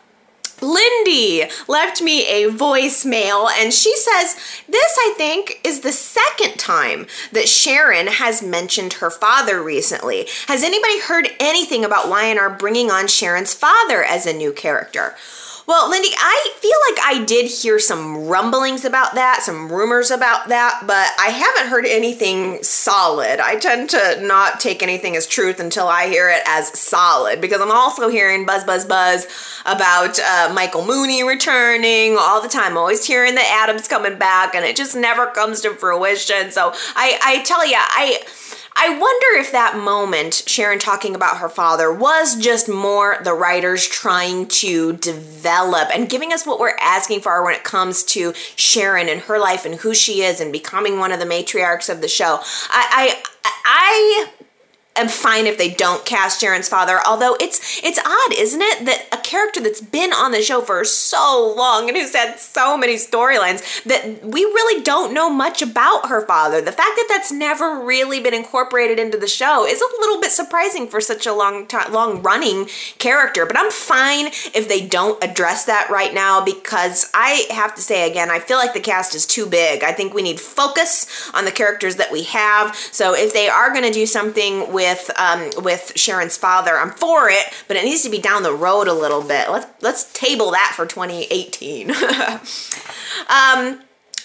Lindy 0.62 1.44
left 1.68 2.00
me 2.00 2.26
a 2.26 2.50
voicemail 2.50 3.50
and 3.50 3.72
she 3.72 3.96
says, 3.96 4.36
This, 4.68 4.96
I 4.98 5.14
think, 5.16 5.60
is 5.64 5.80
the 5.80 5.92
second 5.92 6.58
time 6.58 7.06
that 7.32 7.48
Sharon 7.48 8.06
has 8.06 8.42
mentioned 8.42 8.94
her 8.94 9.10
father 9.10 9.62
recently. 9.62 10.28
Has 10.48 10.62
anybody 10.62 11.00
heard 11.00 11.28
anything 11.38 11.84
about 11.84 12.08
Y&R 12.08 12.50
bringing 12.50 12.90
on 12.90 13.08
Sharon's 13.08 13.54
father 13.54 14.02
as 14.02 14.26
a 14.26 14.32
new 14.32 14.52
character? 14.52 15.14
Well, 15.66 15.90
Lindy, 15.90 16.10
I 16.16 16.52
feel 16.60 16.76
like 16.88 17.04
I 17.04 17.24
did 17.24 17.50
hear 17.50 17.80
some 17.80 18.28
rumblings 18.28 18.84
about 18.84 19.16
that, 19.16 19.42
some 19.42 19.68
rumors 19.68 20.12
about 20.12 20.48
that, 20.48 20.84
but 20.86 21.08
I 21.18 21.30
haven't 21.30 21.68
heard 21.68 21.84
anything 21.86 22.62
solid. 22.62 23.40
I 23.40 23.56
tend 23.56 23.90
to 23.90 24.20
not 24.22 24.60
take 24.60 24.80
anything 24.80 25.16
as 25.16 25.26
truth 25.26 25.58
until 25.58 25.88
I 25.88 26.06
hear 26.06 26.30
it 26.30 26.42
as 26.46 26.68
solid 26.78 27.40
because 27.40 27.60
I'm 27.60 27.72
also 27.72 28.08
hearing 28.08 28.46
buzz, 28.46 28.62
buzz, 28.62 28.84
buzz 28.84 29.26
about 29.64 30.20
uh, 30.20 30.52
Michael 30.54 30.82
Muhney 30.82 31.26
returning 31.26 32.16
all 32.16 32.40
the 32.40 32.48
time. 32.48 32.72
I'm 32.72 32.78
always 32.78 33.04
hearing 33.04 33.34
that 33.34 33.60
Adam's 33.64 33.88
coming 33.88 34.18
back, 34.18 34.54
and 34.54 34.64
it 34.64 34.76
just 34.76 34.94
never 34.94 35.26
comes 35.26 35.62
to 35.62 35.74
fruition. 35.74 36.52
So 36.52 36.72
I, 36.94 37.18
I 37.24 37.42
tell 37.42 37.66
you, 37.66 37.76
I. 37.76 38.20
I 38.78 38.90
wonder 38.90 39.40
if 39.40 39.52
that 39.52 39.78
moment, 39.78 40.42
Sharon 40.46 40.78
talking 40.78 41.14
about 41.14 41.38
her 41.38 41.48
father, 41.48 41.90
was 41.90 42.36
just 42.36 42.68
more 42.68 43.16
the 43.24 43.32
writers 43.32 43.86
trying 43.86 44.48
to 44.48 44.92
develop 44.98 45.88
and 45.92 46.10
giving 46.10 46.32
us 46.32 46.46
what 46.46 46.60
we're 46.60 46.76
asking 46.78 47.20
for 47.20 47.42
when 47.42 47.54
it 47.54 47.64
comes 47.64 48.02
to 48.04 48.34
Sharon 48.54 49.08
and 49.08 49.22
her 49.22 49.38
life 49.38 49.64
and 49.64 49.76
who 49.76 49.94
she 49.94 50.22
is 50.22 50.40
and 50.40 50.52
becoming 50.52 50.98
one 50.98 51.10
of 51.10 51.20
the 51.20 51.24
matriarchs 51.24 51.88
of 51.88 52.02
the 52.02 52.08
show. 52.08 52.40
I, 52.68 53.22
I, 53.44 53.50
I 53.64 54.28
am 54.96 55.08
fine 55.08 55.46
if 55.46 55.56
they 55.58 55.70
don't 55.70 56.04
cast 56.04 56.40
Sharon's 56.40 56.68
father. 56.68 57.00
Although 57.06 57.36
it's 57.40 57.80
it's 57.82 57.98
odd, 57.98 58.38
isn't 58.38 58.62
it, 58.62 58.84
that 58.86 59.15
character 59.26 59.60
that's 59.60 59.80
been 59.80 60.12
on 60.12 60.32
the 60.32 60.40
show 60.40 60.60
for 60.60 60.84
so 60.84 61.54
long 61.56 61.88
and 61.88 61.96
who's 61.96 62.14
had 62.14 62.38
so 62.38 62.76
many 62.78 62.94
storylines 62.94 63.82
that 63.84 64.24
we 64.24 64.40
really 64.40 64.82
don't 64.82 65.12
know 65.12 65.28
much 65.28 65.60
about 65.62 66.08
her 66.08 66.24
father. 66.26 66.60
The 66.60 66.72
fact 66.72 66.96
that 66.96 67.06
that's 67.08 67.32
never 67.32 67.84
really 67.84 68.20
been 68.20 68.34
incorporated 68.34 68.98
into 68.98 69.18
the 69.18 69.26
show 69.26 69.66
is 69.66 69.80
a 69.80 70.00
little 70.00 70.20
bit 70.20 70.30
surprising 70.30 70.86
for 70.86 71.00
such 71.00 71.26
a 71.26 71.32
long 71.32 71.66
time, 71.66 71.92
long 71.92 72.22
running 72.22 72.66
character. 72.98 73.44
But 73.44 73.58
I'm 73.58 73.70
fine 73.70 74.26
if 74.26 74.68
they 74.68 74.86
don't 74.86 75.22
address 75.22 75.64
that 75.64 75.88
right 75.90 76.14
now 76.14 76.44
because 76.44 77.10
I 77.12 77.46
have 77.50 77.74
to 77.74 77.82
say 77.82 78.08
again, 78.08 78.30
I 78.30 78.38
feel 78.38 78.58
like 78.58 78.74
the 78.74 78.80
cast 78.80 79.14
is 79.14 79.26
too 79.26 79.46
big. 79.46 79.82
I 79.82 79.92
think 79.92 80.14
we 80.14 80.22
need 80.22 80.40
focus 80.40 81.30
on 81.34 81.44
the 81.44 81.50
characters 81.50 81.96
that 81.96 82.12
we 82.12 82.22
have. 82.24 82.74
So 82.76 83.14
if 83.14 83.32
they 83.32 83.48
are 83.48 83.72
going 83.72 83.84
to 83.84 83.90
do 83.90 84.06
something 84.06 84.72
with 84.72 85.10
um, 85.18 85.50
with 85.62 85.92
Sharon's 85.96 86.36
father. 86.36 86.76
I'm 86.76 86.90
for 86.90 87.28
it, 87.28 87.52
but 87.68 87.76
it 87.76 87.84
needs 87.84 88.02
to 88.02 88.10
be 88.10 88.18
down 88.18 88.42
the 88.42 88.52
road 88.52 88.88
a 88.88 88.92
little 88.92 89.15
bit. 89.22 89.50
Let's 89.50 89.66
let's 89.82 90.12
table 90.12 90.50
that 90.52 90.72
for 90.74 90.86
2018. 90.86 91.90
um, 93.28 93.80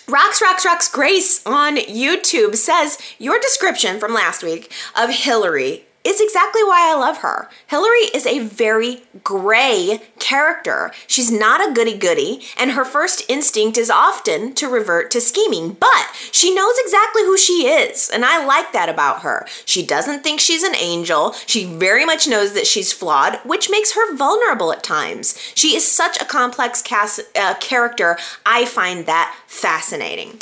Rocks, 0.08 0.42
Rocks, 0.42 0.66
Rocks 0.66 0.90
Grace 0.90 1.46
on 1.46 1.78
YouTube 1.78 2.56
says 2.56 2.98
your 3.18 3.40
description 3.40 4.00
from 4.00 4.14
last 4.14 4.44
week 4.44 4.72
of 4.96 5.10
Hillary 5.10 5.86
is 6.04 6.20
exactly 6.20 6.64
why 6.64 6.92
I 6.92 6.98
love 6.98 7.20
her. 7.20 7.50
Hillary 7.68 8.10
is 8.14 8.26
a 8.26 8.40
very 8.40 9.04
gray 9.24 10.02
character. 10.20 10.92
She's 11.08 11.32
not 11.32 11.62
a 11.62 11.74
goody 11.74 11.98
goody, 11.98 12.42
and 12.58 12.72
her 12.72 12.86
first 12.86 13.24
instinct 13.30 13.78
is 13.78 13.90
often 13.90 14.54
to 14.56 14.68
revert 14.68 15.12
to 15.12 15.22
scheming, 15.22 15.74
but 15.74 16.08
she 16.32 16.54
knows 16.54 16.76
exactly 16.80 17.24
who 17.24 17.38
she 17.38 17.68
is, 17.68 18.10
and 18.10 18.26
I 18.26 18.46
like 18.46 18.74
that 18.74 18.90
about 18.90 19.22
her. 19.22 19.46
She 19.66 19.86
doesn't 19.86 20.24
think 20.24 20.40
she's 20.40 20.64
an 20.64 20.76
angel. 20.76 21.34
She 21.46 21.66
very 21.66 22.06
much 22.06 22.28
knows 22.28 22.54
that 22.54 22.68
she's 22.68 22.94
flawed, 22.94 23.40
which 23.44 23.70
makes 23.70 23.94
her 23.94 24.16
vulnerable 24.16 24.72
at 24.72 24.84
times. 24.84 25.38
She 25.56 25.76
is 25.76 25.90
such 25.90 26.20
a 26.20 26.26
complex 26.26 26.82
cast, 26.82 27.22
uh, 27.36 27.56
character. 27.60 28.18
I 28.46 28.66
find 28.66 29.06
that 29.06 29.36
fascinating. 29.48 30.40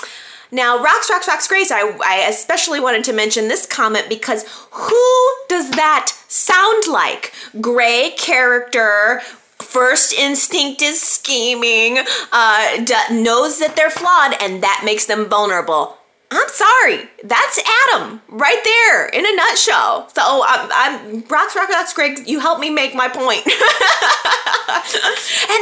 Now, 0.52 0.82
Rocks, 0.82 1.10
Rocks, 1.10 1.28
Rocks 1.28 1.48
Grace, 1.48 1.72
I, 1.72 1.96
I 2.04 2.26
especially 2.28 2.80
wanted 2.80 3.04
to 3.04 3.14
mention 3.14 3.48
this 3.48 3.68
comment 3.68 4.10
because 4.10 4.46
who 4.72 5.30
does 5.48 5.70
that 5.72 6.12
sound 6.28 6.84
like? 6.92 7.34
Gray 7.62 8.16
character, 8.18 9.22
first 9.60 10.12
instinct 10.12 10.82
is 10.82 11.00
scheming, 11.00 12.00
uh, 12.32 12.84
d- 12.84 12.94
knows 13.12 13.60
that 13.60 13.76
they're 13.76 13.92
flawed, 13.92 14.36
and 14.42 14.64
that 14.64 14.82
makes 14.84 15.06
them 15.06 15.30
vulnerable. 15.30 15.99
I'm 16.32 16.50
sorry. 16.50 17.10
That's 17.24 17.60
Adam 17.86 18.22
right 18.28 18.62
there 18.64 19.08
in 19.08 19.26
a 19.26 19.36
nutshell. 19.36 20.10
So 20.10 20.44
I'm, 20.48 20.70
I'm 20.72 21.24
Rocks 21.28 21.56
Rock 21.56 21.70
That's 21.72 21.92
Greg. 21.94 22.28
You 22.28 22.40
helped 22.40 22.62
me 22.62 22.70
make 22.70 22.94
my 22.94 23.08
point. 23.08 23.44
and 23.48 23.56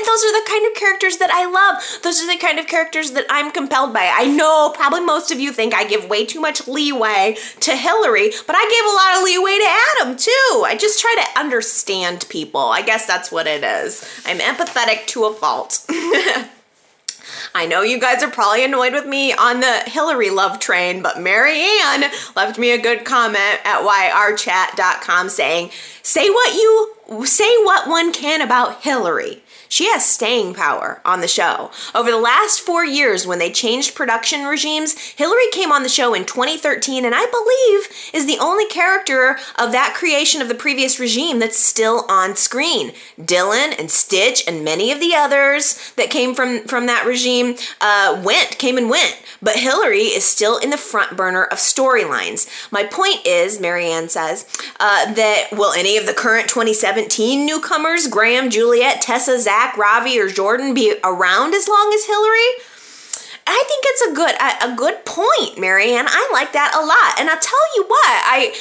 those 0.05 0.23
are 0.25 0.33
the 0.33 0.43
kind 0.45 0.65
of 0.67 0.73
characters 0.75 1.17
that 1.17 1.29
I 1.31 1.45
love. 1.45 1.81
Those 2.03 2.21
are 2.21 2.27
the 2.27 2.37
kind 2.37 2.59
of 2.59 2.67
characters 2.67 3.11
that 3.11 3.25
I'm 3.29 3.51
compelled 3.51 3.93
by. 3.93 4.11
I 4.13 4.25
know 4.25 4.73
probably 4.75 5.01
most 5.01 5.31
of 5.31 5.39
you 5.39 5.53
think 5.53 5.73
I 5.73 5.85
give 5.85 6.09
way 6.09 6.25
too 6.25 6.41
much 6.41 6.67
leeway 6.67 7.37
to 7.61 7.75
Hillary, 7.75 8.31
but 8.45 8.57
I 8.57 8.63
gave 8.67 8.83
a 8.83 8.95
lot 8.95 9.17
of 9.17 9.23
leeway 9.23 9.57
to 9.59 9.67
Adam 10.01 10.17
too. 10.17 10.65
I 10.65 10.75
just 10.77 10.99
try 10.99 11.15
to 11.17 11.39
understand 11.39 12.25
people. 12.27 12.59
I 12.59 12.81
guess 12.81 13.05
that's 13.05 13.31
what 13.31 13.47
it 13.47 13.63
is. 13.63 14.03
I'm 14.25 14.39
empathetic 14.39 15.07
to 15.07 15.25
a 15.25 15.33
fault. 15.33 15.85
I 17.57 17.65
know 17.65 17.81
you 17.81 17.99
guys 17.99 18.21
are 18.21 18.29
probably 18.29 18.63
annoyed 18.63 18.93
with 18.93 19.07
me 19.07 19.33
on 19.33 19.61
the 19.61 19.81
Hillary 19.87 20.29
love 20.29 20.59
train, 20.59 21.01
but 21.01 21.19
Marianne 21.19 22.03
left 22.35 22.59
me 22.59 22.69
a 22.69 22.77
good 22.79 23.03
comment 23.03 23.59
at 23.65 23.81
yrchat.com 23.81 25.29
saying, 25.29 25.71
say 26.03 26.29
what 26.29 26.53
you 26.53 27.25
say 27.25 27.49
what 27.63 27.89
one 27.89 28.13
can 28.13 28.43
about 28.43 28.83
Hillary. 28.83 29.41
She 29.69 29.89
has 29.91 30.05
staying 30.05 30.53
power 30.53 31.01
on 31.05 31.21
the 31.21 31.27
show. 31.27 31.71
Over 31.93 32.11
the 32.11 32.17
last 32.17 32.61
four 32.61 32.85
years, 32.85 33.27
when 33.27 33.39
they 33.39 33.51
changed 33.51 33.95
production 33.95 34.45
regimes, 34.45 34.97
Hillary 34.97 35.49
came 35.51 35.71
on 35.71 35.83
the 35.83 35.89
show 35.89 36.13
in 36.13 36.25
2013 36.25 37.05
and 37.05 37.13
I 37.15 37.25
believe 37.25 38.13
is 38.13 38.25
the 38.25 38.41
only 38.41 38.67
character 38.67 39.37
of 39.57 39.71
that 39.71 39.95
creation 39.95 40.41
of 40.41 40.47
the 40.47 40.55
previous 40.55 40.99
regime 40.99 41.39
that's 41.39 41.59
still 41.59 42.05
on 42.09 42.35
screen. 42.35 42.91
Dylan 43.19 43.77
and 43.77 43.91
Stitch 43.91 44.43
and 44.47 44.63
many 44.63 44.91
of 44.91 44.99
the 44.99 45.15
others 45.15 45.93
that 45.95 46.09
came 46.09 46.33
from, 46.35 46.63
from 46.63 46.85
that 46.87 47.05
regime 47.05 47.55
uh, 47.81 48.21
went, 48.23 48.57
came 48.57 48.77
and 48.77 48.89
went. 48.89 49.21
But 49.41 49.57
Hillary 49.57 50.03
is 50.03 50.23
still 50.25 50.57
in 50.57 50.69
the 50.69 50.77
front 50.77 51.15
burner 51.15 51.43
of 51.43 51.57
storylines. 51.57 52.49
My 52.71 52.83
point 52.83 53.25
is, 53.25 53.59
Marianne 53.59 54.09
says, 54.09 54.45
uh, 54.79 55.13
that 55.13 55.47
will 55.51 55.73
any 55.73 55.97
of 55.97 56.05
the 56.05 56.13
current 56.13 56.49
2017 56.49 57.45
newcomers, 57.45 58.07
Graham, 58.07 58.49
Juliet, 58.49 59.01
Tessa, 59.01 59.39
Zach, 59.39 59.77
Ravi, 59.77 60.19
or 60.19 60.29
Jordan 60.29 60.73
be 60.73 60.95
around 61.03 61.53
as 61.53 61.67
long 61.67 61.91
as 61.93 62.05
Hillary? 62.05 62.66
I 63.47 63.63
think 63.67 63.83
it's 63.87 64.01
a 64.01 64.13
good 64.13 64.35
a, 64.35 64.73
a 64.73 64.75
good 64.75 65.05
point, 65.05 65.59
Marianne. 65.59 66.05
I 66.07 66.29
like 66.33 66.53
that 66.53 66.75
a 66.75 66.83
lot. 66.83 67.19
And 67.19 67.29
I'll 67.29 67.39
tell 67.39 67.67
you 67.75 67.85
what, 67.87 68.05
I 68.05 68.53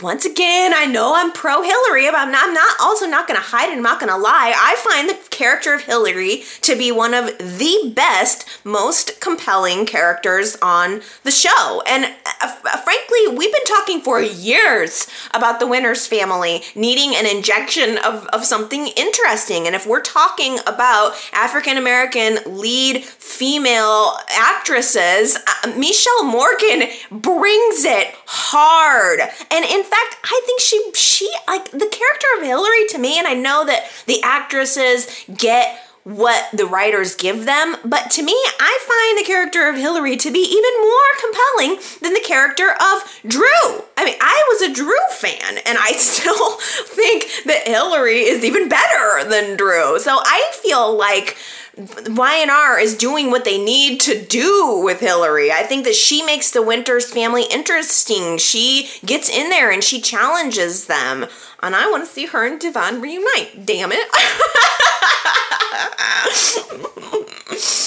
once 0.00 0.24
again, 0.24 0.72
I 0.74 0.86
know 0.86 1.14
I'm 1.14 1.32
pro 1.32 1.62
Hillary, 1.62 2.06
but 2.06 2.16
I'm 2.16 2.32
not, 2.32 2.48
I'm 2.48 2.54
not 2.54 2.76
also 2.80 3.06
not 3.06 3.28
going 3.28 3.38
to 3.38 3.46
hide 3.46 3.68
it. 3.68 3.76
I'm 3.76 3.82
not 3.82 4.00
going 4.00 4.12
to 4.12 4.18
lie. 4.18 4.52
I 4.56 4.74
find 4.76 5.08
the 5.08 5.14
character 5.30 5.74
of 5.74 5.82
Hillary 5.82 6.42
to 6.62 6.76
be 6.76 6.90
one 6.90 7.14
of 7.14 7.26
the 7.38 7.92
best, 7.94 8.46
most 8.64 9.20
compelling 9.20 9.86
characters 9.86 10.56
on 10.60 11.02
the 11.22 11.30
show. 11.30 11.82
And 11.86 12.04
uh, 12.40 12.48
frankly, 12.78 13.28
we've 13.28 13.52
been 13.52 13.64
talking 13.64 14.00
for 14.00 14.20
years 14.20 15.06
about 15.32 15.60
the 15.60 15.66
Winters 15.66 16.06
family 16.06 16.62
needing 16.74 17.14
an 17.14 17.26
injection 17.26 17.98
of, 17.98 18.26
of 18.28 18.44
something 18.44 18.88
interesting. 18.96 19.66
And 19.66 19.76
if 19.76 19.86
we're 19.86 20.02
talking 20.02 20.58
about 20.66 21.14
African 21.32 21.76
American 21.76 22.38
lead 22.46 23.04
female 23.04 24.09
actresses, 24.28 25.36
uh, 25.36 25.72
Mishael 25.76 26.24
Morgan 26.24 26.88
brings 27.10 27.84
it 27.84 28.14
hard. 28.26 29.20
And 29.50 29.60
and 29.60 29.70
in 29.70 29.82
fact, 29.82 30.16
I 30.24 30.40
think 30.46 30.60
she 30.60 30.82
she 30.94 31.30
like 31.46 31.70
the 31.70 31.78
character 31.78 32.26
of 32.38 32.44
Hillary 32.44 32.86
to 32.88 32.98
me, 32.98 33.18
and 33.18 33.28
I 33.28 33.34
know 33.34 33.64
that 33.66 33.90
the 34.06 34.22
actresses 34.22 35.26
get 35.36 35.78
what 36.04 36.48
the 36.54 36.64
writers 36.64 37.14
give 37.14 37.44
them, 37.44 37.76
but 37.84 38.10
to 38.10 38.22
me, 38.22 38.32
I 38.32 38.78
find 38.88 39.18
the 39.18 39.30
character 39.30 39.68
of 39.68 39.76
Hillary 39.76 40.16
to 40.16 40.30
be 40.30 40.38
even 40.38 40.80
more 40.80 41.10
compelling 41.20 41.78
than 42.00 42.14
the 42.14 42.26
character 42.26 42.70
of 42.70 43.20
Drew. 43.26 43.84
I 43.98 44.06
mean, 44.06 44.16
I 44.18 44.42
was 44.48 44.62
a 44.62 44.72
Drew 44.72 44.96
fan, 45.10 45.58
and 45.66 45.76
I 45.78 45.92
still 45.96 46.56
think 46.86 47.26
that 47.44 47.68
Hillary 47.68 48.20
is 48.20 48.44
even 48.44 48.70
better 48.70 49.28
than 49.28 49.58
Drew. 49.58 49.98
So 49.98 50.18
I 50.24 50.50
feel 50.62 50.96
like 50.96 51.36
Y&R 51.76 52.78
is 52.78 52.96
doing 52.96 53.30
what 53.30 53.44
they 53.44 53.62
need 53.62 54.00
to 54.00 54.20
do 54.24 54.80
with 54.84 55.00
Hillary. 55.00 55.52
I 55.52 55.62
think 55.62 55.84
that 55.84 55.94
she 55.94 56.22
makes 56.24 56.50
the 56.50 56.62
Winters 56.62 57.10
family 57.12 57.44
interesting. 57.50 58.38
She 58.38 58.88
gets 59.04 59.28
in 59.28 59.50
there 59.50 59.70
and 59.70 59.82
she 59.82 60.00
challenges 60.00 60.86
them. 60.86 61.26
And 61.62 61.76
I 61.76 61.90
want 61.90 62.04
to 62.04 62.10
see 62.10 62.26
her 62.26 62.46
and 62.46 62.60
Devon 62.60 63.00
reunite. 63.00 63.64
Damn 63.64 63.92
it. 63.92 64.08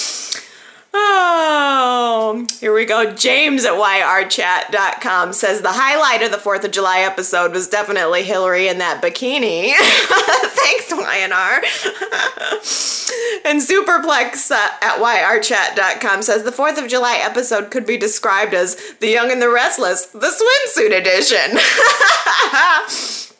Oh, 0.96 2.46
here 2.60 2.72
we 2.72 2.84
go. 2.84 3.12
James 3.12 3.64
at 3.64 3.72
yrchat.com 3.72 5.32
says 5.32 5.60
the 5.60 5.72
highlight 5.72 6.22
of 6.22 6.30
the 6.30 6.36
4th 6.36 6.62
of 6.62 6.70
July 6.70 7.00
episode 7.00 7.50
was 7.52 7.66
definitely 7.66 8.22
Hillary 8.22 8.68
in 8.68 8.78
that 8.78 9.02
bikini. 9.02 9.72
Thanks, 10.54 10.92
Y&R. 10.92 11.56
and 13.44 13.60
Superplex 13.60 14.52
at 14.52 15.00
yrchat.com 15.00 16.22
says 16.22 16.44
the 16.44 16.52
4th 16.52 16.80
of 16.80 16.88
July 16.88 17.18
episode 17.20 17.72
could 17.72 17.86
be 17.86 17.96
described 17.96 18.54
as 18.54 18.76
The 19.00 19.08
Young 19.08 19.32
and 19.32 19.42
the 19.42 19.50
Restless, 19.50 20.06
the 20.06 20.28
swimsuit 20.28 20.96
edition. 20.96 21.58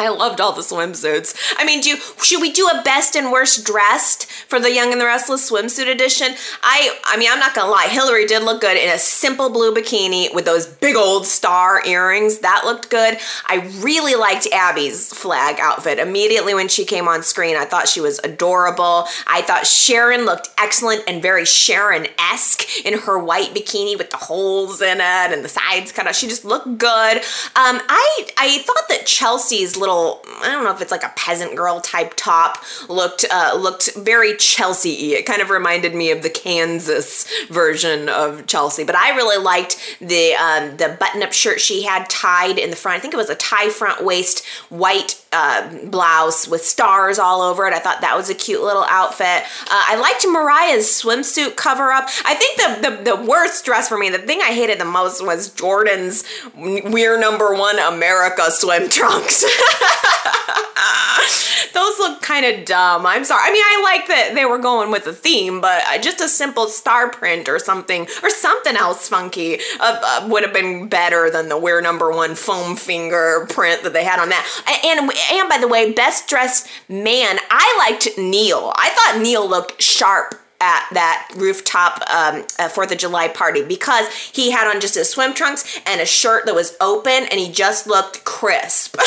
I 0.00 0.10
loved 0.10 0.40
all 0.40 0.52
the 0.52 0.62
swimsuits. 0.62 1.34
I 1.58 1.64
mean, 1.64 1.80
do 1.80 1.96
should 2.22 2.40
we 2.40 2.52
do 2.52 2.68
a 2.68 2.82
best 2.84 3.16
and 3.16 3.32
worst 3.32 3.64
dressed 3.64 4.26
for 4.26 4.60
the 4.60 4.72
Young 4.72 4.92
and 4.92 5.00
the 5.00 5.06
Restless 5.06 5.50
swimsuit 5.50 5.90
edition? 5.90 6.28
I 6.62 6.96
I 7.04 7.16
mean, 7.16 7.28
I'm 7.30 7.40
not 7.40 7.52
gonna 7.52 7.70
lie, 7.70 7.88
Hillary 7.88 8.24
did 8.24 8.44
look 8.44 8.60
good 8.60 8.76
in 8.76 8.88
a 8.90 8.98
simple 8.98 9.50
blue 9.50 9.74
bikini 9.74 10.32
with 10.32 10.44
those 10.44 10.66
big 10.66 10.94
old 10.94 11.26
star 11.26 11.84
earrings. 11.84 12.38
That 12.38 12.62
looked 12.64 12.90
good. 12.90 13.18
I 13.46 13.68
really 13.80 14.14
liked 14.14 14.46
Abby's 14.52 15.12
flag 15.12 15.56
outfit. 15.58 15.98
Immediately 15.98 16.54
when 16.54 16.68
she 16.68 16.84
came 16.84 17.08
on 17.08 17.24
screen, 17.24 17.56
I 17.56 17.64
thought 17.64 17.88
she 17.88 18.00
was 18.00 18.20
adorable. 18.22 19.06
I 19.26 19.42
thought 19.42 19.66
Sharon 19.66 20.24
looked 20.26 20.48
excellent 20.58 21.02
and 21.08 21.20
very 21.20 21.44
Sharon-esque 21.44 22.86
in 22.86 22.98
her 23.00 23.18
white 23.18 23.52
bikini 23.52 23.98
with 23.98 24.10
the 24.10 24.16
holes 24.16 24.80
in 24.80 24.98
it 24.98 25.32
and 25.32 25.44
the 25.44 25.48
sides 25.48 25.90
cut 25.90 26.06
out. 26.06 26.14
She 26.14 26.28
just 26.28 26.44
looked 26.44 26.78
good. 26.78 27.16
Um, 27.56 27.80
I 27.88 28.28
I 28.36 28.58
thought 28.58 28.88
that 28.90 29.04
Chelsea's 29.04 29.76
little 29.76 29.87
little 29.88 30.22
I 30.40 30.50
don't 30.52 30.64
know 30.64 30.72
if 30.72 30.80
it's 30.80 30.90
like 30.90 31.02
a 31.02 31.12
peasant 31.16 31.56
girl 31.56 31.80
type 31.80 32.14
top 32.16 32.62
looked 32.88 33.24
uh, 33.30 33.56
looked 33.58 33.94
very 33.96 34.36
Chelsea 34.36 35.14
It 35.14 35.26
kind 35.26 35.42
of 35.42 35.50
reminded 35.50 35.94
me 35.94 36.10
of 36.10 36.22
the 36.22 36.30
Kansas 36.30 37.28
version 37.48 38.08
of 38.08 38.46
Chelsea, 38.46 38.84
but 38.84 38.94
I 38.94 39.14
really 39.16 39.42
liked 39.42 39.98
the 40.00 40.34
um, 40.34 40.76
the 40.76 40.96
button 40.98 41.22
up 41.22 41.32
shirt 41.32 41.60
she 41.60 41.82
had 41.82 42.08
tied 42.08 42.58
in 42.58 42.70
the 42.70 42.76
front. 42.76 42.98
I 42.98 43.00
think 43.00 43.14
it 43.14 43.18
was 43.18 43.30
a 43.30 43.34
tie 43.34 43.70
front 43.70 44.04
waist 44.04 44.44
white 44.68 45.24
uh, 45.32 45.86
blouse 45.86 46.48
with 46.48 46.64
stars 46.64 47.18
all 47.18 47.42
over 47.42 47.66
it. 47.66 47.74
I 47.74 47.78
thought 47.78 48.00
that 48.00 48.16
was 48.16 48.30
a 48.30 48.34
cute 48.34 48.62
little 48.62 48.84
outfit. 48.84 49.44
Uh, 49.62 49.66
I 49.70 49.96
liked 50.00 50.24
Mariah's 50.26 50.86
swimsuit 50.86 51.56
cover 51.56 51.90
up. 51.90 52.08
I 52.24 52.34
think 52.34 52.58
the, 52.58 52.90
the, 52.90 53.16
the 53.16 53.24
worst 53.24 53.64
dress 53.64 53.88
for 53.88 53.98
me, 53.98 54.08
the 54.10 54.18
thing 54.18 54.40
I 54.40 54.52
hated 54.52 54.80
the 54.80 54.84
most 54.84 55.24
was 55.24 55.52
Jordan's 55.52 56.24
We're 56.56 57.18
Number 57.18 57.54
One 57.54 57.78
America 57.78 58.50
swim 58.50 58.88
trunks. 58.88 59.44
Those 61.74 61.98
look 61.98 62.22
kind 62.22 62.44
of 62.46 62.64
dumb. 62.64 63.06
I'm 63.06 63.24
sorry. 63.24 63.42
I 63.44 63.52
mean, 63.52 63.62
I 63.64 63.80
like 63.82 64.08
that 64.08 64.32
they 64.34 64.44
were 64.44 64.58
going 64.58 64.90
with 64.90 65.06
a 65.06 65.12
theme, 65.12 65.60
but 65.60 65.82
just 66.02 66.20
a 66.20 66.28
simple 66.28 66.66
star 66.66 67.10
print 67.10 67.48
or 67.48 67.58
something, 67.58 68.06
or 68.22 68.30
something 68.30 68.76
else 68.76 69.08
funky 69.08 69.58
uh, 69.80 70.00
uh, 70.02 70.28
would 70.30 70.42
have 70.42 70.52
been 70.52 70.88
better 70.88 71.30
than 71.30 71.48
the 71.48 71.58
We're 71.58 71.80
Number 71.80 72.10
One 72.10 72.34
foam 72.34 72.76
finger 72.76 73.46
print 73.50 73.82
that 73.82 73.92
they 73.92 74.04
had 74.04 74.18
on 74.18 74.28
that. 74.30 74.46
And 74.84 75.10
and 75.32 75.48
by 75.48 75.58
the 75.58 75.68
way, 75.68 75.92
best 75.92 76.28
dressed 76.28 76.68
man, 76.88 77.38
I 77.50 77.86
liked 77.88 78.18
Neil. 78.18 78.72
I 78.76 78.90
thought 78.90 79.22
Neil 79.22 79.48
looked 79.48 79.82
sharp 79.82 80.34
at 80.60 80.88
that 80.92 81.30
rooftop 81.36 82.02
um, 82.10 82.44
uh, 82.58 82.68
Fourth 82.68 82.90
of 82.90 82.98
July 82.98 83.28
party 83.28 83.62
because 83.62 84.12
he 84.14 84.50
had 84.50 84.68
on 84.68 84.80
just 84.80 84.94
his 84.94 85.08
swim 85.08 85.34
trunks 85.34 85.80
and 85.86 86.00
a 86.00 86.06
shirt 86.06 86.46
that 86.46 86.54
was 86.54 86.76
open, 86.80 87.12
and 87.30 87.38
he 87.38 87.50
just 87.50 87.86
looked 87.86 88.24
crisp. 88.24 88.96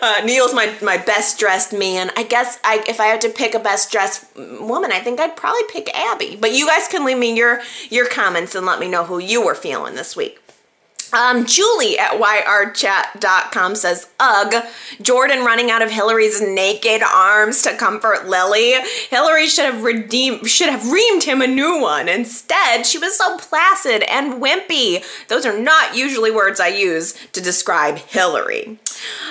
Uh, 0.00 0.20
Neil's 0.24 0.54
my, 0.54 0.74
my 0.82 0.96
best 0.96 1.38
dressed 1.38 1.72
man. 1.72 2.10
I 2.16 2.22
guess 2.22 2.58
I, 2.64 2.84
if 2.88 3.00
I 3.00 3.06
had 3.06 3.20
to 3.22 3.28
pick 3.28 3.54
a 3.54 3.58
best 3.58 3.90
dressed 3.90 4.24
woman, 4.36 4.92
I 4.92 5.00
think 5.00 5.20
I'd 5.20 5.36
probably 5.36 5.62
pick 5.70 5.94
Abby. 5.94 6.36
But 6.36 6.52
you 6.52 6.66
guys 6.66 6.88
can 6.88 7.04
leave 7.04 7.18
me 7.18 7.36
your 7.36 7.60
your 7.90 8.08
comments 8.08 8.54
and 8.54 8.66
let 8.66 8.80
me 8.80 8.88
know 8.88 9.04
who 9.04 9.18
you 9.18 9.44
were 9.44 9.54
feeling 9.54 9.94
this 9.94 10.16
week. 10.16 10.40
Um, 11.12 11.46
Julie 11.46 11.98
at 11.98 12.12
yrchat.com 12.20 13.76
says, 13.76 14.08
Ugh, 14.20 14.64
Jordan 15.00 15.44
running 15.44 15.70
out 15.70 15.82
of 15.82 15.90
Hillary's 15.90 16.40
naked 16.40 17.02
arms 17.02 17.62
to 17.62 17.76
comfort 17.76 18.28
Lily. 18.28 18.74
Hillary 19.10 19.46
should 19.46 19.64
have 19.64 19.82
redeemed, 19.82 20.48
should 20.48 20.68
have 20.68 20.82
reamed 20.82 21.24
him 21.24 21.40
a 21.40 21.46
new 21.46 21.80
one. 21.80 22.08
Instead, 22.08 22.84
she 22.86 22.98
was 22.98 23.16
so 23.16 23.38
placid 23.38 24.02
and 24.04 24.42
wimpy. 24.42 25.04
Those 25.28 25.46
are 25.46 25.58
not 25.58 25.96
usually 25.96 26.30
words 26.30 26.60
I 26.60 26.68
use 26.68 27.14
to 27.32 27.40
describe 27.40 27.98
Hillary. 27.98 28.78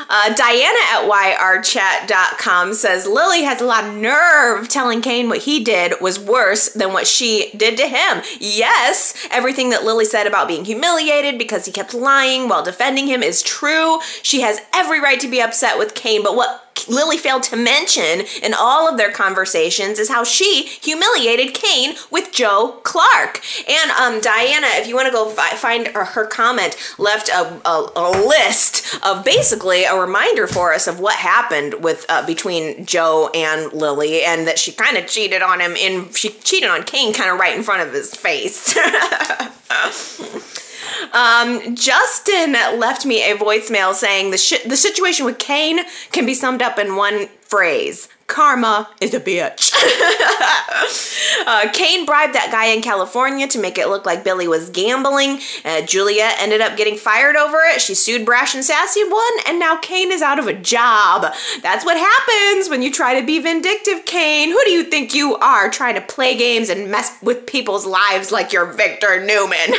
Uh, 0.10 0.34
Diana 0.34 0.80
at 0.92 1.10
yrchat.com 1.40 2.74
says 2.74 3.08
Lily 3.08 3.44
has 3.44 3.62
a 3.62 3.66
lot 3.66 3.86
of 3.86 3.96
nerve 3.96 4.68
telling 4.68 5.02
Cane 5.02 5.30
what 5.30 5.40
he 5.40 5.64
did 5.64 6.00
was 6.02 6.20
worse 6.20 6.70
than 6.70 6.94
what 6.94 7.08
she 7.08 7.52
did 7.56 7.78
to 7.78 7.88
him. 7.88 8.22
Yes, 8.40 9.28
everything 9.32 9.70
that 9.72 9.84
Lily 9.84 10.06
said 10.06 10.28
about 10.28 10.48
being 10.48 10.66
humiliated 10.66 11.38
because 11.38 11.66
he 11.66 11.72
kept 11.72 11.94
lying 11.94 12.48
while 12.48 12.64
defending 12.64 13.08
him 13.08 13.24
is 13.24 13.42
true. 13.42 14.00
She 14.22 14.42
has 14.42 14.62
every 14.74 15.02
right 15.02 15.20
to 15.20 15.28
be 15.28 15.42
upset 15.42 15.78
with 15.78 15.96
Cane, 15.96 16.24
but 16.24 16.36
what 16.36 16.67
Lily 16.88 17.18
failed 17.18 17.44
to 17.44 17.56
mention 17.56 18.26
in 18.42 18.54
all 18.54 18.90
of 18.90 18.98
their 18.98 19.12
conversations 19.12 20.00
is 20.00 20.10
how 20.10 20.24
she 20.24 20.68
humiliated 20.82 21.54
Cane 21.54 21.96
with 22.12 22.32
Joe 22.32 22.80
Clark. 22.84 23.42
And 23.70 23.92
um, 23.92 24.22
Diana, 24.22 24.68
if 24.72 24.88
you 24.88 24.96
want 24.96 25.08
to 25.08 25.12
go 25.12 25.30
fi- 25.30 25.56
find 25.56 25.88
her, 25.88 26.06
her 26.06 26.26
comment, 26.26 26.76
left 26.98 27.30
a, 27.30 27.62
a, 27.68 27.92
a, 27.96 28.28
list 28.28 28.98
of 29.06 29.24
basically 29.24 29.84
a 29.84 29.96
reminder 29.96 30.48
for 30.48 30.74
us 30.74 30.88
of 30.88 31.00
what 31.00 31.16
happened 31.16 31.84
with 31.84 32.06
uh, 32.10 32.26
between 32.26 32.86
Joe 32.86 33.30
and 33.34 33.72
Lily, 33.74 34.24
and 34.24 34.48
that 34.48 34.60
she 34.60 34.72
kind 34.72 34.98
of 34.98 35.08
cheated 35.08 35.42
on 35.42 35.62
him 35.62 35.76
in 35.76 36.12
she 36.14 36.30
cheated 36.30 36.70
on 36.70 36.84
Cane 36.84 37.14
kind 37.14 37.32
of 37.32 37.40
right 37.40 37.56
in 37.56 37.64
front 37.64 37.88
of 37.88 37.94
his 37.94 38.14
face. 38.14 38.78
Um, 41.14 41.76
Justin 41.76 42.54
left 42.80 43.06
me 43.06 43.24
a 43.24 43.36
voicemail 43.36 43.94
saying 43.94 44.32
the 44.32 44.38
sh- 44.38 44.64
the 44.66 44.78
situation 44.78 45.26
with 45.26 45.40
Cane 45.40 45.80
can 46.12 46.26
be 46.26 46.34
summed 46.34 46.62
up 46.62 46.78
in 46.80 46.96
one 46.96 47.28
phrase. 47.42 48.10
Karma 48.28 48.90
is 49.00 49.14
a 49.14 49.20
bitch. 49.20 49.67
uh, 51.48 51.70
Cane 51.74 52.06
bribed 52.06 52.34
that 52.36 52.50
guy 52.52 52.68
in 52.68 52.82
California 52.82 53.48
to 53.48 53.60
make 53.60 53.78
it 53.78 53.88
look 53.88 54.06
like 54.06 54.24
Billy 54.24 54.48
was 54.48 54.70
gambling. 54.70 55.40
Uh, 55.64 55.82
Julia 55.82 56.32
ended 56.40 56.62
up 56.62 56.78
getting 56.78 56.98
fired 56.98 57.36
over 57.36 57.58
it. 57.68 57.82
She 57.82 57.96
sued 57.96 58.26
Brash 58.26 58.56
and 58.56 58.64
Sassy, 58.64 59.04
won, 59.04 59.32
and 59.46 59.60
now 59.60 59.78
Cane 59.78 60.12
is 60.12 60.22
out 60.22 60.40
of 60.40 60.48
a 60.48 60.54
job. 60.54 61.34
That's 61.62 61.86
what 61.86 61.98
happens 61.98 62.70
when 62.70 62.82
you 62.82 62.92
try 62.92 63.20
to 63.20 63.26
be 63.26 63.40
vindictive, 63.40 64.06
Cane. 64.06 64.50
Who 64.50 64.62
do 64.66 64.72
you 64.72 64.84
think 64.84 65.14
you 65.14 65.36
are 65.38 65.70
trying 65.70 65.96
to 65.96 66.02
play 66.02 66.38
games 66.38 66.70
and 66.70 66.92
mess 66.92 67.18
with 67.22 67.46
people's 67.46 67.86
lives 67.86 68.32
like 68.32 68.52
you're 68.52 68.74
Victor 68.74 69.24
Newman? 69.24 69.76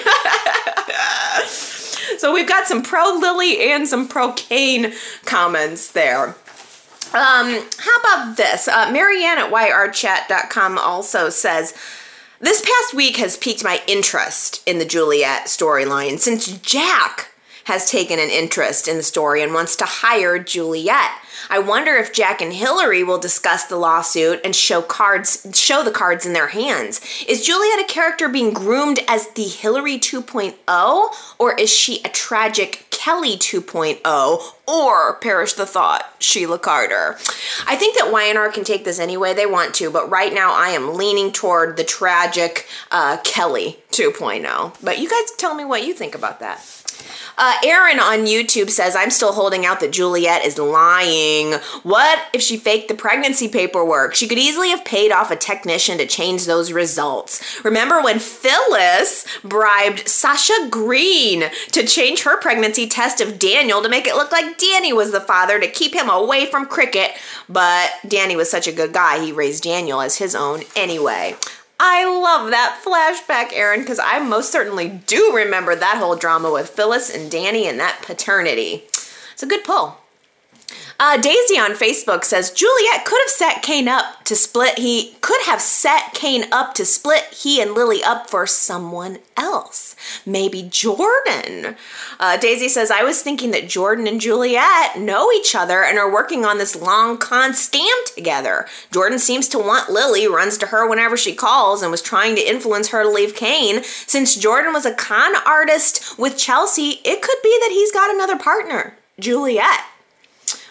so 2.19 2.33
we've 2.33 2.49
got 2.49 2.67
some 2.67 2.83
pro 2.83 3.15
Lily 3.19 3.71
and 3.71 3.89
some 3.89 4.09
pro 4.09 4.33
Cane 4.33 4.93
comments 5.25 5.93
there. 5.93 6.37
Um, 7.15 7.65
how 7.79 7.97
about 8.01 8.37
this? 8.37 8.69
Uh, 8.69 8.91
Marianne 8.93 9.39
at 9.39 9.51
yrchat.com 9.51 10.77
also 10.79 11.31
says, 11.31 11.75
This 12.39 12.61
past 12.61 12.95
week 12.95 13.17
has 13.17 13.37
piqued 13.39 13.65
my 13.65 13.83
interest 13.87 14.63
in 14.67 14.79
the 14.79 14.85
Juliet 14.85 15.47
storyline 15.47 16.19
since 16.19 16.47
Jack 16.59 17.31
has 17.65 17.91
taken 17.91 18.19
an 18.19 18.31
interest 18.31 18.89
in 18.89 18.97
the 18.97 19.03
story 19.03 19.43
and 19.43 19.53
wants 19.53 19.77
to 19.77 19.85
hire 19.85 20.39
Juliet. 20.39 21.11
I 21.51 21.59
wonder 21.59 21.97
if 21.97 22.15
Jack 22.15 22.41
and 22.41 22.53
Hillary 22.53 23.05
will 23.05 23.19
discuss 23.19 23.65
the 23.65 23.77
lawsuit 23.77 24.41
and 24.43 24.57
show 24.57 24.81
cards 24.81 25.47
show 25.53 25.85
the 25.85 25.91
cards 25.91 26.25
in 26.25 26.33
their 26.33 26.49
hands. 26.49 27.01
Is 27.29 27.45
Juliet 27.45 27.81
a 27.81 27.93
character 27.93 28.29
being 28.29 28.55
groomed 28.55 29.01
as 29.07 29.29
the 29.33 29.45
Hillary 29.45 29.99
2.0 29.99 31.09
or 31.39 31.55
is 31.55 31.71
she 31.71 32.01
a 32.05 32.09
tragic 32.09 32.88
Kelly 32.99 33.37
2.0 33.37 34.55
or 34.67 35.15
perish 35.21 35.53
the 35.53 35.67
thought 35.67 36.17
Sheila 36.19 36.59
Carter? 36.59 37.17
I 37.65 37.77
think 37.77 37.97
that 37.97 38.11
Y&R 38.11 38.51
can 38.51 38.65
take 38.65 38.85
this 38.85 38.99
any 38.99 39.17
way 39.17 39.33
they 39.33 39.47
want 39.47 39.73
to, 39.77 39.89
but 39.89 40.11
right 40.11 40.35
now 40.35 40.53
I 40.53 40.71
am 40.71 40.97
leaning 40.97 41.31
toward 41.31 41.77
the 41.77 41.85
tragic 41.85 42.67
uh, 42.91 43.19
Kelly 43.23 43.79
2.0. 43.93 44.75
But 44.83 44.99
you 44.99 45.09
guys 45.09 45.31
tell 45.37 45.55
me 45.55 45.65
what 45.65 45.87
you 45.87 45.95
think 45.95 46.17
about 46.17 46.41
that. 46.41 46.78
Uh, 47.37 47.55
Aaron 47.65 48.01
on 48.01 48.27
YouTube 48.27 48.69
says, 48.69 48.97
I'm 48.97 49.11
still 49.11 49.33
holding 49.33 49.65
out 49.65 49.81
that 49.81 49.93
Juliet 49.93 50.45
is 50.45 50.59
lying. 50.59 51.53
What 51.83 52.19
if 52.33 52.43
she 52.43 52.57
faked 52.57 52.89
the 52.89 52.95
pregnancy 52.95 53.49
paperwork? 53.49 54.15
She 54.15 54.27
could 54.27 54.39
easily 54.39 54.71
have 54.71 54.85
paid 54.85 55.13
off 55.13 55.31
a 55.31 55.37
technician 55.37 55.99
to 55.99 56.07
change 56.07 56.47
those 56.47 56.73
results. 56.73 57.65
Remember 57.65 58.03
when 58.03 58.19
Phyllis 58.19 59.25
bribed 59.45 60.09
Sasha 60.09 60.69
Green 60.69 61.45
to 61.73 61.87
change 61.87 62.23
her 62.23 62.41
pregnancy 62.41 62.89
test 62.89 63.21
of 63.21 63.39
Daniel 63.39 63.83
to 63.83 63.89
make 63.89 64.07
it 64.07 64.17
look 64.17 64.33
like 64.33 64.59
Danny 64.59 64.93
was 64.93 65.13
the 65.13 65.21
father 65.21 65.61
to 65.61 65.69
keep 65.69 65.95
him 65.95 66.11
away 66.11 66.47
from 66.47 66.67
cricket? 66.67 67.13
But 67.49 67.93
Danny 68.07 68.35
was 68.35 68.51
such 68.51 68.67
a 68.67 68.73
good 68.73 68.93
guy, 68.93 69.25
he 69.25 69.33
raised 69.33 69.63
Daniel 69.63 70.01
as 70.01 70.17
his 70.17 70.35
own 70.35 70.63
anyway. 70.75 71.37
I 71.81 72.05
love 72.05 72.51
that 72.51 72.81
flashback, 72.85 73.53
Aaron, 73.53 73.81
because 73.81 74.01
I 74.03 74.19
most 74.19 74.51
certainly 74.51 74.89
do 75.07 75.33
remember 75.35 75.77
that 75.77 75.99
whole 75.99 76.17
drama 76.17 76.51
with 76.51 76.71
Phyllis 76.71 77.15
and 77.15 77.31
Danny 77.31 77.67
and 77.67 77.79
that 77.79 78.03
paternity. 78.03 78.85
It's 79.33 79.43
a 79.43 79.47
good 79.47 79.63
pull. 79.63 79.99
Uh, 81.01 81.17
Daisy 81.17 81.57
on 81.57 81.75
Facebook 81.75 82.25
says 82.25 82.51
Juliet 82.51 83.05
could 83.05 83.21
have 83.23 83.31
set 83.31 83.63
Cane 83.63 83.87
up 83.87 84.25
to 84.25 84.35
split. 84.35 84.79
He 84.79 85.15
could 85.21 85.41
have 85.43 85.61
set 85.61 86.13
Cane 86.13 86.47
up 86.51 86.75
to 86.75 86.85
split 86.85 87.25
he 87.33 87.63
and 87.63 87.73
Lily 87.73 88.03
up 88.03 88.29
for 88.29 88.49
someone 88.49 89.21
else. 89.37 89.95
Maybe 90.27 90.65
Jordan. 90.65 91.77
Uh, 92.19 92.37
Daisy 92.37 92.69
says 92.69 92.91
I 92.91 93.05
was 93.05 93.23
thinking 93.23 93.53
that 93.53 93.69
Jordan 93.69 94.09
and 94.09 94.21
Juliet 94.21 94.99
know 94.99 95.31
each 95.31 95.55
other 95.55 95.85
and 95.85 95.99
are 95.99 96.13
working 96.13 96.45
on 96.45 96.59
this 96.59 96.75
long 96.75 97.17
con 97.17 97.53
scam 97.53 98.15
together. 98.17 98.67
Jordan 98.91 99.21
seems 99.21 99.47
to 99.51 99.59
want 99.59 99.91
Lily, 99.91 100.27
runs 100.27 100.59
to 100.59 100.67
her 100.67 100.89
whenever 100.89 101.17
she 101.17 101.33
calls, 101.33 101.81
and 101.81 101.93
was 101.93 102.03
trying 102.03 102.35
to 102.35 102.51
influence 102.51 102.89
her 102.89 103.05
to 103.05 103.09
leave 103.09 103.37
Cane. 103.37 103.85
Since 103.85 104.35
Jordan 104.35 104.73
was 104.73 104.85
a 104.85 104.95
con 104.95 105.37
artist 105.47 106.19
with 106.19 106.37
Chelsea, 106.37 107.01
it 107.05 107.23
could 107.23 107.39
be 107.45 107.57
that 107.61 107.71
he's 107.71 107.93
got 107.93 108.13
another 108.13 108.37
partner, 108.37 108.97
Juliet. 109.21 109.85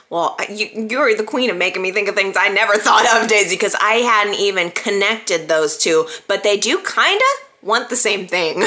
Well, 0.10 0.38
you, 0.50 0.88
you're 0.90 1.16
the 1.16 1.24
queen 1.24 1.50
of 1.50 1.58
making 1.58 1.82
me 1.82 1.92
think 1.92 2.08
of 2.08 2.16
things 2.16 2.38
I 2.40 2.48
never 2.48 2.78
thought 2.78 3.22
of, 3.22 3.28
Daisy, 3.28 3.56
because 3.56 3.76
I 3.82 3.96
hadn't 3.96 4.36
even 4.36 4.72
connected 4.72 5.50
those 5.50 5.78
two, 5.78 6.08
but 6.28 6.44
they 6.44 6.58
do 6.58 6.80
kind 6.80 7.20
of 7.20 7.28
want 7.62 7.90
the 7.90 7.98
same 7.98 8.26
thing. 8.26 8.58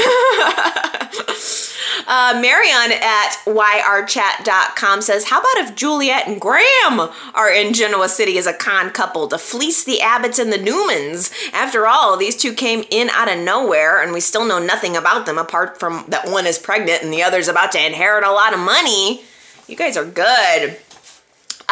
uh, 2.07 2.39
Marion 2.41 2.93
at 2.93 3.37
yrchat.com 3.47 5.01
says, 5.01 5.25
How 5.25 5.41
about 5.41 5.69
if 5.69 5.75
Juliet 5.75 6.29
and 6.29 6.39
Graham 6.39 7.09
are 7.35 7.51
in 7.51 7.73
Genoa 7.73 8.11
City 8.11 8.37
as 8.37 8.47
a 8.47 8.53
con 8.53 8.91
couple 8.91 9.27
to 9.29 9.39
fleece 9.39 9.83
the 9.83 10.01
Abbotts 10.03 10.39
and 10.39 10.53
the 10.53 10.59
Newmans? 10.59 11.33
After 11.55 11.87
all, 11.87 12.19
these 12.19 12.37
two 12.37 12.53
came 12.53 12.85
in 12.91 13.09
out 13.11 13.33
of 13.33 13.39
nowhere, 13.39 14.03
and 14.03 14.13
we 14.13 14.21
still 14.21 14.45
know 14.45 14.59
nothing 14.59 14.95
about 14.95 15.25
them 15.25 15.39
apart 15.39 15.81
from 15.81 16.05
that 16.09 16.29
one 16.29 16.47
is 16.47 16.59
pregnant 16.59 17.03
and 17.03 17.13
the 17.13 17.23
other's 17.23 17.49
about 17.49 17.73
to 17.73 17.85
inherit 17.85 18.25
a 18.25 18.33
lot 18.33 18.53
of 18.53 18.61
money. 18.61 19.23
You 19.67 19.77
guys 19.77 19.97
are 19.97 20.05
good. 20.05 20.77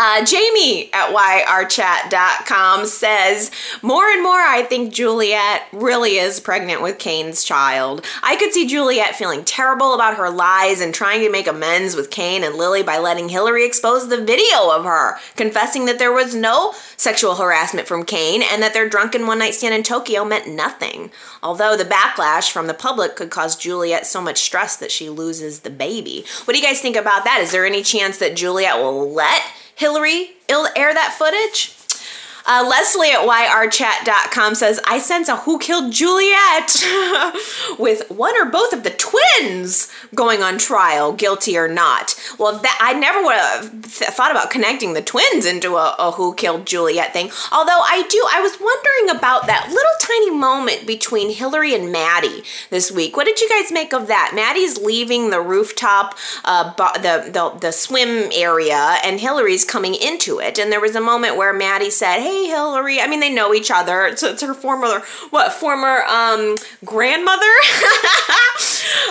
Uh, 0.00 0.24
Jamie 0.24 0.88
at 0.92 1.12
yrchat.com 1.12 2.86
says, 2.86 3.50
More 3.82 4.08
and 4.08 4.22
more, 4.22 4.40
I 4.40 4.62
think 4.62 4.94
Juliet 4.94 5.62
really 5.72 6.18
is 6.18 6.38
pregnant 6.38 6.82
with 6.82 7.00
Cane's 7.00 7.42
child. 7.42 8.06
I 8.22 8.36
could 8.36 8.52
see 8.52 8.68
Juliet 8.68 9.16
feeling 9.16 9.44
terrible 9.44 9.94
about 9.94 10.16
her 10.16 10.30
lies 10.30 10.80
and 10.80 10.94
trying 10.94 11.22
to 11.22 11.32
make 11.32 11.48
amends 11.48 11.96
with 11.96 12.12
Cane 12.12 12.44
and 12.44 12.54
Lily 12.54 12.84
by 12.84 12.98
letting 12.98 13.28
Hillary 13.28 13.66
expose 13.66 14.08
the 14.08 14.24
video 14.24 14.70
of 14.70 14.84
her, 14.84 15.16
confessing 15.34 15.86
that 15.86 15.98
there 15.98 16.12
was 16.12 16.32
no 16.32 16.74
sexual 16.96 17.34
harassment 17.34 17.88
from 17.88 18.04
Cane 18.04 18.42
and 18.52 18.62
that 18.62 18.74
their 18.74 18.88
drunken 18.88 19.26
one 19.26 19.40
night 19.40 19.54
stand 19.54 19.74
in 19.74 19.82
Tokyo 19.82 20.24
meant 20.24 20.46
nothing. 20.46 21.10
Although 21.42 21.76
the 21.76 21.82
backlash 21.82 22.52
from 22.52 22.68
the 22.68 22.72
public 22.72 23.16
could 23.16 23.30
cause 23.30 23.56
Juliet 23.56 24.06
so 24.06 24.20
much 24.20 24.38
stress 24.38 24.76
that 24.76 24.92
she 24.92 25.10
loses 25.10 25.60
the 25.60 25.70
baby. 25.70 26.24
What 26.44 26.54
do 26.54 26.60
you 26.60 26.64
guys 26.64 26.80
think 26.80 26.94
about 26.94 27.24
that? 27.24 27.40
Is 27.40 27.50
there 27.50 27.66
any 27.66 27.82
chance 27.82 28.18
that 28.18 28.36
Juliet 28.36 28.76
will 28.76 29.10
let 29.10 29.42
Hillary 29.78 30.30
air 30.74 30.92
that 30.92 31.14
footage? 31.16 31.77
Uh, 32.50 32.66
Leslie 32.66 33.10
at 33.10 33.20
yrchat.com 33.20 34.54
says, 34.54 34.80
I 34.86 34.98
sense 35.00 35.28
a 35.28 35.36
Who 35.36 35.58
Killed 35.58 35.92
Juliet 35.92 36.82
with 37.78 38.10
one 38.10 38.34
or 38.40 38.46
both 38.46 38.72
of 38.72 38.84
the 38.84 38.90
twins 38.90 39.92
going 40.14 40.42
on 40.42 40.56
trial, 40.56 41.12
guilty 41.12 41.58
or 41.58 41.68
not. 41.68 42.18
Well, 42.38 42.58
that 42.58 42.78
I 42.80 42.94
never 42.94 43.22
would 43.22 43.34
have 43.34 43.70
th- 43.82 44.10
thought 44.12 44.30
about 44.30 44.50
connecting 44.50 44.94
the 44.94 45.02
twins 45.02 45.44
into 45.44 45.76
a, 45.76 45.94
a, 45.98 46.12
Who 46.12 46.34
Killed 46.34 46.66
Juliet 46.66 47.12
thing. 47.12 47.30
Although 47.52 47.82
I 47.84 48.06
do, 48.08 48.26
I 48.32 48.40
was 48.40 48.58
wondering 48.58 49.18
about 49.18 49.46
that 49.46 49.68
little 49.68 49.84
tiny 50.00 50.30
moment 50.30 50.86
between 50.86 51.30
Hillary 51.30 51.74
and 51.74 51.92
Maddie 51.92 52.44
this 52.70 52.90
week. 52.90 53.14
What 53.14 53.26
did 53.26 53.42
you 53.42 53.48
guys 53.50 53.70
make 53.70 53.92
of 53.92 54.06
that? 54.06 54.32
Maddie's 54.34 54.78
leaving 54.78 55.28
the 55.28 55.42
rooftop, 55.42 56.16
uh, 56.46 56.72
the, 56.94 57.30
the, 57.30 57.58
the 57.60 57.72
swim 57.72 58.30
area, 58.34 58.96
and 59.04 59.20
Hillary's 59.20 59.66
coming 59.66 59.94
into 59.94 60.40
it. 60.40 60.58
And 60.58 60.72
there 60.72 60.80
was 60.80 60.96
a 60.96 61.00
moment 61.00 61.36
where 61.36 61.52
Maddie 61.52 61.90
said, 61.90 62.20
Hey, 62.20 62.37
Hillary. 62.46 63.00
I 63.00 63.06
mean, 63.06 63.20
they 63.20 63.32
know 63.32 63.52
each 63.54 63.70
other. 63.70 64.06
It's, 64.06 64.22
it's 64.22 64.42
her 64.42 64.54
former, 64.54 65.00
what, 65.30 65.52
former 65.52 66.02
um, 66.02 66.56
grandmother? 66.84 67.44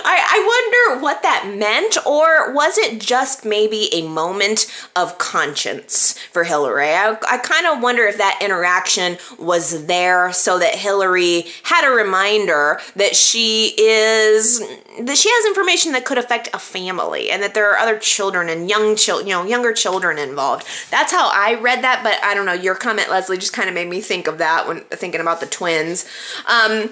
I, 0.04 0.16
I 0.20 0.90
wonder 0.90 1.02
what 1.02 1.22
that 1.22 1.52
meant, 1.56 1.96
or 2.06 2.52
was 2.52 2.78
it 2.78 3.00
just 3.00 3.44
maybe 3.44 3.88
a 3.92 4.06
moment 4.06 4.66
of 4.96 5.18
conscience 5.18 6.18
for 6.32 6.44
Hillary? 6.44 6.92
I, 6.92 7.16
I 7.28 7.38
kind 7.38 7.66
of 7.66 7.82
wonder 7.82 8.04
if 8.04 8.18
that 8.18 8.38
interaction 8.42 9.18
was 9.38 9.86
there 9.86 10.32
so 10.32 10.58
that 10.58 10.74
Hillary 10.74 11.46
had 11.64 11.86
a 11.86 11.94
reminder 11.94 12.80
that 12.96 13.16
she 13.16 13.74
is 13.78 14.62
that 15.00 15.16
she 15.16 15.30
has 15.30 15.46
information 15.46 15.92
that 15.92 16.04
could 16.04 16.18
affect 16.18 16.48
a 16.52 16.58
family 16.58 17.30
and 17.30 17.42
that 17.42 17.54
there 17.54 17.70
are 17.70 17.78
other 17.78 17.98
children 17.98 18.48
and 18.48 18.68
young 18.68 18.96
children, 18.96 19.28
you 19.28 19.34
know, 19.34 19.44
younger 19.44 19.72
children 19.72 20.18
involved. 20.18 20.66
That's 20.90 21.12
how 21.12 21.30
I 21.32 21.54
read 21.54 21.82
that, 21.84 22.02
but 22.02 22.22
I 22.22 22.34
don't 22.34 22.46
know. 22.46 22.52
Your 22.52 22.74
comment, 22.74 23.10
Leslie, 23.10 23.38
just 23.38 23.52
kind 23.52 23.68
of 23.68 23.74
made 23.74 23.88
me 23.88 24.00
think 24.00 24.26
of 24.26 24.38
that 24.38 24.66
when 24.66 24.80
thinking 24.80 25.20
about 25.20 25.40
the 25.40 25.46
twins. 25.46 26.04
Um, 26.46 26.90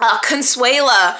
uh, 0.00 0.18
Consuela 0.20 1.18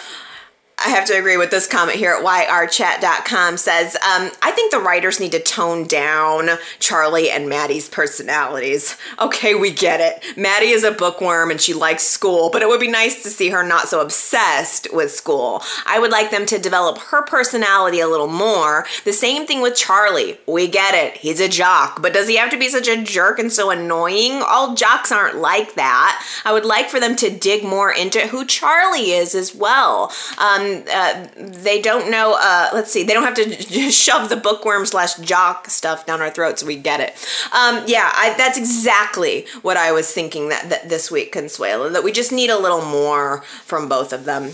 I 0.84 0.88
have 0.90 1.06
to 1.06 1.18
agree 1.18 1.38
with 1.38 1.50
this 1.50 1.66
comment 1.66 1.96
here 1.96 2.12
at 2.12 2.22
yrchat.com 2.22 3.56
says, 3.56 3.96
um, 3.96 4.30
I 4.42 4.50
think 4.50 4.70
the 4.70 4.80
writers 4.80 5.18
need 5.18 5.32
to 5.32 5.40
tone 5.40 5.86
down 5.86 6.50
Charlie 6.78 7.30
and 7.30 7.48
Maddie's 7.48 7.88
personalities. 7.88 8.98
Okay, 9.18 9.54
we 9.54 9.70
get 9.70 10.02
it. 10.02 10.36
Maddie 10.36 10.68
is 10.68 10.84
a 10.84 10.90
bookworm 10.90 11.50
and 11.50 11.58
she 11.58 11.72
likes 11.72 12.02
school, 12.02 12.50
but 12.50 12.60
it 12.60 12.68
would 12.68 12.80
be 12.80 12.90
nice 12.90 13.22
to 13.22 13.30
see 13.30 13.48
her 13.48 13.64
not 13.64 13.88
so 13.88 14.02
obsessed 14.02 14.86
with 14.92 15.10
school. 15.10 15.62
I 15.86 15.98
would 15.98 16.10
like 16.10 16.30
them 16.30 16.44
to 16.46 16.58
develop 16.58 16.98
her 16.98 17.22
personality 17.22 18.00
a 18.00 18.08
little 18.08 18.26
more. 18.26 18.84
The 19.04 19.12
same 19.14 19.46
thing 19.46 19.62
with 19.62 19.76
Charlie. 19.76 20.38
We 20.46 20.68
get 20.68 20.94
it. 20.94 21.16
He's 21.16 21.40
a 21.40 21.48
jock, 21.48 22.02
but 22.02 22.12
does 22.12 22.28
he 22.28 22.36
have 22.36 22.50
to 22.50 22.58
be 22.58 22.68
such 22.68 22.88
a 22.88 23.02
jerk 23.02 23.38
and 23.38 23.50
so 23.50 23.70
annoying? 23.70 24.42
All 24.46 24.74
jocks 24.74 25.10
aren't 25.10 25.38
like 25.38 25.76
that. 25.76 26.22
I 26.44 26.52
would 26.52 26.66
like 26.66 26.90
for 26.90 27.00
them 27.00 27.16
to 27.16 27.30
dig 27.30 27.64
more 27.64 27.90
into 27.90 28.20
who 28.26 28.44
Charlie 28.44 29.12
is 29.12 29.34
as 29.34 29.54
well. 29.54 30.12
Um, 30.36 30.73
uh, 30.88 31.26
they 31.36 31.80
don't 31.80 32.10
know. 32.10 32.36
Uh, 32.40 32.70
let's 32.72 32.90
see, 32.90 33.04
they 33.04 33.14
don't 33.14 33.24
have 33.24 33.34
to 33.34 33.90
shove 33.90 34.28
the 34.28 34.36
bookworm 34.36 34.86
slash 34.86 35.14
jock 35.16 35.68
stuff 35.68 36.06
down 36.06 36.20
our 36.20 36.30
throats. 36.30 36.62
We 36.62 36.76
get 36.76 37.00
it. 37.00 37.10
Um, 37.52 37.84
yeah, 37.86 38.10
I, 38.14 38.34
that's 38.36 38.58
exactly 38.58 39.46
what 39.62 39.76
I 39.76 39.92
was 39.92 40.10
thinking 40.10 40.48
that, 40.48 40.68
that 40.70 40.88
this 40.88 41.10
week, 41.10 41.32
Consuelo. 41.32 41.88
That 41.90 42.04
we 42.04 42.12
just 42.12 42.32
need 42.32 42.50
a 42.50 42.58
little 42.58 42.84
more 42.84 43.42
from 43.64 43.88
both 43.88 44.12
of 44.12 44.24
them. 44.24 44.52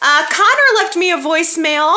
Uh, 0.00 0.26
Connor 0.30 0.82
left 0.82 0.96
me 0.96 1.12
a 1.12 1.16
voicemail 1.16 1.96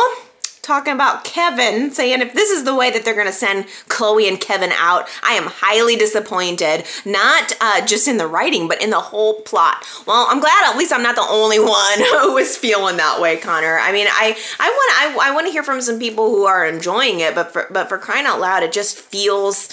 talking 0.65 0.93
about 0.93 1.23
Kevin, 1.23 1.91
saying 1.91 2.21
if 2.21 2.33
this 2.33 2.49
is 2.49 2.63
the 2.63 2.75
way 2.75 2.89
that 2.89 3.05
they're 3.05 3.13
going 3.13 3.27
to 3.27 3.31
send 3.31 3.67
Chloe 3.87 4.27
and 4.27 4.39
Kevin 4.41 4.71
out, 4.73 5.07
I 5.23 5.33
am 5.33 5.45
highly 5.45 5.95
disappointed. 5.95 6.85
Not 7.05 7.55
uh, 7.61 7.85
just 7.85 8.07
in 8.07 8.17
the 8.17 8.27
writing, 8.27 8.67
but 8.67 8.81
in 8.81 8.89
the 8.89 8.99
whole 8.99 9.41
plot. 9.41 9.85
Well, 10.07 10.25
I'm 10.27 10.39
glad 10.39 10.69
at 10.69 10.77
least 10.77 10.91
I'm 10.91 11.03
not 11.03 11.15
the 11.15 11.21
only 11.21 11.59
one 11.59 11.99
who 12.21 12.37
is 12.37 12.57
feeling 12.57 12.97
that 12.97 13.21
way, 13.21 13.37
Connor. 13.37 13.77
I 13.77 13.91
mean, 13.91 14.07
I 14.09 14.35
I 14.59 14.69
want 14.69 15.21
I, 15.21 15.29
I 15.29 15.33
want 15.33 15.45
to 15.47 15.51
hear 15.51 15.63
from 15.63 15.81
some 15.81 15.99
people 15.99 16.29
who 16.29 16.45
are 16.45 16.65
enjoying 16.65 17.19
it, 17.19 17.35
but 17.35 17.53
for, 17.53 17.67
but 17.69 17.87
for 17.87 17.97
crying 17.97 18.25
out 18.25 18.39
loud, 18.39 18.63
it 18.63 18.71
just 18.71 18.97
feels 18.97 19.69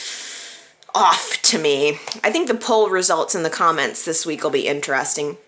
off 0.94 1.40
to 1.42 1.58
me. 1.58 1.98
I 2.22 2.30
think 2.30 2.48
the 2.48 2.54
poll 2.54 2.90
results 2.90 3.34
in 3.34 3.42
the 3.42 3.50
comments 3.50 4.04
this 4.04 4.26
week 4.26 4.42
will 4.42 4.50
be 4.50 4.68
interesting. 4.68 5.38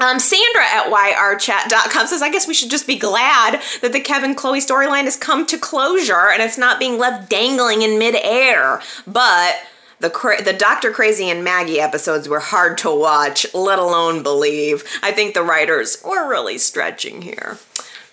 Um, 0.00 0.18
Sandra 0.18 0.62
at 0.62 0.86
yrchat.com 0.90 2.06
says, 2.06 2.22
I 2.22 2.30
guess 2.30 2.48
we 2.48 2.54
should 2.54 2.70
just 2.70 2.86
be 2.86 2.98
glad 2.98 3.60
that 3.82 3.92
the 3.92 4.00
Kevin 4.00 4.34
Chloe 4.34 4.60
storyline 4.60 5.04
has 5.04 5.16
come 5.16 5.44
to 5.46 5.58
closure 5.58 6.30
and 6.30 6.42
it's 6.42 6.56
not 6.56 6.78
being 6.78 6.98
left 6.98 7.28
dangling 7.28 7.82
in 7.82 7.98
midair. 7.98 8.80
But 9.06 9.56
the 10.00 10.08
cra- 10.08 10.42
the 10.42 10.54
Doctor 10.54 10.90
Crazy 10.90 11.28
and 11.28 11.44
Maggie 11.44 11.80
episodes 11.80 12.28
were 12.28 12.40
hard 12.40 12.78
to 12.78 12.94
watch, 12.94 13.46
let 13.52 13.78
alone 13.78 14.22
believe. 14.22 14.84
I 15.02 15.12
think 15.12 15.34
the 15.34 15.42
writers 15.42 16.02
were 16.02 16.28
really 16.28 16.56
stretching 16.56 17.20
here. 17.20 17.58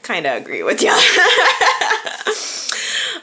Kind 0.04 0.26
of 0.26 0.42
agree 0.42 0.64
with 0.64 0.82
you. 0.82 0.94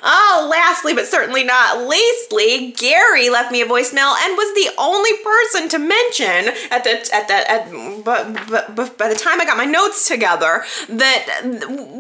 Oh, 0.07 0.49
lastly, 0.51 0.93
but 0.93 1.07
certainly 1.07 1.45
not 1.45 1.89
leastly, 1.89 2.73
Gary 2.73 3.31
left 3.31 3.51
me 3.51 3.63
a 3.63 3.67
voicemail 3.67 4.15
and 4.21 4.37
was 4.37 4.55
the 4.55 4.71
only 4.77 5.13
person 5.25 5.71
to 5.71 5.79
mention 5.79 6.53
at 6.71 6.85
the 6.85 7.09
at 7.15 7.27
the 7.27 7.51
at 7.51 8.05
but, 8.05 8.51
but, 8.51 8.77
but 8.77 8.99
by 8.99 9.09
the 9.09 9.15
time 9.15 9.41
I 9.41 9.47
got 9.47 9.57
my 9.57 9.65
notes 9.65 10.07
together 10.07 10.65
that 10.91 11.41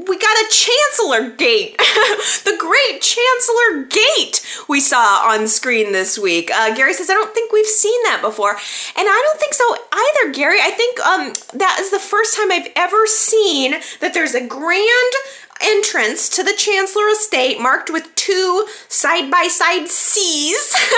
we 0.06 0.18
got 0.18 0.36
a 0.36 0.46
Chancellor 0.50 1.30
Gate, 1.30 1.78
the 2.44 2.56
Great 2.60 3.00
Chancellor 3.00 3.84
Gate 3.84 4.44
we 4.68 4.80
saw 4.80 5.24
on 5.26 5.48
screen 5.48 5.92
this 5.92 6.18
week. 6.18 6.50
Uh, 6.50 6.74
Gary 6.74 6.92
says 6.92 7.08
I 7.08 7.14
don't 7.14 7.32
think 7.32 7.52
we've 7.52 7.64
seen 7.64 8.02
that 8.04 8.20
before, 8.20 8.50
and 8.50 9.08
I 9.08 9.28
don't 9.28 9.40
think 9.40 9.54
so 9.54 9.76
either, 9.92 10.34
Gary. 10.34 10.58
I 10.60 10.70
think 10.70 11.00
um, 11.00 11.32
that 11.58 11.78
is 11.80 11.90
the 11.90 11.98
first 11.98 12.36
time 12.36 12.52
I've 12.52 12.70
ever 12.76 13.06
seen 13.06 13.76
that 14.00 14.12
there's 14.12 14.34
a 14.34 14.46
grand 14.64 15.14
entrance 15.62 16.28
to 16.30 16.42
the 16.42 16.54
Chancellor 16.56 17.08
Estate 17.08 17.60
marked 17.60 17.90
with 17.90 18.14
two 18.14 18.66
side 18.88 19.30
by 19.30 19.48
side 19.48 19.88
C's. 19.88 20.72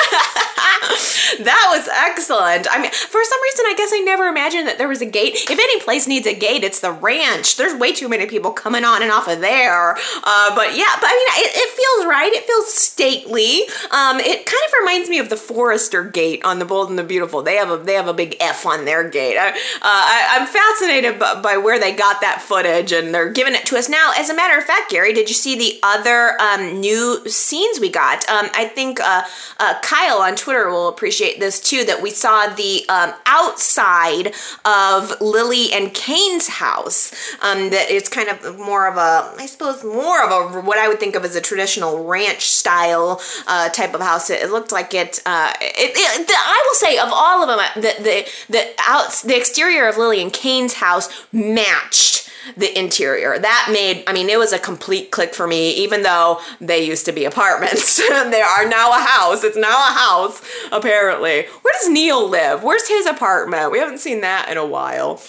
that 1.41 1.67
was 1.71 1.89
excellent. 1.89 2.67
I 2.71 2.81
mean, 2.81 2.91
for 2.91 3.21
some 3.23 3.43
reason, 3.43 3.67
I 3.67 3.75
guess 3.77 3.91
I 3.93 4.01
never 4.01 4.27
imagined 4.27 4.69
that 4.69 4.79
there 4.79 4.89
was 4.89 5.03
a 5.03 5.07
gate. 5.07 5.35
If 5.35 5.51
any 5.51 5.81
place 5.81 6.07
needs 6.07 6.27
a 6.27 6.35
gate, 6.35 6.65
it's 6.65 6.81
the 6.81 6.93
ranch. 6.93 7.57
There's 7.57 7.79
way 7.79 7.93
too 7.93 8.09
many 8.09 8.27
people 8.27 8.53
coming 8.53 8.85
on 8.85 9.03
and 9.03 9.11
off 9.11 9.29
of 9.29 9.41
there. 9.41 9.93
Uh, 9.93 10.55
but 10.55 10.77
yeah, 10.77 10.95
but 11.01 11.09
I 11.11 11.15
mean, 11.15 11.45
it, 11.45 11.53
it, 11.55 11.71
feels 11.77 12.07
right. 12.07 12.33
It 12.33 12.45
feels 12.45 12.73
stately. 12.73 13.63
Um, 13.91 14.21
it 14.21 14.47
kind 14.47 14.63
of 14.67 14.73
reminds 14.81 15.09
me 15.09 15.19
of 15.19 15.29
the 15.29 15.37
Forrester 15.37 16.05
Gate 16.05 16.45
on 16.45 16.59
the 16.59 16.65
Bold 16.65 16.91
and 16.91 16.99
the 16.99 17.05
Beautiful. 17.05 17.43
They 17.43 17.57
have 17.57 17.71
a 17.71 17.77
they 17.77 17.95
have 17.95 18.09
a 18.09 18.15
big 18.15 18.37
F 18.41 18.67
on 18.67 18.85
their 18.85 19.09
gate. 19.09 19.37
I, 19.39 19.51
uh, 19.51 20.41
am 20.41 20.47
fascinated 20.47 21.19
by, 21.19 21.41
by, 21.41 21.57
where 21.57 21.79
they 21.79 21.93
got 21.93 22.21
that 22.21 22.43
footage, 22.43 22.93
and 22.93 23.15
they're 23.15 23.33
giving 23.33 23.55
it 23.55 23.67
to 23.67 23.77
us 23.77 23.89
now. 23.89 24.13
As 24.17 24.31
a 24.31 24.35
matter 24.35 24.46
of 24.53 24.65
fact, 24.65 24.91
Gary, 24.91 25.13
did 25.13 25.29
you 25.29 25.35
see 25.35 25.57
the 25.57 25.79
other 25.83 26.41
um, 26.41 26.81
new 26.81 27.29
scenes 27.29 27.81
we 27.81 27.89
got. 27.89 28.29
Um, 28.29 28.49
I 28.55 28.67
think 28.67 29.01
uh, 29.01 29.23
uh, 29.59 29.75
Kyle 29.83 30.19
on 30.19 30.37
Twitter 30.37 30.69
will 30.69 30.89
appreciate 30.89 31.41
this 31.41 31.61
too. 31.61 31.85
That 31.85 32.03
we 32.03 32.11
saw 32.11 32.49
the 32.49 32.85
um, 32.89 33.15
outside 33.27 34.35
of 34.65 35.21
Lily 35.21 35.73
and 35.73 35.93
Cane's 35.95 36.49
house. 36.49 37.13
Um, 37.43 37.71
that 37.71 37.91
it's 37.91 38.09
kind 38.09 38.29
of 38.29 38.59
more 38.59 38.87
of 38.89 38.97
a, 38.97 39.35
I 39.41 39.47
suppose, 39.47 39.83
more 39.85 40.23
of 40.23 40.55
a 40.55 40.61
what 40.61 40.79
I 40.79 40.89
would 40.89 41.01
think 41.01 41.17
of 41.17 41.25
as 41.25 41.37
a 41.37 41.41
traditional 41.41 42.05
ranch 42.05 42.47
style 42.47 43.21
uh, 43.47 43.69
type 43.71 43.95
of 43.95 44.01
house. 44.01 44.31
It, 44.31 44.43
it 44.43 44.51
looked 44.51 44.73
like 44.73 44.95
it, 44.95 45.21
uh, 45.27 45.53
it, 45.61 45.93
it 45.97 46.27
the, 46.27 46.35
I 46.37 46.63
will 46.67 46.75
say, 46.75 46.99
of 46.99 47.09
all 47.13 47.43
of 47.43 47.49
them, 47.49 47.83
the 47.83 48.03
the 48.03 48.29
the 48.49 48.75
out 48.87 49.13
the 49.25 49.37
exterior 49.37 49.89
of 49.89 49.97
Lily 49.97 50.23
and 50.23 50.33
Cane's 50.33 50.75
house 50.75 51.09
matched 51.33 52.26
the 52.57 52.77
interior. 52.79 53.39
That 53.39 53.69
made, 53.73 54.05
I 54.07 54.13
mean, 54.13 54.29
it 54.29 54.39
was 54.39 54.53
a 54.53 54.59
complete 54.59 55.11
click 55.11 55.35
for 55.35 55.47
me, 55.47 55.73
even 55.75 56.03
though 56.03 56.41
they 56.61 56.85
used 56.85 57.05
to 57.07 57.13
be 57.13 57.25
apartments. 57.25 57.97
they 58.09 58.43
are 58.43 58.69
now 58.69 58.91
a 58.91 59.03
house. 59.03 59.45
It's 59.45 59.57
now 59.57 59.77
a 59.77 59.93
house, 59.93 60.43
apparently. 60.73 61.47
Where 61.63 61.75
does 61.81 61.89
Neil 61.89 62.29
live? 62.29 62.63
Where's 62.63 62.89
his 62.89 63.07
apartment? 63.07 63.73
We 63.73 63.79
haven't 63.79 63.99
seen 63.99 64.21
that 64.21 64.49
in 64.51 64.57
a 64.57 64.67
while. 64.67 65.21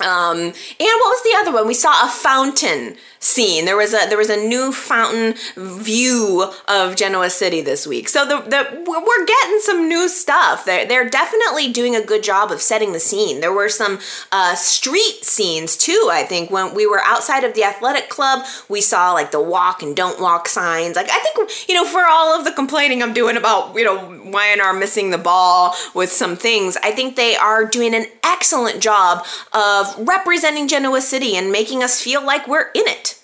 Um, 0.00 0.38
and 0.38 0.54
what 0.54 0.56
was 0.78 1.22
the 1.22 1.38
other 1.38 1.52
one? 1.52 1.66
We 1.66 1.74
saw 1.74 2.06
a 2.06 2.08
fountain 2.08 2.96
scene. 3.20 3.66
There 3.66 3.76
was 3.76 3.92
a 3.92 4.08
there 4.08 4.18
was 4.18 4.30
a 4.30 4.36
new 4.36 4.72
fountain 4.72 5.34
view 5.56 6.50
of 6.66 6.96
Genoa 6.96 7.28
City 7.30 7.60
this 7.60 7.86
week. 7.86 8.08
So 8.08 8.26
the, 8.26 8.40
the 8.48 8.84
we're 8.86 9.26
getting 9.26 9.60
some 9.60 9.88
new 9.88 10.08
stuff. 10.08 10.64
They're, 10.64 10.86
they're 10.86 11.08
definitely 11.08 11.70
doing 11.70 11.94
a 11.94 12.02
good 12.02 12.22
job 12.22 12.50
of 12.50 12.62
setting 12.62 12.92
the 12.92 13.00
scene. 13.00 13.40
There 13.40 13.52
were 13.52 13.68
some 13.68 13.98
uh, 14.32 14.54
street 14.54 15.22
scenes 15.22 15.76
too. 15.76 16.08
I 16.10 16.24
think 16.24 16.50
when 16.50 16.74
we 16.74 16.86
were 16.86 17.02
outside 17.04 17.44
of 17.44 17.54
the 17.54 17.64
athletic 17.64 18.08
club, 18.08 18.46
we 18.68 18.80
saw 18.80 19.12
like 19.12 19.30
the 19.30 19.42
walk 19.42 19.82
and 19.82 19.94
don't 19.94 20.20
walk 20.20 20.48
signs. 20.48 20.96
Like 20.96 21.10
I 21.10 21.18
think 21.18 21.68
you 21.68 21.74
know 21.74 21.84
for 21.84 22.04
all 22.04 22.38
of 22.38 22.44
the 22.44 22.52
complaining 22.52 23.02
I'm 23.02 23.12
doing 23.12 23.36
about 23.36 23.74
you 23.74 23.84
know 23.84 24.18
Y&R 24.24 24.72
missing 24.72 25.10
the 25.10 25.18
ball 25.18 25.74
with 25.94 26.10
some 26.10 26.36
things, 26.36 26.78
I 26.82 26.92
think 26.92 27.16
they 27.16 27.36
are 27.36 27.66
doing 27.66 27.94
an 27.94 28.06
excellent 28.24 28.80
job 28.80 29.26
of 29.52 29.89
representing 29.98 30.68
Genoa 30.68 31.00
City 31.00 31.36
and 31.36 31.52
making 31.52 31.82
us 31.82 32.00
feel 32.00 32.24
like 32.24 32.46
we're 32.46 32.70
in 32.74 32.86
it. 32.86 33.20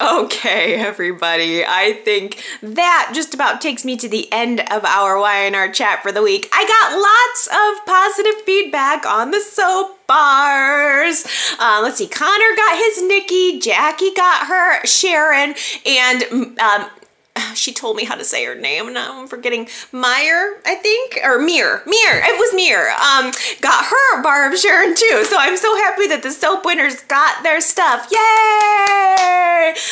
Okay, 0.00 0.76
everybody. 0.76 1.64
I 1.66 1.92
think 2.04 2.40
that 2.62 3.10
just 3.14 3.34
about 3.34 3.60
takes 3.60 3.84
me 3.84 3.96
to 3.96 4.08
the 4.08 4.32
end 4.32 4.60
of 4.70 4.84
our 4.84 5.18
Y&R 5.18 5.72
chat 5.72 6.04
for 6.04 6.12
the 6.12 6.22
week. 6.22 6.48
I 6.52 6.64
got 6.64 6.98
lots 7.00 7.48
of 7.48 7.84
positive 7.84 8.40
feedback 8.42 9.04
on 9.04 9.32
the 9.32 9.40
soap 9.40 9.98
bars. 10.06 11.26
Uh, 11.58 11.80
let's 11.82 11.98
see. 11.98 12.06
Connor 12.06 12.56
got 12.56 12.76
his 12.78 13.02
Nikki, 13.02 13.58
Jackie 13.58 14.14
got 14.14 14.46
her 14.46 14.86
Sharon, 14.86 15.56
and 15.84 16.22
um, 16.60 16.88
she 17.54 17.72
told 17.72 17.96
me 17.96 18.04
how 18.04 18.14
to 18.14 18.24
say 18.24 18.44
her 18.44 18.54
name. 18.54 18.92
Now 18.92 19.20
I'm 19.20 19.28
forgetting 19.28 19.68
Meyer, 19.92 20.60
I 20.64 20.74
think, 20.76 21.18
or 21.24 21.38
Mir. 21.38 21.82
Mir. 21.86 22.22
It 22.24 22.38
was 22.38 22.54
Mir. 22.54 22.90
Um, 22.90 23.32
got 23.60 23.84
her 23.84 24.22
bar 24.22 24.50
of 24.50 24.58
Sharon 24.58 24.94
too. 24.94 25.24
So 25.24 25.36
I'm 25.38 25.56
so 25.56 25.74
happy 25.76 26.06
that 26.08 26.22
the 26.22 26.30
soap 26.30 26.64
winners 26.64 27.02
got 27.02 27.42
their 27.42 27.60
stuff. 27.60 28.08
Yay! 28.10 28.18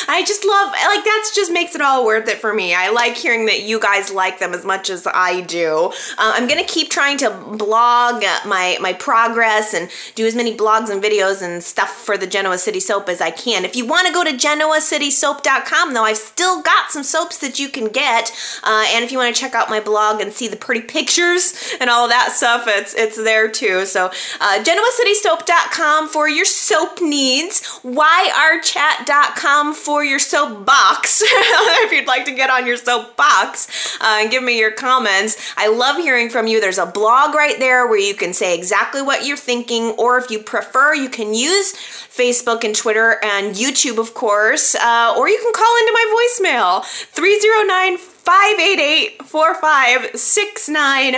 I 0.07 0.23
just 0.25 0.45
love 0.45 0.71
like 0.71 1.03
that's 1.03 1.35
just 1.35 1.51
makes 1.51 1.75
it 1.75 1.81
all 1.81 2.05
worth 2.05 2.27
it 2.27 2.39
for 2.39 2.53
me. 2.53 2.73
I 2.73 2.89
like 2.89 3.15
hearing 3.15 3.45
that 3.45 3.63
you 3.63 3.79
guys 3.79 4.11
like 4.11 4.39
them 4.39 4.53
as 4.53 4.65
much 4.65 4.89
as 4.89 5.07
I 5.07 5.41
do. 5.41 5.91
Uh, 6.17 6.33
I'm 6.35 6.47
gonna 6.47 6.63
keep 6.63 6.89
trying 6.89 7.17
to 7.19 7.29
blog 7.29 8.23
my 8.45 8.77
my 8.79 8.93
progress 8.93 9.73
and 9.73 9.89
do 10.15 10.25
as 10.25 10.35
many 10.35 10.55
blogs 10.55 10.89
and 10.89 11.03
videos 11.03 11.41
and 11.41 11.63
stuff 11.63 11.89
for 11.89 12.17
the 12.17 12.27
Genoa 12.27 12.57
City 12.57 12.79
soap 12.79 13.09
as 13.09 13.21
I 13.21 13.31
can. 13.31 13.65
If 13.65 13.75
you 13.75 13.85
want 13.85 14.07
to 14.07 14.13
go 14.13 14.23
to 14.23 14.31
genoacitysoap.com 14.31 15.93
though, 15.93 16.03
I've 16.03 16.17
still 16.17 16.61
got 16.61 16.91
some 16.91 17.03
soaps 17.03 17.36
that 17.39 17.59
you 17.59 17.69
can 17.69 17.87
get. 17.87 18.31
Uh, 18.63 18.85
and 18.89 19.03
if 19.03 19.11
you 19.11 19.17
want 19.17 19.35
to 19.35 19.39
check 19.39 19.55
out 19.55 19.69
my 19.69 19.79
blog 19.79 20.21
and 20.21 20.33
see 20.33 20.47
the 20.47 20.55
pretty 20.55 20.81
pictures 20.81 21.75
and 21.79 21.89
all 21.89 22.07
that 22.07 22.31
stuff, 22.31 22.65
it's 22.67 22.93
it's 22.93 23.17
there 23.17 23.49
too. 23.49 23.85
So 23.85 24.11
uh, 24.39 24.63
GenoaCitySoap.com 24.63 26.09
for 26.09 26.29
your 26.29 26.45
soap 26.45 27.01
needs. 27.01 27.61
YRChat.com 27.83 29.73
for 29.73 30.03
your 30.03 30.19
soap 30.19 30.65
box. 30.65 31.21
if 31.25 31.91
you'd 31.91 32.07
like 32.07 32.25
to 32.25 32.31
get 32.31 32.49
on 32.49 32.65
your 32.65 32.77
soap 32.77 33.15
box 33.15 33.97
uh, 34.01 34.19
and 34.21 34.31
give 34.31 34.43
me 34.43 34.59
your 34.59 34.71
comments. 34.71 35.53
I 35.57 35.67
love 35.67 35.97
hearing 35.97 36.29
from 36.29 36.47
you. 36.47 36.59
There's 36.61 36.77
a 36.77 36.85
blog 36.85 37.35
right 37.35 37.57
there 37.59 37.87
where 37.87 37.99
you 37.99 38.13
can 38.13 38.33
say 38.33 38.55
exactly 38.57 39.01
what 39.01 39.25
you're 39.25 39.37
thinking, 39.37 39.91
or 39.97 40.17
if 40.17 40.29
you 40.29 40.39
prefer, 40.39 40.93
you 40.93 41.09
can 41.09 41.33
use 41.33 41.73
Facebook 42.17 42.63
and 42.63 42.75
Twitter 42.75 43.19
and 43.23 43.55
YouTube, 43.55 43.99
of 43.99 44.13
course, 44.13 44.73
uh, 44.75 45.13
or 45.17 45.29
you 45.29 45.37
can 45.37 45.53
call 45.53 45.77
into 45.79 45.93
my 45.93 46.05
voicemail 46.17 46.83
309 47.27 47.97
588 47.97 49.23
4569. 49.23 51.15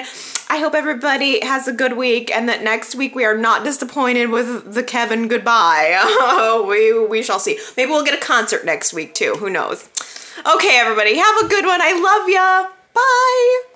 I 0.50 0.58
hope 0.58 0.74
everybody 0.74 1.46
has 1.46 1.68
a 1.68 1.72
good 1.72 1.96
week 1.96 2.32
and 2.32 2.50
that 2.50 2.64
next 2.64 2.96
week 2.96 3.14
we 3.14 3.26
are 3.26 3.38
not 3.38 3.64
disappointed 3.64 4.32
with 4.32 4.74
the 4.74 4.82
Kevin 4.82 5.28
goodbye. 5.28 6.66
we, 6.68 7.06
we 7.06 7.22
shall 7.22 7.40
see. 7.40 7.60
Maybe 7.78 7.92
we'll 7.92 8.04
get 8.04 8.18
a 8.18 8.26
concert 8.26 8.66
next 8.66 8.92
week 8.92 9.14
too. 9.14 9.36
Who 9.36 9.52
knows? 9.52 9.88
Okay, 10.52 10.80
everybody, 10.80 11.16
have 11.16 11.46
a 11.46 11.48
good 11.48 11.68
one. 11.68 11.80
I 11.80 11.94
love 11.94 12.28
ya. 12.28 12.70
Bye. 12.96 13.69